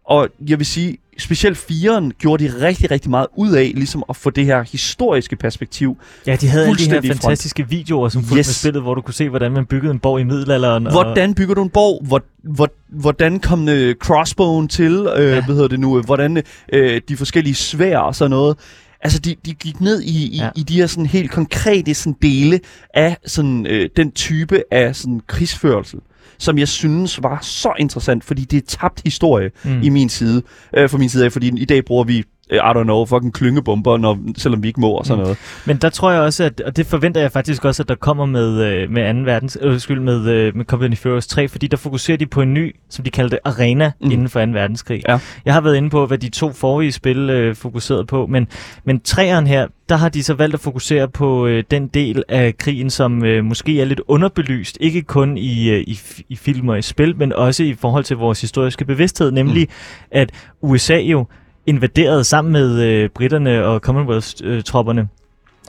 Og 0.05 0.29
jeg 0.47 0.59
vil 0.59 0.65
sige, 0.65 0.97
specielt 1.19 1.57
4'eren 1.57 2.09
gjorde 2.19 2.43
de 2.43 2.61
rigtig, 2.67 2.91
rigtig 2.91 3.09
meget 3.11 3.27
ud 3.35 3.51
af, 3.51 3.71
ligesom 3.75 4.03
at 4.09 4.15
få 4.15 4.29
det 4.29 4.45
her 4.45 4.63
historiske 4.71 5.35
perspektiv. 5.35 5.97
Ja, 6.27 6.35
de 6.35 6.47
havde 6.47 6.65
alle 6.65 6.77
de 6.77 6.89
her 6.89 7.01
i 7.01 7.07
front. 7.07 7.21
fantastiske 7.21 7.69
videoer, 7.69 8.09
som 8.09 8.23
fulgte 8.23 8.39
Yes. 8.39 8.47
med 8.47 8.53
spillet, 8.53 8.81
hvor 8.81 8.95
du 8.95 9.01
kunne 9.01 9.13
se, 9.13 9.29
hvordan 9.29 9.51
man 9.51 9.65
byggede 9.65 9.91
en 9.93 9.99
borg 9.99 10.19
i 10.19 10.23
middelalderen. 10.23 10.87
Og... 10.87 10.93
Hvordan 10.93 11.33
bygger 11.33 11.55
du 11.55 11.63
en 11.63 11.69
borg? 11.69 12.05
Hvor, 12.07 12.21
hvor, 12.43 12.69
hvordan 12.89 13.39
kom 13.39 13.69
øh, 13.69 13.95
crossbowen 13.95 14.67
til? 14.67 15.07
Øh, 15.17 15.23
Ja. 15.27 15.45
Hvad 15.45 15.55
hedder 15.55 15.67
det 15.67 15.79
nu? 15.79 16.01
Hvordan 16.01 16.43
øh, 16.73 17.01
de 17.09 17.17
forskellige 17.17 17.55
svær 17.55 17.97
og 17.97 18.15
sådan 18.15 18.29
noget. 18.29 18.57
Altså, 19.01 19.19
de, 19.19 19.35
de 19.45 19.53
gik 19.53 19.81
ned 19.81 20.01
i, 20.01 20.27
i, 20.27 20.37
ja. 20.37 20.49
i 20.55 20.63
de 20.63 20.73
her 20.73 20.87
sådan 20.87 21.05
helt 21.05 21.31
konkrete 21.31 21.93
sådan 21.93 22.15
dele 22.21 22.59
af 22.93 23.17
sådan, 23.25 23.65
øh, 23.69 23.89
den 23.97 24.11
type 24.11 24.61
af 24.71 24.95
sådan 24.95 25.21
krigsførelse, 25.27 25.97
som 26.37 26.57
jeg 26.57 26.67
synes 26.67 27.23
var 27.23 27.39
så 27.41 27.73
interessant, 27.79 28.23
fordi 28.23 28.43
det 28.43 28.57
er 28.57 28.67
tabt 28.67 29.01
historie 29.03 29.51
Mm. 29.63 29.81
i 29.81 29.89
min 29.89 30.09
side, 30.09 30.41
øh, 30.77 30.89
fra 30.89 30.97
min 30.97 31.09
side 31.09 31.25
af, 31.25 31.31
fordi 31.31 31.51
i 31.61 31.65
dag 31.65 31.85
bruger 31.85 32.03
vi, 32.03 32.23
I 32.51 32.55
don't 32.55 32.83
know, 32.83 33.05
fucking 33.05 33.33
klyngebomber, 33.33 33.97
når, 33.97 34.17
selvom 34.37 34.63
vi 34.63 34.67
ikke 34.67 34.81
må 34.81 34.89
og 34.91 35.05
sådan 35.05 35.19
Mm. 35.19 35.23
noget. 35.23 35.37
Men 35.65 35.77
der 35.77 35.89
tror 35.89 36.11
jeg 36.11 36.21
også, 36.21 36.43
at, 36.43 36.61
og 36.61 36.77
det 36.77 36.85
forventer 36.85 37.21
jeg 37.21 37.31
faktisk 37.31 37.65
også, 37.65 37.83
at 37.83 37.89
der 37.89 37.95
kommer 37.95 38.25
med, 38.25 38.63
øh, 38.63 38.91
med 38.91 39.13
2. 39.13 39.19
verdens, 39.31 39.57
øh, 39.61 39.79
skyld, 39.79 39.99
med, 39.99 40.29
øh, 40.29 40.55
med 40.55 40.65
Company 40.65 40.95
Heroes 41.03 41.27
3, 41.27 41.47
fordi 41.47 41.67
der 41.67 41.77
fokuserer 41.77 42.17
de 42.17 42.25
på 42.25 42.41
en 42.41 42.53
ny, 42.53 42.75
som 42.89 43.03
de 43.03 43.09
kalder 43.09 43.29
det, 43.29 43.39
arena 43.45 43.91
mm. 44.01 44.11
Inden 44.11 44.29
for 44.29 44.45
2. 44.45 44.51
verdenskrig. 44.51 45.01
Ja. 45.07 45.19
Jeg 45.45 45.53
har 45.53 45.61
været 45.61 45.75
inde 45.77 45.89
på, 45.89 46.05
hvad 46.05 46.17
de 46.17 46.29
to 46.29 46.51
forrige 46.53 46.91
spil 46.91 47.29
øh, 47.29 47.55
fokuserede 47.55 48.05
på, 48.05 48.27
men, 48.27 48.47
men 48.85 48.99
træeren 48.99 49.47
her, 49.47 49.67
der 49.89 49.95
har 49.95 50.09
de 50.09 50.23
så 50.23 50.33
valgt 50.33 50.53
at 50.53 50.59
fokusere 50.59 51.07
på 51.07 51.47
øh, 51.47 51.63
den 51.71 51.87
del 51.87 52.23
af 52.29 52.57
krigen, 52.57 52.89
som 52.89 53.25
øh, 53.25 53.43
måske 53.45 53.81
er 53.81 53.85
lidt 53.85 54.01
underbelyst, 54.07 54.77
ikke 54.81 55.01
kun 55.01 55.37
i, 55.37 55.69
øh, 55.69 55.79
i, 55.81 55.99
i 56.29 56.35
film 56.35 56.69
og 56.69 56.79
i 56.79 56.81
spil, 56.81 57.17
men 57.17 57.33
også 57.33 57.63
i 57.63 57.73
forhold 57.73 58.03
til 58.03 58.17
vores 58.17 58.41
historiske 58.41 58.85
bevidsthed, 58.85 59.31
nemlig 59.31 59.63
mm. 59.69 60.07
at 60.11 60.31
USA 60.61 60.97
jo 60.97 61.25
invaderede 61.67 62.23
sammen 62.23 62.51
med 62.51 62.81
øh, 62.83 63.09
britterne 63.09 63.65
og 63.65 63.79
Commonwealth-tropperne, 63.79 65.07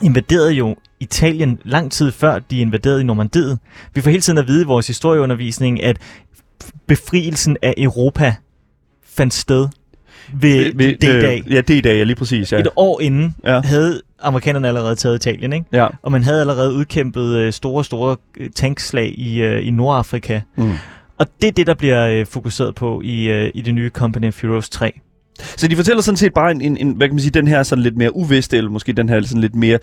invaderede 0.03 0.53
jo 0.53 0.77
Italien 1.01 1.59
lang 1.65 1.93
tid 1.93 2.13
før 2.13 2.39
de 2.39 2.59
invaderede 2.61 3.01
i 3.01 3.05
Normandiet. 3.05 3.59
Vi 3.95 4.01
får 4.01 4.11
hele 4.11 4.23
tiden 4.23 4.39
at 4.39 4.47
vide 4.47 4.63
i 4.63 4.67
vores 4.67 4.87
historieundervisning, 4.87 5.83
at 5.83 5.97
befrielsen 6.87 7.57
af 7.63 7.75
Europa 7.79 8.35
fandt 9.07 9.35
sted 9.35 9.69
ved, 10.35 10.73
ved 10.75 10.93
D-dag. 10.95 11.43
Øh, 11.47 11.53
ja, 11.55 11.61
D-dag, 11.61 11.97
ja, 11.99 12.03
lige 12.03 12.17
præcis. 12.17 12.53
Ja. 12.53 12.59
Et 12.59 12.69
år 12.77 13.01
inden 13.01 13.35
Ja. 13.45 13.61
havde 13.65 14.01
amerikanerne 14.23 14.69
allerede 14.69 14.95
taget 14.97 15.17
Italien, 15.27 15.53
ikke? 15.53 15.67
Ja. 15.73 15.87
Og 16.03 16.13
man 16.13 16.23
havde 16.23 16.41
allerede 16.41 16.73
udkæmpet 16.73 17.37
øh, 17.37 17.53
store, 17.53 17.85
store 17.85 18.17
øh, 18.37 18.51
tankslag 18.55 19.15
i, 19.19 19.43
øh, 19.43 19.67
i 19.67 19.71
Nordafrika. 19.71 20.41
Mm. 20.57 20.73
Og 21.19 21.27
det 21.43 21.49
er 21.49 21.53
det, 21.53 21.67
der 21.67 21.75
bliver 21.75 22.07
øh, 22.09 22.27
fokuseret 22.27 22.75
på 22.75 23.01
i, 23.05 23.25
øh, 23.29 23.51
i 23.55 23.61
det 23.61 23.75
nye 23.75 23.91
Company 23.91 24.29
of 24.29 24.43
Heroes 24.43 24.69
3. 24.69 25.01
Så 25.39 25.69
de 25.69 25.77
fortæller 25.77 26.03
sådan 26.03 26.17
set 26.17 26.35
bare 26.35 26.51
en, 26.51 26.61
en, 26.61 26.77
en 26.77 26.93
hvad 26.93 27.09
kan 27.09 27.15
man 27.15 27.21
sige, 27.21 27.31
den 27.31 27.49
her 27.49 27.63
sådan 27.63 27.83
lidt 27.83 27.97
mere 27.97 28.17
uvidste, 28.17 28.57
eller 28.57 28.71
måske 28.71 28.93
den 28.93 29.09
her 29.09 29.23
sådan 29.23 29.41
lidt 29.41 29.55
mere 29.55 29.79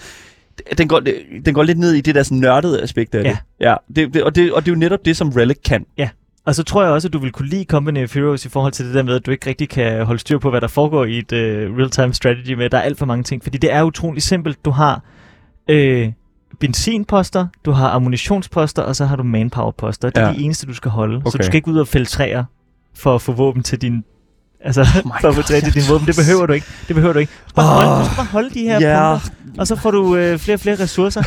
den 0.78 0.88
går, 0.88 1.02
den 1.46 1.54
går 1.54 1.64
lidt 1.64 1.78
ned 1.80 1.92
i 1.94 2.02
det 2.02 2.16
der 2.16 2.24
sådan 2.24 2.38
nørdede 2.38 2.82
aspekt 2.82 3.16
af 3.16 3.24
Ja. 3.24 3.30
det. 3.30 3.38
Ja. 3.60 3.76
Det, 3.96 4.14
det, 4.14 4.24
og, 4.24 4.36
det, 4.36 4.52
og 4.54 4.66
det 4.66 4.72
er 4.72 4.76
jo 4.76 4.80
netop 4.80 5.06
det, 5.06 5.18
som 5.18 5.30
Relic 5.30 5.58
kan. 5.66 5.86
Og 6.46 6.56
så 6.56 6.64
tror 6.64 6.84
jeg 6.84 6.92
også, 6.92 7.08
at 7.08 7.14
du 7.14 7.20
vil 7.20 7.32
kunne 7.32 7.50
lide 7.50 7.64
Company 7.64 8.04
of 8.04 8.14
Heroes 8.16 8.46
i 8.46 8.50
forhold 8.50 8.74
til 8.74 8.86
det 8.86 8.94
der 8.94 9.04
med, 9.04 9.16
at 9.16 9.26
du 9.26 9.32
ikke 9.32 9.50
rigtig 9.50 9.70
kan 9.70 10.06
holde 10.06 10.20
styr 10.20 10.38
på, 10.38 10.50
hvad 10.50 10.62
der 10.62 10.68
foregår 10.68 11.06
i 11.06 11.18
et 11.18 11.32
uh, 11.32 11.78
real-time 11.78 12.14
strategy 12.14 12.54
med. 12.54 12.70
Der 12.70 12.78
er 12.78 12.82
alt 12.82 12.98
for 12.98 13.06
mange 13.06 13.24
ting, 13.24 13.44
fordi 13.44 13.58
det 13.58 13.74
er 13.74 13.84
utrolig 13.84 14.22
simpelt. 14.24 14.66
Du 14.66 14.70
har 14.72 15.02
øh, 15.70 16.12
benzinposter, 16.60 17.48
du 17.66 17.72
har 17.72 17.90
ammunitionsposter, 17.90 18.82
og 18.82 18.96
så 18.96 19.06
har 19.06 19.16
du 19.16 19.24
manpowerposter. 19.24 20.10
Det 20.10 20.18
er 20.24 20.28
Ja. 20.28 20.34
de 20.34 20.40
eneste, 20.42 20.68
du 20.68 20.74
skal 20.74 20.92
holde. 20.92 21.22
Så 21.22 21.28
Okay. 21.28 21.38
du 21.38 21.44
skal 21.44 21.56
ikke 21.56 21.68
ud 21.68 21.78
og 21.78 21.88
fælde 21.88 22.06
træer 22.06 22.44
for 22.96 23.16
at 23.16 23.22
få 23.22 23.32
våben 23.32 23.64
til 23.64 23.82
din... 23.82 24.04
Altså, 24.66 24.82
Oh 25.06 25.12
for 25.22 25.28
at 25.28 25.36
få 25.36 25.42
God. 25.42 25.44
træer 25.44 25.62
til 25.62 25.74
din 25.74 25.84
våben. 25.90 26.08
Det 26.08 26.16
behøver 26.16 26.46
du 26.46 26.54
ikke. 26.54 26.68
Det 26.88 26.96
behøver 26.96 27.14
du 27.14 27.20
ikke. 27.20 27.32
Du 27.46 27.50
skal 27.50 27.56
bare, 27.56 27.66
Åh. 27.66 27.88
holde, 27.88 28.00
du 28.00 28.06
skal 28.06 28.16
bare 28.18 28.26
holde 28.26 28.50
de 28.54 28.60
her 28.64 28.80
Ja. 28.80 29.12
punkter, 29.14 29.30
og 29.58 29.68
så 29.68 29.76
får 29.76 29.92
du 29.92 30.16
øh, 30.16 30.40
flere 30.40 30.56
og 30.56 30.60
flere 30.60 30.76
ressourcer. 30.80 31.24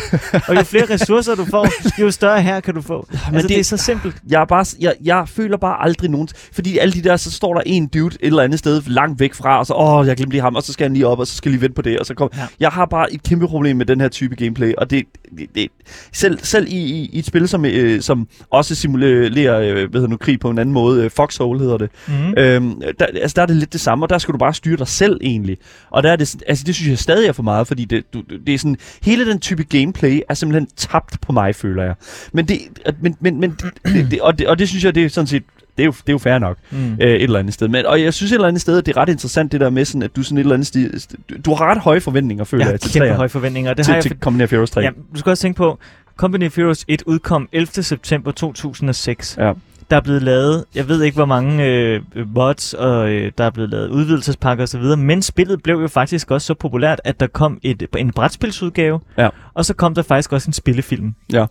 og 0.49 0.57
jo 0.57 0.62
flere 0.62 0.85
ressourcer 0.91 1.35
du 1.35 1.45
får, 1.45 1.69
jo 2.01 2.11
større 2.11 2.43
her 2.43 2.61
kan 2.61 2.75
du 2.75 2.83
få. 2.83 3.07
Men 3.11 3.19
altså, 3.35 3.49
det, 3.49 3.49
det- 3.49 3.59
er 3.61 3.64
så 3.64 3.77
simpelt. 3.77 4.17
Jeg, 4.29 4.41
er 4.41 4.45
bare, 4.45 4.64
jeg, 4.81 4.95
jeg 5.05 5.29
føler 5.29 5.57
bare 5.57 5.83
aldrig 5.85 6.11
nogen... 6.11 6.29
Fordi 6.53 6.79
alle 6.79 6.93
de 6.93 7.03
der, 7.03 7.17
så 7.17 7.31
står 7.31 7.55
der 7.55 7.61
en 7.67 7.87
dude 7.87 8.07
et 8.07 8.27
eller 8.27 8.43
andet 8.43 8.59
sted 8.59 8.83
langt 8.87 9.21
væk 9.21 9.35
fra, 9.35 9.59
og 9.59 9.67
så, 9.67 9.75
åh, 9.75 10.07
jeg 10.07 10.17
glemte 10.17 10.33
lige 10.35 10.43
ham, 10.43 10.55
og 10.57 10.62
så 10.62 10.73
skal 10.73 10.85
han 10.85 10.95
lige 10.95 11.07
op, 11.07 11.19
og 11.19 11.27
så 11.27 11.35
skal 11.37 11.51
jeg 11.51 11.53
lige 11.53 11.62
vente 11.62 11.75
på 11.75 11.83
det, 11.83 11.99
og 11.99 12.07
så 12.07 12.14
kom... 12.14 12.31
Ja. 12.37 12.47
Jeg 12.61 12.69
har 12.71 12.87
bare 12.87 13.12
et 13.12 13.23
kæmpe 13.23 13.49
problem 13.49 13.77
med 13.77 13.87
den 13.87 14.01
her 14.01 14.09
type 14.09 14.35
gameplay, 14.37 14.73
og 14.79 14.91
det... 14.91 15.05
det, 15.38 15.47
det 15.55 15.69
selv, 16.12 16.38
selv 16.43 16.67
i, 16.69 16.77
i, 16.77 17.11
i 17.12 17.19
et 17.19 17.27
spil, 17.27 17.49
som, 17.49 17.64
øh, 17.64 18.03
som 18.03 18.29
også 18.51 18.75
simulerer, 18.75 19.61
øh, 19.61 19.75
hvad 19.75 20.01
hedder 20.01 20.07
nu, 20.09 20.17
krig 20.17 20.41
på 20.41 20.51
en 20.51 20.59
anden 20.59 20.73
måde, 20.73 21.05
øh, 21.05 21.11
Foxhole 21.11 21.61
hedder 21.61 21.79
det, 21.79 21.91
Mm. 22.09 22.35
Øhm, 22.37 22.83
der, 22.99 23.07
altså, 23.07 23.35
der 23.37 23.43
er 23.43 23.47
det 23.47 23.57
lidt 23.57 23.73
det 23.73 23.81
samme, 23.81 24.05
og 24.05 24.11
der 24.11 24.19
skal 24.19 24.33
du 24.33 24.38
bare 24.38 24.55
styre 24.55 24.77
dig 24.77 24.88
selv 24.88 25.17
egentlig. 25.21 25.57
Og 25.91 26.03
der 26.03 26.12
er 26.12 26.17
det, 26.17 26.37
altså, 26.47 26.64
det 26.67 26.75
synes 26.75 26.91
jeg 26.91 26.99
stadig 26.99 27.29
er 27.29 27.33
for 27.33 27.43
meget, 27.43 27.67
fordi 27.67 27.85
det, 27.85 28.05
du, 28.14 28.18
det 28.47 28.55
er 28.55 28.59
sådan, 28.59 28.77
hele 29.03 29.31
den 29.31 29.41
type 29.41 29.63
gameplay 29.65 30.21
er 30.29 30.35
simpelthen 30.35 30.69
tabt 30.77 31.21
på 31.21 31.33
mig, 31.33 31.55
føler 31.55 31.83
jeg. 31.83 31.95
Men 32.33 32.49
det, 32.49 32.59
men, 33.01 33.17
men, 33.21 33.41
men 33.41 33.57
det, 33.85 34.11
det, 34.11 34.21
og, 34.21 34.39
det, 34.39 34.49
og 34.49 34.59
det 34.59 34.69
synes 34.69 34.85
jeg, 34.85 34.95
det 34.95 35.05
er 35.05 35.09
sådan 35.09 35.27
set, 35.27 35.43
det 35.77 35.83
er 35.83 35.87
jo, 35.87 35.93
det 35.93 36.09
er 36.09 36.13
jo 36.13 36.19
fair 36.19 36.39
nok 36.39 36.57
Mm. 36.71 36.93
øh, 36.93 36.97
et 37.01 37.23
eller 37.23 37.39
andet 37.39 37.55
sted. 37.55 37.69
Men, 37.69 37.87
og 37.87 38.03
jeg 38.03 38.15
synes 38.15 38.33
et 38.33 38.35
eller 38.37 38.49
andet 38.49 38.61
sted, 38.61 38.79
at 38.79 38.87
det 38.87 38.97
er 38.97 39.01
ret 39.01 39.09
interessant 39.09 39.53
det 39.53 39.61
der 39.61 39.71
med 39.71 39.85
sådan, 39.85 40.03
at 40.03 40.17
du 40.17 40.23
sådan 40.23 40.39
et 40.39 40.41
eller 40.41 40.55
andet 40.55 40.67
sted, 40.67 41.17
du 41.43 41.55
har 41.55 41.65
ret 41.71 41.79
høje 41.79 42.01
forventninger, 42.01 42.45
føler 42.45 42.65
Jeg 42.65 42.67
har 42.67 42.73
jeg, 42.73 42.81
til, 42.81 43.01
kæmpe 43.01 43.15
høje 43.15 43.29
forventninger. 43.29 43.75
Det 43.75 43.85
til, 43.85 43.91
har 43.93 43.97
jeg, 43.97 44.03
til 44.03 44.17
Company 44.21 44.43
of 44.45 44.51
Heroes 44.51 44.71
3. 44.71 44.81
Ja, 44.81 44.91
du 45.15 45.19
skal 45.19 45.31
også 45.31 45.43
tænke 45.43 45.57
på, 45.57 45.79
Company 46.17 46.47
of 46.47 46.57
Heroes 46.57 46.85
1 46.89 47.03
udkom 47.07 47.49
11. 47.53 47.83
september 47.83 48.31
2006. 48.31 49.37
Ja. 49.41 49.53
Der 49.90 49.96
er 49.96 50.01
blevet 50.01 50.22
lavet, 50.22 50.64
jeg 50.74 50.88
ved 50.88 51.03
ikke 51.03 51.14
hvor 51.14 51.24
mange 51.24 51.64
øh, 51.64 52.01
mods, 52.35 52.74
og 52.74 53.11
øh, 53.11 53.33
der 53.38 53.44
er 53.44 53.51
blevet 53.51 53.70
lavet 53.70 53.88
udvidelsespakker 53.88 54.64
osv., 54.64 54.83
men 54.98 55.22
spillet 55.22 55.62
blev 55.62 55.81
jo 55.81 55.88
faktisk 55.88 56.31
også 56.31 56.46
så 56.46 56.55
populært, 56.55 57.01
at 57.05 57.20
der 57.20 57.27
kom 57.27 57.59
et, 57.62 57.83
en 57.98 58.11
brætspilsudgave, 58.12 59.01
Ja. 59.18 59.29
og 59.55 59.64
så 59.64 59.74
kom 59.74 59.94
der 59.94 60.03
faktisk 60.03 60.33
også 60.33 60.48
en 60.48 60.53
spillefilm. 60.53 61.14
Ja. 61.33 61.46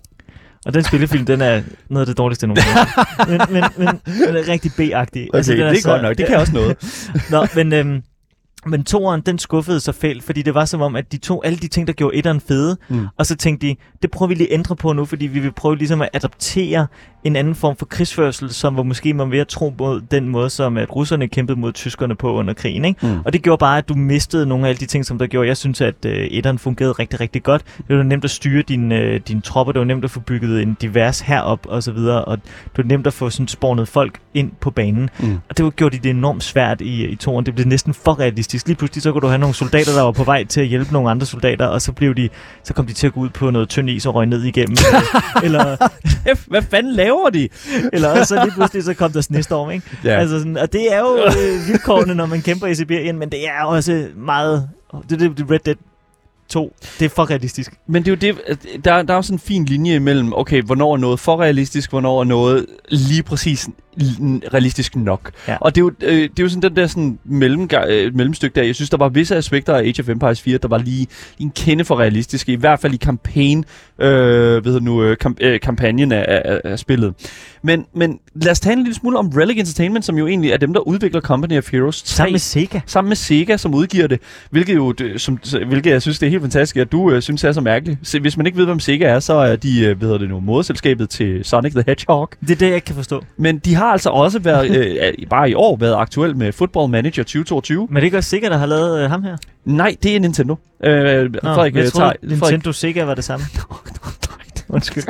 Og 0.66 0.74
den 0.74 0.84
spillefilm, 0.84 1.26
den 1.26 1.42
er 1.42 1.62
noget 1.90 2.02
af 2.02 2.08
det 2.08 2.18
dårligste 2.18 2.48
nogensinde. 2.48 2.80
men, 3.30 3.42
men, 3.50 3.64
men, 3.78 3.88
den 4.28 4.36
er 4.36 4.48
rigtig 4.48 4.72
B-agtig. 4.72 5.28
Okay, 5.34 5.44
den 5.48 5.58
det 5.58 5.78
er 5.78 5.82
så- 5.82 5.90
godt 5.90 6.02
nok. 6.02 6.18
Det 6.18 6.28
kan 6.28 6.38
også 6.38 6.54
noget. 6.54 6.76
Nå, 7.32 7.48
men, 7.56 7.74
øhm, 7.74 8.02
men 8.70 8.84
toeren, 8.84 9.22
den 9.22 9.40
skuffede 9.40 9.80
sig 9.80 9.96
fælt, 9.96 10.24
fordi 10.24 10.42
det 10.42 10.54
var 10.54 10.66
som 10.66 10.82
om, 10.82 10.96
at 10.96 11.12
de 11.12 11.18
tog 11.18 11.46
alle 11.46 11.58
de 11.58 11.68
ting, 11.68 11.88
der 11.88 11.94
gjorde 11.94 12.16
etteren 12.16 12.42
fede, 12.42 12.78
Mm. 12.90 13.08
og 13.18 13.26
så 13.26 13.36
tænkte 13.36 13.68
de, 13.68 13.76
det 14.02 14.12
prøver 14.12 14.28
vi 14.28 14.36
lige 14.36 14.48
at 14.48 14.54
ændre 14.54 14.76
på 14.76 14.94
nu, 14.94 15.06
fordi 15.06 15.28
vi 15.28 15.40
vil 15.40 15.52
prøve 15.52 15.76
ligesom 15.78 16.02
at 16.02 16.10
adoptere 16.14 16.88
en 17.24 17.36
anden 17.36 17.56
form 17.56 17.76
for 17.76 17.86
krigsførsel, 17.86 18.50
som 18.50 18.78
var 18.78 18.84
måske 18.84 19.14
man 19.14 19.32
ved 19.32 19.40
at 19.40 19.48
tro 19.48 19.74
mod 19.80 20.02
den 20.02 20.30
måde, 20.30 20.50
som 20.50 20.78
at 20.78 20.96
russerne 20.96 21.28
kæmpede 21.28 21.60
mod 21.60 21.74
tyskerne 21.74 22.16
på 22.16 22.34
under 22.34 22.54
krigen. 22.54 22.86
Ikke? 22.86 23.08
Mm. 23.08 23.20
Og 23.26 23.34
det 23.34 23.42
gjorde 23.42 23.60
bare, 23.60 23.78
at 23.78 23.90
du 23.90 23.94
mistede 23.94 24.46
nogle 24.46 24.66
af 24.66 24.70
alle 24.70 24.80
de 24.80 24.86
ting, 24.86 25.06
som 25.06 25.18
der 25.18 25.28
gjorde. 25.28 25.48
Jeg 25.48 25.58
synes, 25.58 25.82
at 25.82 25.96
øh, 26.06 26.14
etteren 26.14 26.60
fungerede 26.60 26.92
rigtig, 26.92 27.20
rigtig 27.20 27.44
godt. 27.44 27.62
Det 27.88 27.98
var 27.98 28.04
nemt 28.04 28.24
at 28.24 28.30
styre 28.30 28.62
dine 28.62 28.96
øh, 29.00 29.20
din 29.28 29.42
tropper, 29.42 29.72
det 29.72 29.80
var 29.80 29.86
nemt 29.86 30.04
at 30.04 30.12
få 30.12 30.20
bygget 30.20 30.62
en 30.62 30.78
divers 30.82 31.20
herop 31.20 31.66
og 31.70 31.84
så 31.84 31.92
videre, 31.92 32.26
og 32.26 32.38
det 32.66 32.78
var 32.78 32.84
nemt 32.84 33.08
at 33.08 33.14
få 33.14 33.30
sådan 33.30 33.48
spawnet 33.48 33.88
folk 33.88 34.20
ind 34.34 34.52
på 34.62 34.72
banen. 34.72 35.10
Mm. 35.20 35.34
Og 35.50 35.58
det 35.58 35.66
var 35.66 35.72
gjort 35.72 35.92
det 35.94 36.06
enormt 36.06 36.44
svært 36.44 36.82
i, 36.82 37.06
i 37.06 37.16
toren. 37.16 37.46
Det 37.46 37.56
blev 37.56 37.68
næsten 37.68 37.94
for 37.94 38.20
realistisk. 38.20 38.57
Lige 38.66 38.76
pludselig 38.76 39.04
så 39.04 39.12
kunne 39.12 39.22
du 39.22 39.28
have 39.28 39.38
nogle 39.38 39.56
soldater, 39.56 39.94
der 39.94 40.02
var 40.02 40.12
på 40.12 40.24
vej 40.24 40.44
til 40.44 40.62
at 40.62 40.68
hjælpe 40.68 40.94
nogle 40.94 41.10
andre 41.10 41.26
soldater, 41.26 41.66
og 41.66 41.82
så 41.82 41.92
blev 41.92 42.16
de, 42.16 42.30
så 42.64 42.74
kom 42.74 42.86
de 42.86 42.94
til 42.94 43.08
at 43.08 43.14
gå 43.14 43.20
ud 43.20 43.30
på 43.30 43.50
noget 43.50 43.70
tynd 43.70 43.90
is 43.90 44.06
og 44.06 44.16
røg 44.16 44.26
ned 44.26 44.44
igennem. 44.44 44.78
eller, 45.44 45.90
F, 46.36 46.46
hvad 46.48 46.62
fanden 46.62 46.94
laver 46.94 47.30
de? 47.30 47.50
eller 47.94 48.10
også 48.10 48.26
så 48.36 48.44
lige 48.44 48.54
pludselig 48.54 48.84
så 48.84 48.94
kom 48.94 49.12
der 49.12 49.22
snestorm, 49.22 49.72
ikke? 49.72 49.86
Ja. 50.04 50.20
Altså 50.20 50.40
sådan, 50.40 50.58
og 50.58 50.74
det 50.74 50.94
er 50.94 51.00
jo 51.00 51.18
øh, 51.26 51.68
vilkårene, 51.68 52.16
når 52.16 52.26
man 52.26 52.42
kæmper 52.42 52.68
i 52.68 52.76
Sibirien, 52.76 53.20
men 53.20 53.30
det 53.30 53.48
er 53.48 53.64
også 53.64 54.08
meget... 54.16 54.70
Det 55.10 55.22
er 55.22 55.30
det 55.30 55.52
Red 55.52 55.60
Dead 55.60 55.76
2. 56.50 56.76
Det 57.00 57.06
er 57.06 57.10
for 57.10 57.30
realistisk. 57.30 57.74
Men 57.88 58.06
det 58.06 58.24
er 58.24 58.30
jo 58.30 58.34
det, 58.34 58.58
der, 58.86 59.02
der 59.04 59.14
er 59.14 59.18
jo 59.18 59.22
sådan 59.22 59.36
en 59.36 59.40
fin 59.40 59.66
linje 59.66 59.96
imellem, 59.96 60.34
okay, 60.34 60.62
hvornår 60.62 60.94
er 60.94 60.98
noget 60.98 61.20
for 61.20 61.42
realistisk, 61.42 61.90
hvornår 61.90 62.20
er 62.20 62.24
noget 62.24 62.66
lige 62.90 63.24
præcis 63.24 63.70
realistisk 64.54 64.96
nok. 64.96 65.32
Ja. 65.48 65.58
Og 65.62 65.76
det 65.76 65.82
er, 65.82 65.86
jo, 65.86 65.92
øh, 66.02 66.22
det 66.22 66.40
er 66.40 66.44
jo 66.44 66.50
sådan 66.50 66.62
den 66.62 66.76
der 66.76 66.88
sådan 66.88 67.20
mellem, 67.26 67.70
øh, 67.90 68.16
mellemstykke 68.16 68.56
der. 68.56 68.64
Jeg 68.64 68.76
synes, 68.76 68.90
der 68.90 68.98
var 68.98 69.10
visse 69.10 69.36
aspekter 69.36 69.74
af 69.76 69.80
Age 69.80 69.96
of 70.00 70.10
Empires 70.10 70.42
4, 70.42 70.58
der 70.58 70.68
var 70.68 70.78
lige, 70.78 71.08
en 71.40 71.52
kende 71.52 71.86
for 71.86 72.00
realistiske, 72.00 72.52
i 72.52 72.56
hvert 72.56 72.80
fald 72.80 72.94
i 72.94 72.98
campaign, 72.98 73.66
øh, 74.00 74.08
hvad 74.08 74.64
hedder 74.64 74.80
nu, 74.80 75.04
øh, 75.04 75.18
kamp, 75.18 75.38
øh, 75.42 75.60
kampagnen 75.60 76.12
af, 76.12 76.26
af, 76.46 76.62
af 76.64 76.80
spillet. 76.80 77.14
Men, 77.64 77.86
men 77.94 78.20
lad 78.36 78.52
os 78.52 78.60
tale 78.60 78.74
en 78.74 78.84
lille 78.84 78.96
smule 78.96 79.18
om 79.18 79.28
Relic 79.28 79.58
Entertainment, 79.58 80.06
som 80.06 80.18
jo 80.18 80.28
egentlig 80.28 80.52
er 80.52 80.58
dem, 80.58 80.74
der 80.74 80.80
udvikler 80.80 81.22
Company 81.22 81.58
of 81.58 81.72
Heroes 81.72 82.04
3 82.04 82.08
Sammen 82.08 82.32
med 82.32 82.40
Sega. 82.40 82.80
sammen 82.86 83.10
med 83.10 83.16
Sega, 83.16 83.58
som 83.58 83.74
udgiver 83.74 84.08
det, 84.08 84.20
hvilket 84.50 84.76
jo, 84.76 84.94
som, 85.18 85.40
hvilket 85.68 85.92
jeg 85.92 86.02
synes, 86.02 86.20
det 86.20 86.26
er 86.26 86.30
helt 86.30 86.42
fantastisk, 86.42 86.78
at 86.78 86.92
du 86.92 87.12
øh, 87.12 87.22
synes 87.22 87.44
er 87.44 87.52
så 87.52 87.62
mærkeligt. 87.62 88.00
Se, 88.04 88.20
hvis 88.20 88.38
man 88.38 88.46
ikke 88.46 88.58
ved, 88.58 88.66
hvem 88.66 88.80
Sega 88.80 89.06
er, 89.06 89.20
så 89.20 89.34
er 89.34 89.56
de, 89.56 89.80
øh, 89.80 89.98
hvad 89.98 90.08
hedder 90.08 90.18
det 90.18 90.30
nu, 90.30 90.40
moderselskabet 90.40 91.10
til 91.10 91.46
Sonic 91.46 91.72
the 91.74 91.84
Hedgehog. 91.88 92.30
Det 92.42 92.52
er 92.52 92.56
det, 92.56 92.68
jeg 92.68 92.76
ikke 92.76 92.86
kan 92.86 92.96
forstå. 92.96 93.24
Men 93.38 93.58
de 93.58 93.76
har 93.76 93.87
altså 93.92 94.10
også 94.10 94.40
været, 94.40 94.70
øh, 94.78 95.28
bare 95.30 95.50
i 95.50 95.54
år, 95.54 95.76
været 95.78 95.96
aktuel 95.96 96.36
med 96.38 96.52
Football 96.52 96.92
Manager 96.92 97.24
2022. 97.24 97.88
Men 97.90 97.96
det 97.96 98.02
er 98.02 98.06
ikke 98.06 98.18
også 98.18 98.30
Sega, 98.30 98.50
der 98.50 98.58
har 98.58 98.66
lavet 98.66 99.04
øh, 99.04 99.10
ham 99.10 99.24
her? 99.24 99.38
Nej, 99.66 99.96
det 100.04 100.16
er 100.16 100.20
Nintendo. 100.20 100.56
Øh, 100.84 100.92
Nå, 101.34 101.40
Frederik, 101.44 101.76
jeg 101.76 101.84
øh, 101.86 101.92
troede, 101.92 102.14
tager- 102.22 102.30
Nintendo 102.30 102.72
Sega 102.72 103.04
var 103.04 103.16
det 103.16 103.24
samme. 103.24 103.46
Undskyld. 104.70 105.04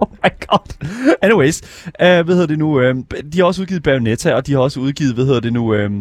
Oh 0.00 0.08
my 0.24 0.28
god. 0.48 0.88
Anyways, 1.22 1.62
uh, 1.86 2.06
hvad 2.06 2.24
hedder 2.24 2.46
det 2.46 2.58
nu? 2.58 2.78
Uh, 2.90 2.96
de 3.32 3.38
har 3.38 3.44
også 3.44 3.62
udgivet 3.62 3.82
Bayonetta, 3.82 4.34
og 4.34 4.46
de 4.46 4.52
har 4.52 4.58
også 4.58 4.80
udgivet, 4.80 5.14
hvad 5.14 5.24
hedder 5.24 5.40
det 5.40 5.52
nu? 5.52 5.74
Uh, 5.74 5.92
uh, 5.92 5.98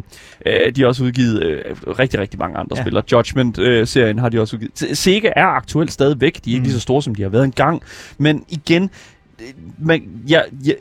de 0.76 0.82
har 0.82 0.86
også 0.88 1.04
udgivet 1.04 1.64
uh, 1.88 2.00
rigtig, 2.00 2.20
rigtig 2.20 2.40
mange 2.40 2.58
andre 2.58 2.76
Ja. 2.78 2.82
ja. 2.82 3.02
spil. 3.02 3.04
Judgment-serien 3.18 4.20
har 4.20 4.30
de 4.30 4.42
også 4.42 4.56
udgivet. 4.56 4.72
Se- 4.76 4.96
Sega 4.96 5.30
er 5.36 5.46
aktuelt 5.46 5.92
stadigvæk. 5.92 6.40
De 6.46 6.50
er 6.52 6.54
ikke 6.54 6.60
Mm. 6.60 6.64
lige 6.64 6.74
så 6.74 6.80
store, 6.80 7.02
som 7.02 7.16
de 7.16 7.22
har 7.22 7.30
været 7.30 7.44
engang. 7.44 7.82
Men 8.18 8.44
igen, 8.50 8.84
øh, 8.84 8.90
man, 9.80 10.04
jeg, 10.28 10.46
jeg, 10.66 10.76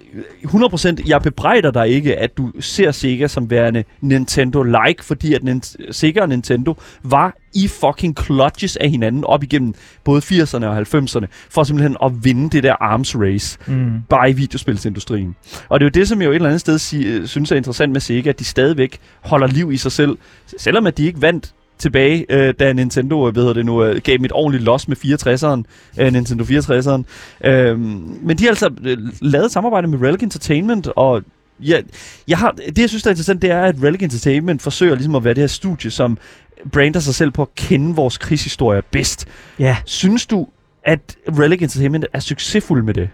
100% 0.44 1.08
jeg 1.08 1.22
bebrejder 1.22 1.70
dig 1.70 1.88
ikke, 1.88 2.16
at 2.16 2.36
du 2.36 2.52
ser 2.60 2.90
Sega 2.90 3.26
som 3.28 3.50
værende 3.50 3.84
Nintendo-like, 4.00 5.04
fordi 5.04 5.34
at 5.34 5.42
Nint- 5.42 5.92
Sega 5.92 6.20
og 6.20 6.28
Nintendo 6.28 6.74
var 7.02 7.36
i 7.54 7.68
fucking 7.68 8.24
clutches 8.24 8.76
af 8.76 8.90
hinanden 8.90 9.24
op 9.24 9.42
igennem 9.42 9.74
både 10.04 10.20
80'erne 10.20 10.64
og 10.66 10.78
90'erne, 10.78 11.26
for 11.50 11.62
simpelthen 11.64 11.96
at 12.04 12.12
vinde 12.24 12.50
det 12.50 12.62
der 12.62 12.74
arms 12.80 13.16
race, 13.16 13.58
Mm. 13.66 13.90
bare 14.08 14.30
i 14.30 14.32
videospilsindustrien. 14.32 15.36
Og 15.68 15.80
det 15.80 15.84
er 15.86 15.88
jo 15.94 16.00
det, 16.00 16.08
som 16.08 16.20
jeg 16.20 16.26
jo 16.26 16.30
et 16.30 16.34
eller 16.34 16.48
andet 16.48 16.60
sted 16.78 17.04
øh, 17.06 17.26
synes 17.26 17.52
er 17.52 17.56
interessant 17.56 17.92
med 17.92 18.00
Sega, 18.00 18.28
at 18.28 18.38
de 18.38 18.44
stadigvæk 18.44 18.98
holder 19.20 19.46
liv 19.46 19.72
i 19.72 19.76
sig 19.76 19.92
selv, 19.92 20.18
selvom 20.58 20.86
at 20.86 20.98
de 20.98 21.06
ikke 21.06 21.22
vandt 21.22 21.54
tilbage, 21.80 22.26
øh, 22.28 22.54
da 22.60 22.72
Nintendo 22.72 23.26
øh, 23.26 23.32
hvad 23.32 23.42
hedder 23.42 23.54
det 23.54 23.66
nu, 23.66 23.84
øh, 23.84 24.00
gav 24.04 24.16
dem 24.16 24.24
et 24.24 24.32
ordentligt 24.32 24.64
los 24.64 24.88
med 24.88 24.96
64'eren, 24.96 25.62
øh, 26.02 26.12
Nintendo 26.12 26.44
64'eren. 26.44 27.02
Øh, 27.48 27.78
men 27.78 28.38
de 28.38 28.42
har 28.42 28.48
altså 28.48 28.70
øh, 28.84 28.98
lavet 29.20 29.44
et 29.44 29.52
samarbejde 29.52 29.88
med 29.88 30.02
Relic 30.02 30.22
Entertainment, 30.22 30.88
og 30.96 31.22
ja, 31.60 31.80
jeg 32.28 32.38
har, 32.38 32.50
det, 32.50 32.78
jeg 32.78 32.88
synes, 32.88 33.02
der 33.02 33.08
er 33.08 33.12
interessant, 33.12 33.42
det 33.42 33.50
er, 33.50 33.62
at 33.62 33.74
Relic 33.82 34.02
Entertainment 34.02 34.62
forsøger 34.62 34.94
ligesom 34.94 35.14
at 35.14 35.24
være 35.24 35.34
det 35.34 35.42
her 35.42 35.48
studie, 35.48 35.90
som 35.90 36.18
brander 36.72 37.00
sig 37.00 37.14
selv 37.14 37.30
på 37.30 37.42
at 37.42 37.54
kende 37.54 37.94
vores 37.96 38.18
krigshistorie 38.18 38.82
bedst. 38.90 39.28
Ja, 39.58 39.76
Synes 39.84 40.26
du, 40.26 40.46
at 40.84 41.16
Relic 41.28 41.62
Entertainment 41.62 42.06
er 42.12 42.20
succesfuld 42.20 42.82
med 42.82 42.94
det? 42.94 43.08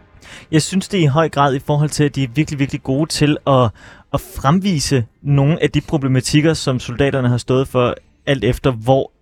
jeg 0.50 0.62
synes 0.62 0.88
det 0.88 1.00
er 1.00 1.04
i 1.04 1.06
høj 1.06 1.28
grad 1.28 1.54
i 1.54 1.58
forhold 1.58 1.90
til, 1.90 2.04
at 2.04 2.14
de 2.14 2.22
er 2.22 2.28
virkelig, 2.34 2.58
virkelig 2.58 2.82
gode 2.82 3.10
til 3.10 3.36
at, 3.46 3.70
at 4.14 4.20
fremvise 4.20 5.04
nogle 5.22 5.62
af 5.62 5.70
de 5.70 5.80
problematikker, 5.80 6.54
som 6.54 6.80
soldaterne 6.80 7.28
har 7.28 7.38
stået 7.38 7.68
for, 7.68 7.94
alt 8.26 8.44
efter 8.44 8.70
hvor 8.70 9.12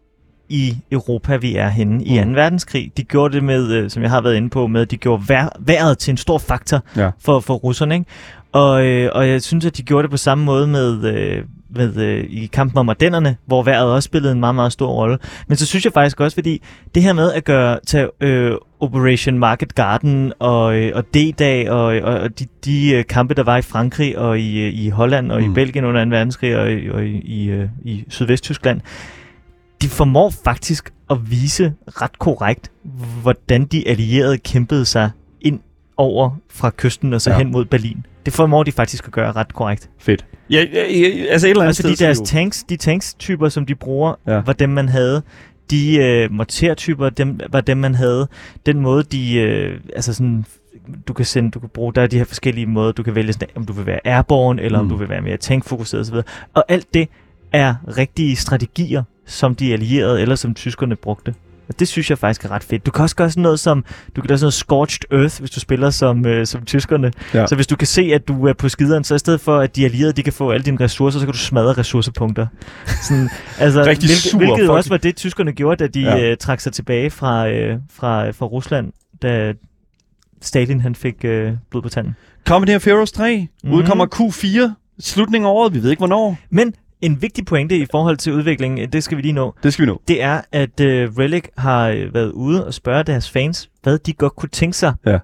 i 0.49 0.77
Europa 0.93 1.37
vi 1.37 1.57
er 1.57 1.69
henne 1.69 2.05
i 2.05 2.25
Mm. 2.25 2.35
2. 2.35 2.41
verdenskrig. 2.41 2.93
De 2.97 3.03
gjorde 3.05 3.35
det 3.35 3.45
med, 3.45 3.73
øh, 3.73 3.91
som 3.91 4.03
jeg 4.03 4.11
har 4.11 4.21
været 4.21 4.37
inde 4.37 4.51
på, 4.51 4.67
med 4.67 4.81
at 4.81 4.91
de 4.91 4.97
gjorde 4.97 5.23
vær, 5.29 5.57
vejret 5.61 5.99
til 5.99 6.11
en 6.11 6.17
stor 6.17 6.39
faktor 6.39 6.81
Ja. 6.97 7.11
for, 7.21 7.41
for 7.41 7.55
russerne. 7.55 7.95
Ikke? 7.95 8.07
Og, 8.53 8.87
øh, 8.87 9.11
og 9.15 9.29
jeg 9.29 9.43
synes, 9.43 9.67
at 9.67 9.77
de 9.77 9.83
gjorde 9.83 10.03
det 10.03 10.11
på 10.11 10.17
samme 10.17 10.45
måde 10.45 10.67
med, 10.67 11.05
øh, 11.15 11.43
med 11.77 11.97
øh, 11.97 12.25
i 12.31 12.47
kampen 12.47 12.79
om 12.79 12.89
Ardennerne, 12.89 13.37
hvor 13.47 13.63
vejret 13.63 13.93
også 13.93 14.07
spillede 14.07 14.33
en 14.33 14.41
meget, 14.41 14.55
meget 14.55 14.73
stor 14.73 14.89
rolle. 14.93 15.19
Men 15.49 15.57
så 15.57 15.67
synes 15.67 15.85
jeg 15.85 15.93
faktisk 15.93 16.21
også, 16.21 16.35
fordi 16.35 16.63
det 16.95 17.03
her 17.03 17.13
med 17.13 17.33
at 17.33 17.45
gøre 17.45 17.79
tage, 17.87 18.09
øh, 18.21 18.53
Operation 18.81 19.39
Market 19.39 19.75
Garden 19.75 20.33
og, 20.39 20.77
øh, 20.77 20.93
og 20.95 21.05
D-dag 21.15 21.71
og, 21.71 21.85
og, 21.85 22.15
og 22.21 22.39
de, 22.39 22.47
de 22.65 22.93
øh, 22.95 23.05
kampe, 23.05 23.35
der 23.35 23.43
var 23.43 23.57
i 23.57 23.63
Frankrig 23.63 24.19
og 24.19 24.39
i, 24.41 24.61
øh, 24.67 24.75
i 24.75 24.89
Holland 24.89 25.33
og 25.33 25.41
mm. 25.43 25.51
i. 25.51 25.55
Belgien 25.55 25.85
under 25.85 26.05
2. 26.05 26.11
verdenskrig 26.11 26.57
og, 26.59 26.73
i- 26.73 26.91
og 26.91 27.05
i, 27.07 27.21
i, 27.21 27.49
øh, 27.51 27.69
i 27.85 28.05
Sydvesttyskland, 28.09 28.81
de 29.83 29.89
formår 29.89 30.31
faktisk 30.45 30.93
at 31.11 31.31
vise 31.31 31.73
ret 31.89 32.19
korrekt, 32.19 32.71
hvordan 33.23 33.65
de 33.65 33.89
allierede 33.89 34.39
kæmpede 34.39 34.85
sig 34.85 35.11
ind 35.41 35.61
over 35.97 36.31
fra 36.51 36.71
kysten 36.77 37.13
og 37.13 37.21
så 37.21 37.31
ja. 37.31 37.39
hen 37.39 37.53
mod 37.53 37.65
Berlin. 37.65 38.07
Det 38.27 38.33
formår 38.33 38.63
de 38.63 38.73
faktisk 38.73 39.07
at 39.07 39.13
gøre 39.13 39.33
ret 39.33 39.55
korrekt. 39.55 39.91
Fedt. 39.99 40.27
Ja, 40.51 40.65
ja, 40.73 40.83
ja, 40.93 41.25
altså 41.31 41.47
et 41.47 41.51
eller 41.51 41.63
andet 41.63 41.69
Altså 41.69 41.83
sted, 41.83 41.91
de 41.91 41.97
så 41.97 42.05
er 42.05 42.09
deres 42.09 42.21
tanks, 42.31 42.65
de 42.69 42.77
tanks-typer, 42.77 43.49
som 43.49 43.67
de 43.67 43.75
bruger, 43.75 44.15
ja. 44.27 44.41
var 44.47 44.53
dem, 44.53 44.69
man 44.71 44.89
havde. 44.89 45.23
De 45.71 45.97
øh, 45.97 46.33
mortertyper, 46.33 47.11
dem, 47.11 47.41
var 47.51 47.61
dem, 47.61 47.77
man 47.79 47.95
havde. 47.95 48.29
Den 48.67 48.81
måde, 48.81 49.03
de... 49.03 49.35
Øh, 49.35 49.81
altså 49.97 50.15
sådan 50.15 50.45
du 51.09 51.13
kan 51.13 51.25
sende, 51.25 51.51
du 51.51 51.61
kan 51.61 51.69
bruge, 51.69 51.93
der 51.95 52.03
er 52.03 52.07
de 52.07 52.19
her 52.19 52.25
forskellige 52.25 52.67
måder, 52.67 52.93
du 52.93 53.03
kan 53.03 53.15
vælge, 53.15 53.33
sådan, 53.33 53.49
om 53.55 53.67
du 53.67 53.73
vil 53.73 53.87
være 53.87 54.01
airborne, 54.07 54.63
eller 54.63 54.79
Mm. 54.79 54.85
om 54.85 54.89
du 54.89 54.97
vil 54.97 55.09
være 55.09 55.21
mere 55.21 55.37
tankfokuseret 55.37 56.01
osv. 56.01 56.15
Og 56.55 56.65
alt 56.69 56.95
det 56.95 57.09
er 57.53 57.75
rigtige 57.99 58.37
strategier, 58.37 59.03
som 59.27 59.55
de 59.55 59.73
allierede, 59.73 60.21
eller 60.21 60.35
som 60.35 60.55
tyskerne 60.55 60.97
brugte. 60.97 61.35
Og 61.69 61.79
det 61.79 61.89
synes 61.89 62.11
jeg 62.11 62.19
faktisk 62.19 62.45
er 62.45 62.51
ret 62.51 62.65
fedt. 62.65 62.87
Du 62.87 62.91
kan 62.91 63.03
også 63.03 63.17
gøre 63.17 63.31
sådan 63.31 63.43
noget 63.43 63.61
som, 63.61 63.85
du 64.17 64.21
kan 64.21 64.29
gøre 64.29 64.39
sådan 64.39 64.45
noget 64.45 64.55
Scorched 64.55 65.01
Earth, 65.21 65.39
hvis 65.39 65.51
du 65.51 65.61
spiller 65.61 65.91
som, 65.91 66.27
øh, 66.27 66.47
som 66.47 66.65
tyskerne. 66.65 67.13
Ja. 67.35 67.47
Så 67.47 67.55
hvis 67.55 67.67
du 67.67 67.77
kan 67.77 67.87
se, 67.87 68.03
at 68.15 68.29
du 68.29 68.47
er 68.47 68.53
på 68.53 68.69
skideren, 68.69 69.05
så 69.05 69.15
i 69.15 69.19
stedet 69.19 69.41
for, 69.41 69.59
at 69.59 69.77
de 69.77 69.85
allierede 69.85 70.13
de 70.13 70.23
kan 70.23 70.33
få 70.33 70.51
alle 70.51 70.65
dine 70.65 70.81
ressourcer, 70.85 71.19
så 71.19 71.27
kan 71.27 71.33
du 71.33 71.39
smadre 71.39 71.73
ressourcepunkter. 71.73 72.47
Sådan, 73.03 73.31
altså, 73.59 73.81
Rigtig 73.81 74.09
hvilket, 74.09 74.17
sur, 74.23 74.39
hvilket 74.39 74.59
fuck. 74.61 74.71
også 74.71 74.91
var 74.91 74.97
det, 74.97 75.17
tyskerne 75.17 75.53
gjorde, 75.53 75.77
da 75.77 75.87
de 75.87 76.01
Ja. 76.01 76.31
øh, 76.31 76.37
trak 76.37 76.61
sig 76.61 76.73
tilbage 76.73 77.11
fra, 77.11 77.49
øh, 77.49 77.79
fra, 77.95 78.31
fra 78.31 78.47
Rusland, 78.47 78.93
da 79.23 79.53
Stalin 80.43 80.81
han 80.81 80.95
fik 80.95 81.25
øh, 81.25 81.53
blod 81.71 81.83
på 81.83 81.89
tanden. 81.89 82.17
Company 82.47 82.75
of 82.77 82.85
Heroes 82.85 83.13
3 83.13 83.37
mm. 83.65 83.69
Mhm. 83.69 83.79
udkommer 83.79 84.07
Q4, 84.15 84.71
slutningen 85.01 85.47
af 85.47 85.51
året, 85.53 85.75
vi 85.75 85.83
ved 85.83 85.91
ikke 85.91 86.01
hvornår. 86.01 86.39
Men 86.51 86.75
en 87.07 87.23
vigtig 87.23 87.45
pointe 87.47 87.77
i 87.79 87.87
forhold 87.91 88.17
til 88.17 88.33
udviklingen, 88.33 88.93
det 88.93 89.05
skal 89.05 89.17
vi 89.17 89.23
lige 89.23 89.33
nå, 89.33 89.55
Det 89.63 89.73
skal 89.73 89.83
vi 89.83 89.91
nå. 89.91 90.03
det 90.09 90.23
er, 90.23 90.41
at 90.53 90.81
øh, 90.81 91.11
Relic 91.19 91.45
har 91.59 91.89
øh, 91.89 92.15
været 92.15 92.33
ude 92.33 92.67
og 92.67 92.75
spørge 92.75 93.03
deres 93.05 93.31
fans, 93.31 93.71
hvad 93.83 93.99
de 93.99 94.13
godt 94.13 94.37
kunne 94.37 94.49
tænke 94.49 94.77
sig, 94.77 94.95
Ja. 95.07 95.19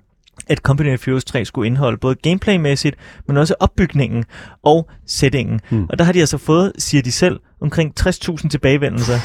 at 0.49 0.59
Company 0.59 0.95
of 0.95 1.07
Heroes 1.07 1.24
3 1.24 1.45
skulle 1.45 1.66
indeholde, 1.66 1.97
både 1.99 2.14
gameplaymæssigt, 2.14 2.97
men 3.28 3.37
også 3.37 3.55
opbygningen 3.61 4.24
og 4.62 4.89
settingen. 5.07 5.61
Hmm. 5.70 5.87
Og 5.91 5.99
der 5.99 6.05
har 6.05 6.12
de 6.12 6.20
altså 6.20 6.39
fået, 6.39 6.72
siger 6.78 7.03
de 7.03 7.12
selv, 7.12 7.41
omkring 7.61 7.93
60.000 8.01 8.49
tilbagevendelser 8.49 9.18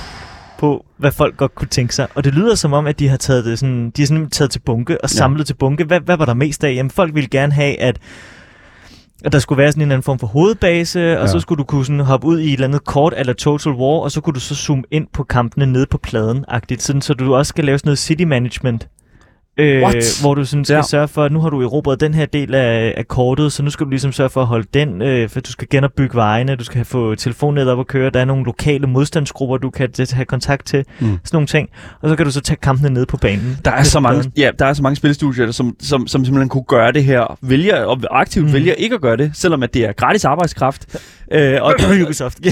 på, 0.60 0.86
hvad 0.98 1.12
folk 1.12 1.38
godt 1.38 1.56
kunne 1.56 1.68
tænke 1.68 1.96
sig. 1.96 2.08
Og 2.16 2.24
det 2.24 2.34
lyder 2.34 2.56
som 2.56 2.74
om, 2.74 2.88
at 2.88 3.00
de 3.00 3.08
har 3.08 3.18
taget 3.18 3.46
det 3.46 3.60
sådan, 3.60 3.90
de 3.90 4.02
har 4.02 4.08
sådan 4.08 4.30
taget 4.30 4.52
til 4.52 4.60
bunke 4.60 4.94
og 5.04 5.10
Ja. 5.12 5.18
samlet 5.18 5.48
til 5.48 5.54
bunke. 5.54 5.84
Hvad, 5.84 6.00
hvad 6.00 6.18
var 6.18 6.26
der 6.26 6.34
mest 6.34 6.64
af? 6.64 6.74
Jamen, 6.74 6.90
folk 6.92 7.16
ville 7.16 7.30
gerne 7.30 7.54
have, 7.54 7.80
at 7.82 8.00
at 9.26 9.32
der 9.32 9.40
skulle 9.40 9.58
være 9.58 9.72
sådan 9.72 9.82
en 9.82 9.86
eller 9.88 9.96
anden 9.96 10.04
form 10.04 10.20
for 10.20 10.28
hovedbase, 10.28 11.00
og 11.20 11.26
Ja. 11.26 11.28
så 11.28 11.40
skulle 11.40 11.58
du 11.60 11.64
kunne 11.64 11.86
sådan 11.86 12.00
hoppe 12.00 12.28
ud 12.28 12.40
i 12.40 12.48
et 12.48 12.54
eller 12.54 12.68
andet 12.68 12.84
kort 12.86 13.14
eller 13.18 13.34
Total 13.34 13.72
War, 13.72 14.00
og 14.00 14.12
så 14.12 14.22
kunne 14.22 14.34
du 14.34 14.40
så 14.40 14.56
zoome 14.56 14.84
ind 14.92 15.08
på 15.14 15.24
kampene 15.24 15.66
nede 15.66 15.86
på 15.92 16.00
pladen-agtigt, 16.08 16.82
sådan, 16.82 17.02
så 17.02 17.14
du 17.14 17.36
også 17.36 17.50
skal 17.50 17.66
lave 17.66 17.78
sådan 17.78 17.88
noget 17.88 18.00
city 18.00 18.24
management. 18.24 18.88
Øh, 19.58 19.82
What? 19.82 20.18
hvor 20.22 20.34
du 20.36 20.46
sådan 20.46 20.66
skal 20.66 20.76
Ja. 20.76 20.82
sørge 20.82 21.08
for, 21.08 21.24
at 21.24 21.32
nu 21.32 21.40
har 21.42 21.50
du 21.50 21.62
erobret 21.62 22.00
den 22.00 22.14
her 22.14 22.26
del 22.26 22.56
af, 22.56 22.94
af 22.98 23.08
kortet, 23.08 23.52
så 23.52 23.64
nu 23.64 23.70
skal 23.70 23.86
du 23.86 23.90
ligesom 23.90 24.12
sørge 24.12 24.30
for 24.30 24.42
at 24.42 24.48
holde 24.48 24.68
den, 24.74 25.02
øh, 25.02 25.30
for 25.30 25.40
du 25.40 25.52
skal 25.52 25.68
genopbygge 25.72 26.16
vejene, 26.16 26.56
du 26.56 26.64
skal 26.64 26.86
få 26.86 27.16
telefonnettet 27.16 27.72
op 27.74 27.80
at 27.80 27.88
køre, 27.88 28.10
der 28.10 28.20
er 28.20 28.26
nogle 28.26 28.44
lokale 28.46 28.88
modstandsgrupper, 28.88 29.58
du 29.58 29.70
kan 29.70 29.90
have 30.12 30.26
kontakt 30.26 30.66
til, 30.68 30.86
Mm. 31.00 31.06
sådan 31.06 31.20
nogle 31.34 31.48
ting, 31.48 31.70
og 32.02 32.10
så 32.10 32.16
kan 32.16 32.26
du 32.26 32.32
så 32.32 32.42
tage 32.42 32.58
kampene 32.62 32.90
ned 32.90 33.06
på 33.06 33.18
banen. 33.18 33.58
Der 33.66 33.72
er 33.72 33.84
så 33.84 34.00
mange, 34.00 34.32
ja, 34.38 34.52
der 34.60 34.66
er 34.66 34.74
så 34.74 34.84
mange 34.84 34.96
spillestudier, 34.96 35.52
som, 35.52 35.76
som, 35.82 36.08
som 36.08 36.26
simpelthen 36.26 36.50
kunne 36.50 36.64
gøre 36.68 36.92
det 36.92 37.04
her, 37.04 37.38
vælger 37.42 37.84
og 37.86 38.00
aktivt. 38.12 38.46
Mm. 38.48 38.54
vælger 38.54 38.74
ikke 38.74 38.96
at 38.96 39.02
gøre 39.02 39.18
det, 39.18 39.32
selvom 39.34 39.64
at 39.64 39.74
det 39.74 39.86
er 39.86 39.94
gratis 39.94 40.26
arbejdskraft. 40.26 40.96
Øh, 41.32 41.58
og 41.62 41.74
Ubisoft. 42.06 42.40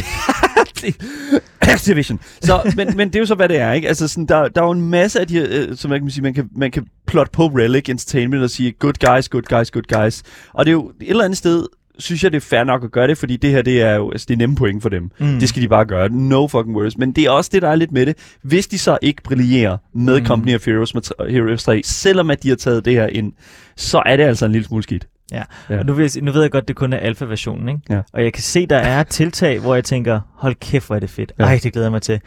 Activision. 1.62 2.20
Så, 2.42 2.74
men, 2.76 2.98
men 2.98 3.08
det 3.08 3.16
er 3.16 3.20
jo 3.20 3.26
så, 3.26 3.36
hvad 3.36 3.50
det 3.50 3.58
er, 3.58 3.74
ikke? 3.74 3.88
Altså, 3.88 4.08
sådan, 4.08 4.26
der, 4.26 4.48
der 4.48 4.62
er 4.62 4.66
jo 4.66 4.72
en 4.72 4.90
masse 4.90 5.20
af 5.20 5.28
de 5.28 5.38
øh, 5.38 5.78
som 5.78 5.90
man 5.90 6.02
kan 6.02 6.10
sige, 6.10 6.24
man 6.24 6.34
kan, 6.34 6.50
man 6.56 6.72
kan 6.72 6.86
plotte 7.08 7.32
på 7.32 7.46
Relic 7.46 7.90
Entertainment 7.90 8.44
og 8.44 8.50
sige, 8.50 8.72
good 8.72 8.94
guys, 9.08 9.30
good 9.30 9.44
guys, 9.44 9.72
good 9.72 10.04
guys. 10.04 10.24
Og 10.54 10.66
det 10.66 10.72
er 10.72 10.74
jo 10.74 10.92
et 11.02 11.10
eller 11.10 11.24
andet 11.24 11.38
sted, 11.38 11.66
synes 12.00 12.24
jeg, 12.24 12.32
det 12.32 12.38
er 12.38 12.42
fair 12.42 12.64
nok 12.64 12.84
at 12.84 12.92
gøre 12.92 13.08
det, 13.08 13.18
fordi 13.18 13.38
det 13.38 13.52
her, 13.52 13.62
det 13.62 13.82
er 13.82 13.96
jo 13.96 14.12
altså, 14.12 14.26
det 14.28 14.34
er 14.34 14.38
nemme 14.38 14.56
point 14.56 14.82
for 14.82 14.90
dem. 14.90 15.12
Mm. 15.20 15.40
Det 15.40 15.50
skal 15.50 15.62
de 15.62 15.68
bare 15.68 15.86
gøre. 15.86 16.10
No 16.10 16.48
fucking 16.48 16.76
worries. 16.76 16.98
Men 16.98 17.12
det 17.12 17.24
er 17.24 17.30
også 17.30 17.50
det, 17.54 17.62
der 17.62 17.70
er 17.70 17.76
lidt 17.76 17.92
med 17.92 18.06
det. 18.06 18.18
Hvis 18.42 18.68
de 18.68 18.78
så 18.78 18.98
ikke 19.02 19.24
brillerer 19.24 19.78
med 19.94 20.20
mm. 20.20 20.26
Company 20.26 20.56
of 20.56 20.66
Heroes, 20.66 20.94
med 20.94 21.30
Heroes 21.30 21.64
3, 21.64 21.82
selvom 21.86 22.30
at 22.30 22.44
de 22.44 22.50
har 22.50 22.56
taget 22.56 22.86
det 22.86 22.94
her 22.94 23.08
ind, 23.08 23.34
så 23.78 24.04
er 24.06 24.18
det 24.18 24.24
altså 24.24 24.46
en 24.46 24.52
lille 24.52 24.68
smule 24.68 24.84
skidt. 24.84 25.08
Ja. 25.34 25.44
Ja. 25.70 25.80
Og 25.80 25.86
nu, 25.86 25.94
vil 25.94 26.04
jeg, 26.04 26.12
sige- 26.12 26.26
nu 26.26 26.32
ved 26.32 26.42
jeg 26.42 26.52
godt, 26.52 26.68
det 26.68 26.76
kun 26.76 26.94
er 26.94 26.98
alfa-versionen, 26.98 27.70
ikke? 27.70 27.82
Ja. 27.90 28.02
Og 28.14 28.24
jeg 28.24 28.34
kan 28.34 28.44
se, 28.44 28.66
der 28.66 28.78
er 28.78 29.04
tiltag, 29.04 29.60
hvor 29.60 29.76
jeg 29.76 29.84
tænker, 29.84 30.20
hold 30.36 30.56
kæft, 30.56 30.88
hvor 30.88 30.96
er 30.96 31.00
det 31.00 31.10
fedt. 31.10 31.32
Ja. 31.40 31.44
Ej, 31.44 31.60
det 31.64 31.74
glæder 31.74 31.86
jeg 31.88 31.92
mig 31.92 32.02
til. 32.02 32.20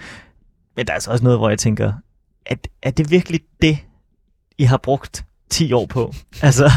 Men 0.76 0.86
der 0.86 0.92
er 0.92 0.94
altså 0.94 1.10
også 1.10 1.24
noget, 1.24 1.38
hvor 1.38 1.48
jeg 1.48 1.58
tænker, 1.58 1.92
er, 2.46 2.54
er 2.82 2.90
det 2.90 3.10
virkelig 3.10 3.40
det, 3.62 3.78
I 4.58 4.64
har 4.64 4.76
brugt 4.76 5.24
10 5.50 5.72
år 5.72 5.86
på? 5.86 6.12
Altså, 6.42 6.70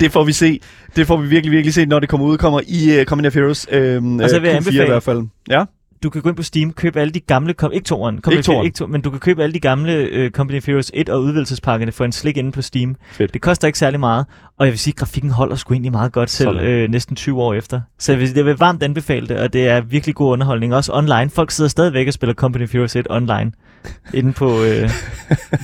Det 0.00 0.12
får 0.12 0.24
vi 0.24 0.32
se. 0.32 0.60
Det 0.96 1.06
får 1.06 1.16
vi 1.16 1.28
virkelig, 1.28 1.52
virkelig 1.52 1.74
se, 1.74 1.86
når 1.86 2.00
det 2.00 2.08
kommer 2.08 2.26
ud. 2.26 2.38
Kommer 2.38 2.60
i 2.66 3.00
uh, 3.12 3.26
of 3.26 3.34
Heroes 3.34 3.66
øhm, 3.70 4.18
Og 4.20 4.30
så 4.30 4.38
vil 4.40 4.48
jeg 4.50 4.58
Q4 4.58 4.60
i 4.64 4.68
anbefale- 4.70 4.86
hvert 4.86 5.02
fald. 5.02 5.22
Ja. 5.50 5.64
Du 6.02 6.10
kan 6.10 6.22
gå 6.22 6.28
ind 6.28 6.36
på 6.36 6.42
Steam, 6.42 6.72
købe 6.72 7.00
alle 7.00 7.12
de 7.12 7.20
gamle, 7.20 7.54
kom, 7.54 7.72
ikke 7.72 7.84
toeren, 7.84 8.20
kom, 8.20 8.32
Ikke 8.32 8.42
toeren. 8.42 8.64
ikke 8.66 8.76
to, 8.76 8.86
men 8.86 9.00
du 9.00 9.10
kan 9.10 9.20
købe 9.20 9.42
alle 9.42 9.52
de 9.54 9.60
gamle 9.60 10.08
uh, 10.24 10.30
Company 10.30 10.56
of 10.58 10.66
Heroes 10.66 10.90
1 10.94 11.08
og 11.08 11.22
udvidelsespakkerne 11.22 11.92
for 11.92 12.04
en 12.04 12.12
slik 12.12 12.36
inde 12.36 12.52
på 12.52 12.62
Steam. 12.62 12.96
Fedt. 13.12 13.34
Det 13.34 13.42
koster 13.42 13.66
ikke 13.66 13.78
særlig 13.78 14.00
meget, 14.00 14.26
og 14.58 14.66
jeg 14.66 14.72
vil 14.72 14.78
sige, 14.78 14.92
at 14.92 14.96
grafikken 14.98 15.30
holder 15.30 15.56
sgu 15.56 15.74
egentlig 15.74 15.92
meget 15.92 16.12
godt 16.12 16.30
selv 16.30 16.58
øh, 16.60 16.90
næsten 16.90 17.16
20 17.16 17.42
år 17.42 17.54
efter. 17.54 17.80
Så 17.98 18.12
jeg 18.12 18.20
vil, 18.20 18.30
jeg 18.36 18.44
vil 18.44 18.56
varmt 18.58 18.82
anbefale 18.82 19.26
det, 19.28 19.36
og 19.36 19.52
det 19.52 19.68
er 19.68 19.80
virkelig 19.80 20.14
god 20.14 20.32
underholdning, 20.32 20.74
også 20.74 20.92
online. 20.92 21.30
Folk 21.30 21.50
sidder 21.50 21.68
stadigvæk 21.70 22.06
og 22.06 22.12
spiller 22.12 22.34
Company 22.34 22.64
of 22.64 22.72
Heroes 22.72 22.96
1 22.96 23.06
online, 23.10 23.52
inde 24.14 24.32
på 24.32 24.62
øh, 24.62 24.90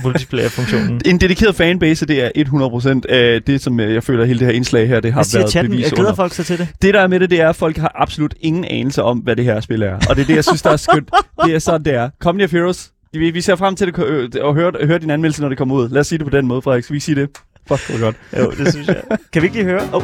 multiplayer-funktionen. 0.03 1.01
En 1.05 1.17
dedikeret 1.17 1.55
fanbase, 1.55 2.05
det 2.05 2.23
er 2.23 3.01
100% 3.07 3.13
af 3.13 3.43
det, 3.43 3.61
som 3.61 3.79
øh, 3.79 3.93
jeg 3.93 4.03
føler, 4.03 4.25
hele 4.25 4.39
det 4.39 4.47
her 4.47 4.53
indslag 4.53 4.87
her, 4.87 4.99
det 4.99 5.13
har 5.13 5.27
været 5.37 5.49
chatten? 5.51 5.71
bevis 5.71 5.83
Jeg 5.85 5.91
glæder 5.91 6.09
under. 6.09 6.15
folk 6.15 6.33
sig 6.33 6.45
til 6.45 6.57
det. 6.57 6.67
Det, 6.81 6.93
der 6.93 6.99
er 7.01 7.07
med 7.07 7.19
det, 7.19 7.29
det 7.29 7.41
er, 7.41 7.49
at 7.49 7.55
folk 7.55 7.77
har 7.77 7.91
absolut 7.95 8.33
ingen 8.41 8.65
anelse 8.65 9.03
om, 9.03 9.17
hvad 9.17 9.35
det 9.35 9.45
her 9.45 9.59
spil 9.59 9.81
er. 9.81 9.99
Og 10.09 10.15
det 10.15 10.27
det, 10.29 10.35
jeg 10.35 10.43
synes, 10.43 10.61
der 10.61 10.69
er 10.69 10.77
skønt. 10.77 11.09
Det 11.45 11.55
er 11.55 11.59
sådan, 11.59 11.85
det 11.85 11.93
er. 11.93 12.09
Company 12.21 12.43
of 12.43 12.51
Heroes. 12.51 12.91
Vi, 13.13 13.31
vi 13.31 13.41
ser 13.41 13.55
frem 13.55 13.75
til 13.75 13.87
det, 13.87 14.03
øh, 14.05 14.29
at 14.43 14.53
høre, 14.53 14.71
høre 14.83 14.99
din 14.99 15.09
anmeldelse, 15.09 15.41
når 15.41 15.49
det 15.49 15.57
kommer 15.57 15.75
ud. 15.75 15.89
Lad 15.89 15.99
os 15.99 16.07
sige 16.07 16.19
det 16.19 16.27
på 16.27 16.37
den 16.37 16.47
måde, 16.47 16.61
Frederik. 16.61 16.83
Skal 16.83 16.93
vi 16.93 16.99
sige 16.99 17.15
det? 17.15 17.29
Fuck, 17.67 17.89
hvor 17.89 17.99
godt. 17.99 18.15
Jo, 18.39 18.51
det 18.51 18.71
synes 18.73 18.87
jeg. 18.87 19.01
Kan 19.33 19.41
vi 19.41 19.45
ikke 19.47 19.55
lige 19.57 19.65
høre? 19.65 19.89
Oh. 19.93 20.03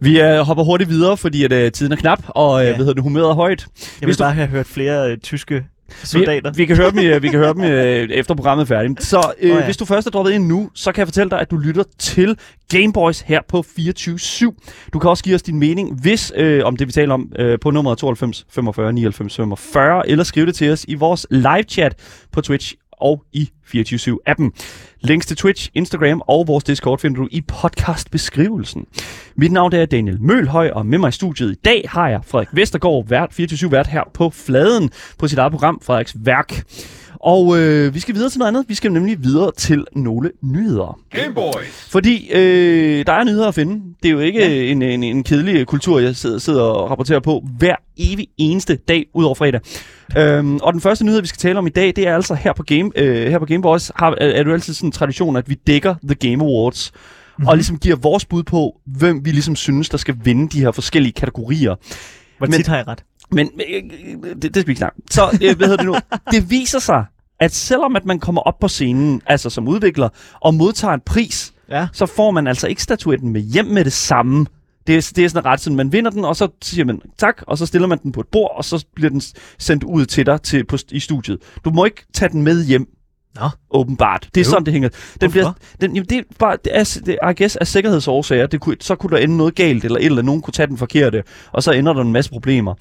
Vi 0.00 0.20
øh, 0.20 0.38
hopper 0.38 0.64
hurtigt 0.64 0.90
videre, 0.90 1.16
fordi 1.16 1.44
at, 1.44 1.52
øh, 1.52 1.72
tiden 1.72 1.92
er 1.92 1.96
knap, 1.96 2.22
og 2.28 2.60
øh, 2.60 2.66
Ja. 2.66 2.70
hvad 2.70 2.78
hedder 2.78 2.92
det, 2.92 3.02
humøret 3.02 3.30
er 3.30 3.34
højt. 3.34 3.60
Jeg 3.60 4.00
vil 4.00 4.06
Hvis 4.06 4.16
du- 4.16 4.24
bare 4.24 4.32
have 4.34 4.46
hørt 4.48 4.66
flere 4.66 5.10
øh, 5.12 5.18
tyske 5.18 5.64
soldater. 6.04 6.50
Vi, 6.50 6.56
vi 6.56 6.66
kan 6.66 6.76
høre 6.76 6.90
dem, 6.90 6.98
øh, 6.98 7.22
vi 7.22 7.28
kan 7.28 7.38
høre 7.38 7.54
dem 7.54 7.62
øh, 7.62 8.08
efter 8.10 8.34
programmet 8.34 8.64
er 8.64 8.66
færdigt. 8.66 9.02
Så 9.02 9.32
øh, 9.40 9.52
oh, 9.52 9.58
ja. 9.58 9.64
hvis 9.64 9.76
du 9.76 9.84
først 9.84 10.06
er 10.06 10.10
droppet 10.10 10.32
ind 10.32 10.46
nu, 10.46 10.70
så 10.74 10.92
kan 10.92 10.98
jeg 10.98 11.06
fortælle 11.06 11.30
dig, 11.30 11.40
at 11.40 11.50
du 11.50 11.56
lytter 11.56 11.84
til 11.98 12.38
Gameboys 12.68 13.20
her 13.20 13.40
på 13.48 13.64
24-7. 13.78 14.90
Du 14.92 14.98
kan 14.98 15.10
også 15.10 15.24
give 15.24 15.34
os 15.34 15.42
din 15.42 15.58
mening, 15.58 16.00
hvis 16.00 16.32
øh, 16.36 16.64
om 16.64 16.76
det 16.76 16.86
vi 16.86 16.92
taler 16.92 17.14
om 17.14 17.32
øh, 17.38 17.58
på 17.58 17.70
nummeret 17.70 17.98
92 17.98 18.46
45 18.50 18.92
99 18.92 19.36
45, 19.36 20.08
eller 20.08 20.24
skrive 20.24 20.46
det 20.46 20.54
til 20.54 20.72
os 20.72 20.84
i 20.88 20.94
vores 20.94 21.26
live 21.30 21.62
chat 21.68 21.94
på 22.32 22.40
Twitch 22.40 22.74
og 22.98 23.24
i 23.32 23.50
24-7-appen. 23.66 24.50
Links 25.00 25.26
til 25.26 25.36
Twitch, 25.36 25.70
Instagram 25.74 26.22
og 26.28 26.48
vores 26.48 26.64
Discord 26.64 26.98
finder 26.98 27.20
du 27.20 27.28
i 27.30 27.40
podcastbeskrivelsen. 27.40 28.86
Mit 29.36 29.52
navn 29.52 29.72
er 29.72 29.86
Daniel 29.86 30.22
Mølhøj, 30.22 30.70
og 30.70 30.86
med 30.86 30.98
mig 30.98 31.08
i 31.08 31.12
studiet 31.12 31.52
i 31.52 31.60
dag 31.64 31.84
har 31.88 32.08
jeg 32.08 32.20
Frederik 32.26 32.48
Vestergaard, 32.52 33.08
vært 33.08 33.40
24-7-vært 33.40 33.86
her 33.88 34.02
på 34.14 34.30
Fladen 34.30 34.90
på 35.18 35.28
sit 35.28 35.38
eget 35.38 35.52
program, 35.52 35.80
Frederiks 35.82 36.16
Værk. 36.18 36.64
Og 37.24 37.58
øh, 37.58 37.94
vi 37.94 38.00
skal 38.00 38.14
videre 38.14 38.30
til 38.30 38.38
noget 38.38 38.48
andet. 38.48 38.64
Vi 38.68 38.74
skal 38.74 38.92
nemlig 38.92 39.22
videre 39.22 39.52
til 39.56 39.84
nogle 39.96 40.30
nyheder. 40.42 40.98
Gameboys! 41.10 41.88
Fordi 41.90 42.30
øh, 42.32 43.06
der 43.06 43.12
er 43.12 43.24
nyheder 43.24 43.48
at 43.48 43.54
finde. 43.54 43.82
Det 44.02 44.08
er 44.08 44.12
jo 44.12 44.18
ikke 44.18 44.38
ja. 44.38 44.70
en, 44.72 44.82
en, 44.82 45.02
en 45.02 45.22
kedelig 45.22 45.66
kultur, 45.66 45.98
jeg 45.98 46.16
sidder, 46.16 46.38
sidder 46.38 46.62
og 46.62 46.90
rapporterer 46.90 47.20
på 47.20 47.44
hver 47.58 47.76
evig 47.96 48.28
eneste 48.36 48.76
dag 48.76 49.06
ud 49.14 49.24
over 49.24 49.34
fredag. 49.34 49.60
Øhm, 50.18 50.56
og 50.56 50.72
den 50.72 50.80
første 50.80 51.04
nyhed, 51.04 51.20
vi 51.20 51.26
skal 51.26 51.38
tale 51.38 51.58
om 51.58 51.66
i 51.66 51.70
dag, 51.70 51.86
det 51.96 52.08
er 52.08 52.14
altså 52.14 52.34
her 52.34 52.52
på, 52.52 52.62
Game, 52.62 52.90
øh, 52.96 53.30
her 53.30 53.38
på 53.38 53.46
Gameboys, 53.46 53.92
har, 53.96 54.10
er, 54.10 54.14
er 54.26 54.42
det 54.42 54.46
jo 54.46 54.52
altid 54.52 54.74
sådan 54.74 54.88
en 54.88 54.92
tradition, 54.92 55.36
at 55.36 55.48
vi 55.48 55.54
dækker 55.66 55.94
The 56.08 56.14
Game 56.14 56.44
Awards. 56.44 56.92
Mm-hmm. 56.92 57.48
Og 57.48 57.56
ligesom 57.56 57.78
giver 57.78 57.96
vores 57.96 58.24
bud 58.24 58.42
på, 58.42 58.80
hvem 58.86 59.24
vi 59.24 59.30
ligesom 59.30 59.56
synes, 59.56 59.88
der 59.88 59.98
skal 59.98 60.16
vinde 60.24 60.48
de 60.48 60.60
her 60.60 60.70
forskellige 60.72 61.12
kategorier. 61.12 61.74
Hvor 62.38 62.46
men- 62.46 62.52
tit 62.52 62.66
har 62.66 62.76
jeg 62.76 62.88
ret? 62.88 63.04
Men 63.30 63.50
øh, 63.70 63.82
det, 63.82 64.42
det 64.42 64.50
skal 64.56 64.66
vi 64.66 64.70
ikke 64.70 64.78
snakke. 64.78 65.02
Så, 65.10 65.38
øh, 65.42 65.56
hvad 65.56 65.68
hedder 65.68 65.76
det 65.76 65.86
nu? 65.86 65.96
Det 66.32 66.50
viser 66.50 66.78
sig, 66.78 67.04
at 67.40 67.54
selvom 67.54 67.96
at 67.96 68.04
man 68.06 68.18
kommer 68.20 68.40
op 68.40 68.58
på 68.58 68.68
scenen, 68.68 69.22
altså 69.26 69.50
som 69.50 69.68
udvikler, 69.68 70.08
og 70.40 70.54
modtager 70.54 70.94
en 70.94 71.00
pris, 71.06 71.50
Ja. 71.70 71.86
så 71.92 72.06
får 72.06 72.30
man 72.30 72.46
altså 72.46 72.66
ikke 72.66 72.82
statuetten 72.82 73.32
med 73.32 73.40
hjem 73.40 73.64
med 73.66 73.84
det 73.84 73.92
samme. 73.92 74.46
Det 74.86 74.96
er, 74.96 75.12
det 75.16 75.24
er 75.24 75.28
sådan 75.28 75.44
ret 75.44 75.60
sådan, 75.60 75.76
man 75.76 75.92
vinder 75.92 76.10
den, 76.10 76.24
og 76.24 76.36
så 76.36 76.48
siger 76.62 76.84
man 76.84 77.00
tak, 77.18 77.42
og 77.46 77.58
så 77.58 77.66
stiller 77.66 77.88
man 77.88 77.98
den 78.02 78.12
på 78.12 78.20
et 78.20 78.26
bord, 78.32 78.52
og 78.56 78.64
så 78.64 78.84
bliver 78.94 79.10
den 79.10 79.22
sendt 79.58 79.84
ud 79.84 80.06
til 80.06 80.26
dig 80.26 80.42
til, 80.42 80.64
på, 80.66 80.76
i 80.90 81.00
studiet. 81.00 81.38
Du 81.64 81.70
må 81.70 81.84
ikke 81.84 82.06
tage 82.14 82.28
den 82.28 82.42
med 82.42 82.64
hjem. 82.64 82.86
Nå. 83.40 83.48
Åbenbart. 83.70 84.28
Det 84.34 84.40
er 84.40 84.44
Jo. 84.44 84.50
sådan, 84.50 84.64
det 84.64 84.72
hænger. 84.72 84.88
Den 84.88 84.98
Hvorfor? 85.18 85.30
bliver, 85.30 85.52
den, 85.80 85.94
jamen, 85.96 86.08
det 86.08 86.18
er 86.18 86.22
bare, 86.38 86.56
det 86.64 86.76
er, 86.78 87.00
det, 87.06 87.18
I 87.30 87.42
guess, 87.42 87.56
af 87.56 87.66
sikkerhedsårsager. 87.66 88.46
Det 88.46 88.60
kunne, 88.60 88.76
så 88.80 88.94
kunne 88.94 89.16
der 89.16 89.22
ende 89.22 89.36
noget 89.36 89.54
galt, 89.54 89.84
eller 89.84 89.98
et 89.98 90.04
eller 90.04 90.14
andet. 90.16 90.24
nogen 90.24 90.42
kunne 90.42 90.52
tage 90.52 90.66
den 90.66 90.78
forkerte, 90.78 91.22
og 91.52 91.62
så 91.62 91.72
ender 91.72 91.92
der 91.92 92.00
en 92.02 92.12
masse 92.12 92.30
problemer. 92.30 92.74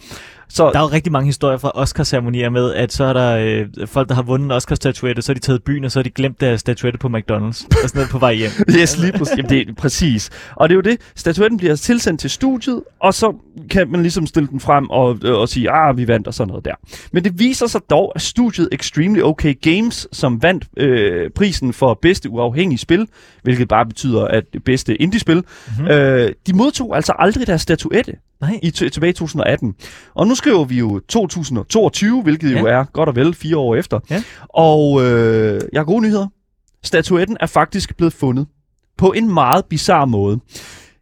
Så 0.49 0.71
Der 0.71 0.79
er 0.79 0.83
jo 0.83 0.87
rigtig 0.87 1.11
mange 1.11 1.25
historier 1.25 1.57
fra 1.57 1.71
Oscar-ceremonier 1.75 2.49
med, 2.49 2.73
at 2.73 2.93
så 2.93 3.03
er 3.03 3.13
der 3.13 3.37
øh, 3.37 3.87
folk, 3.87 4.09
der 4.09 4.15
har 4.15 4.21
vundet 4.21 4.45
en 4.45 4.51
Oscar-statuette, 4.51 5.21
så 5.21 5.31
er 5.31 5.33
de 5.33 5.39
taget 5.39 5.63
byen, 5.63 5.85
og 5.85 5.91
så 5.91 5.99
har 5.99 6.03
de 6.03 6.09
glemt 6.09 6.41
deres 6.41 6.61
statuette 6.61 6.99
på 6.99 7.07
McDonald's, 7.07 7.67
og 7.83 7.89
sådan 7.89 7.89
noget 7.93 8.09
på 8.09 8.17
vej 8.19 8.33
hjem. 8.33 8.51
Yes, 8.79 8.97
lige 8.97 9.11
præcis. 9.11 9.37
Jamen, 9.37 9.49
det 9.49 9.69
er 9.69 9.73
præcis. 9.73 10.29
Og 10.55 10.69
det 10.69 10.73
er 10.73 10.75
jo 10.75 10.81
det. 10.81 10.97
Statuetten 11.15 11.57
bliver 11.57 11.75
tilsendt 11.75 12.21
til 12.21 12.29
studiet, 12.29 12.83
og 12.99 13.13
så 13.13 13.33
kan 13.69 13.91
man 13.91 14.01
ligesom 14.01 14.27
stille 14.27 14.49
den 14.49 14.59
frem 14.59 14.89
og, 14.89 15.17
øh, 15.23 15.33
og 15.33 15.49
sige, 15.49 15.71
ah, 15.71 15.97
vi 15.97 16.07
vandt 16.07 16.27
og 16.27 16.33
sådan 16.33 16.47
noget 16.47 16.65
der. 16.65 16.75
Men 17.11 17.23
det 17.23 17.39
viser 17.39 17.67
sig 17.67 17.81
dog, 17.89 18.11
at 18.15 18.21
studiet 18.21 18.69
Extremely 18.71 19.21
OK 19.21 19.43
Games, 19.61 20.07
som 20.11 20.41
vandt 20.41 20.65
øh, 20.77 21.29
prisen 21.35 21.73
for 21.73 21.99
bedste 22.01 22.29
uafhængige 22.29 22.77
spil, 22.77 23.07
hvilket 23.43 23.67
bare 23.67 23.85
betyder, 23.85 24.25
at 24.25 24.43
det 24.53 24.63
bedste 24.63 25.01
indie-spil, 25.01 25.35
mm-hmm. 25.37 25.87
øh, 25.87 26.31
de 26.47 26.53
modtog 26.53 26.95
altså 26.95 27.13
aldrig 27.19 27.47
deres 27.47 27.61
statuette 27.61 28.13
Nej. 28.47 28.59
i 28.63 28.71
tilbage 28.71 29.09
i 29.09 29.13
2018. 29.13 29.75
Og 30.13 30.27
nu 30.27 30.35
skriver 30.35 30.65
vi 30.65 30.79
jo 30.79 30.99
2022, 31.09 32.21
hvilket 32.21 32.51
ja. 32.51 32.59
jo 32.59 32.65
er 32.65 32.83
godt 32.83 33.09
og 33.09 33.15
vel 33.15 33.33
fire 33.33 33.57
år 33.57 33.75
efter. 33.75 33.99
Ja. 34.09 34.23
Og 34.49 35.03
øh, 35.03 35.61
jeg 35.73 35.79
har 35.79 35.85
gode 35.85 36.01
nyheder. 36.01 36.27
Statuetten 36.83 37.37
er 37.39 37.45
faktisk 37.45 37.97
blevet 37.97 38.13
fundet 38.13 38.47
på 38.97 39.11
en 39.11 39.33
meget 39.33 39.65
bizarre 39.65 40.07
måde. 40.07 40.39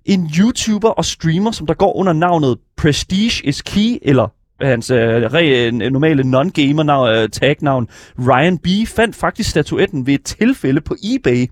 En 0.05 0.29
YouTuber 0.39 0.89
og 0.89 1.05
streamer, 1.05 1.51
som 1.51 1.67
der 1.67 1.73
går 1.73 1.95
under 1.97 2.13
navnet 2.13 2.57
Prestige 2.77 3.47
is 3.47 3.61
Key, 3.61 3.97
eller 4.01 4.27
hans 4.61 4.91
øh, 4.91 4.99
re, 4.99 5.67
øh, 5.67 5.73
normale 5.73 6.23
non-gamer 6.23 6.83
navn, 6.83 7.87
øh, 8.19 8.27
Ryan 8.27 8.57
B., 8.57 8.67
fandt 8.87 9.15
faktisk 9.15 9.49
statuetten 9.49 10.07
ved 10.07 10.13
et 10.13 10.23
tilfælde 10.23 10.81
på 10.81 10.95
eBay. 11.03 11.47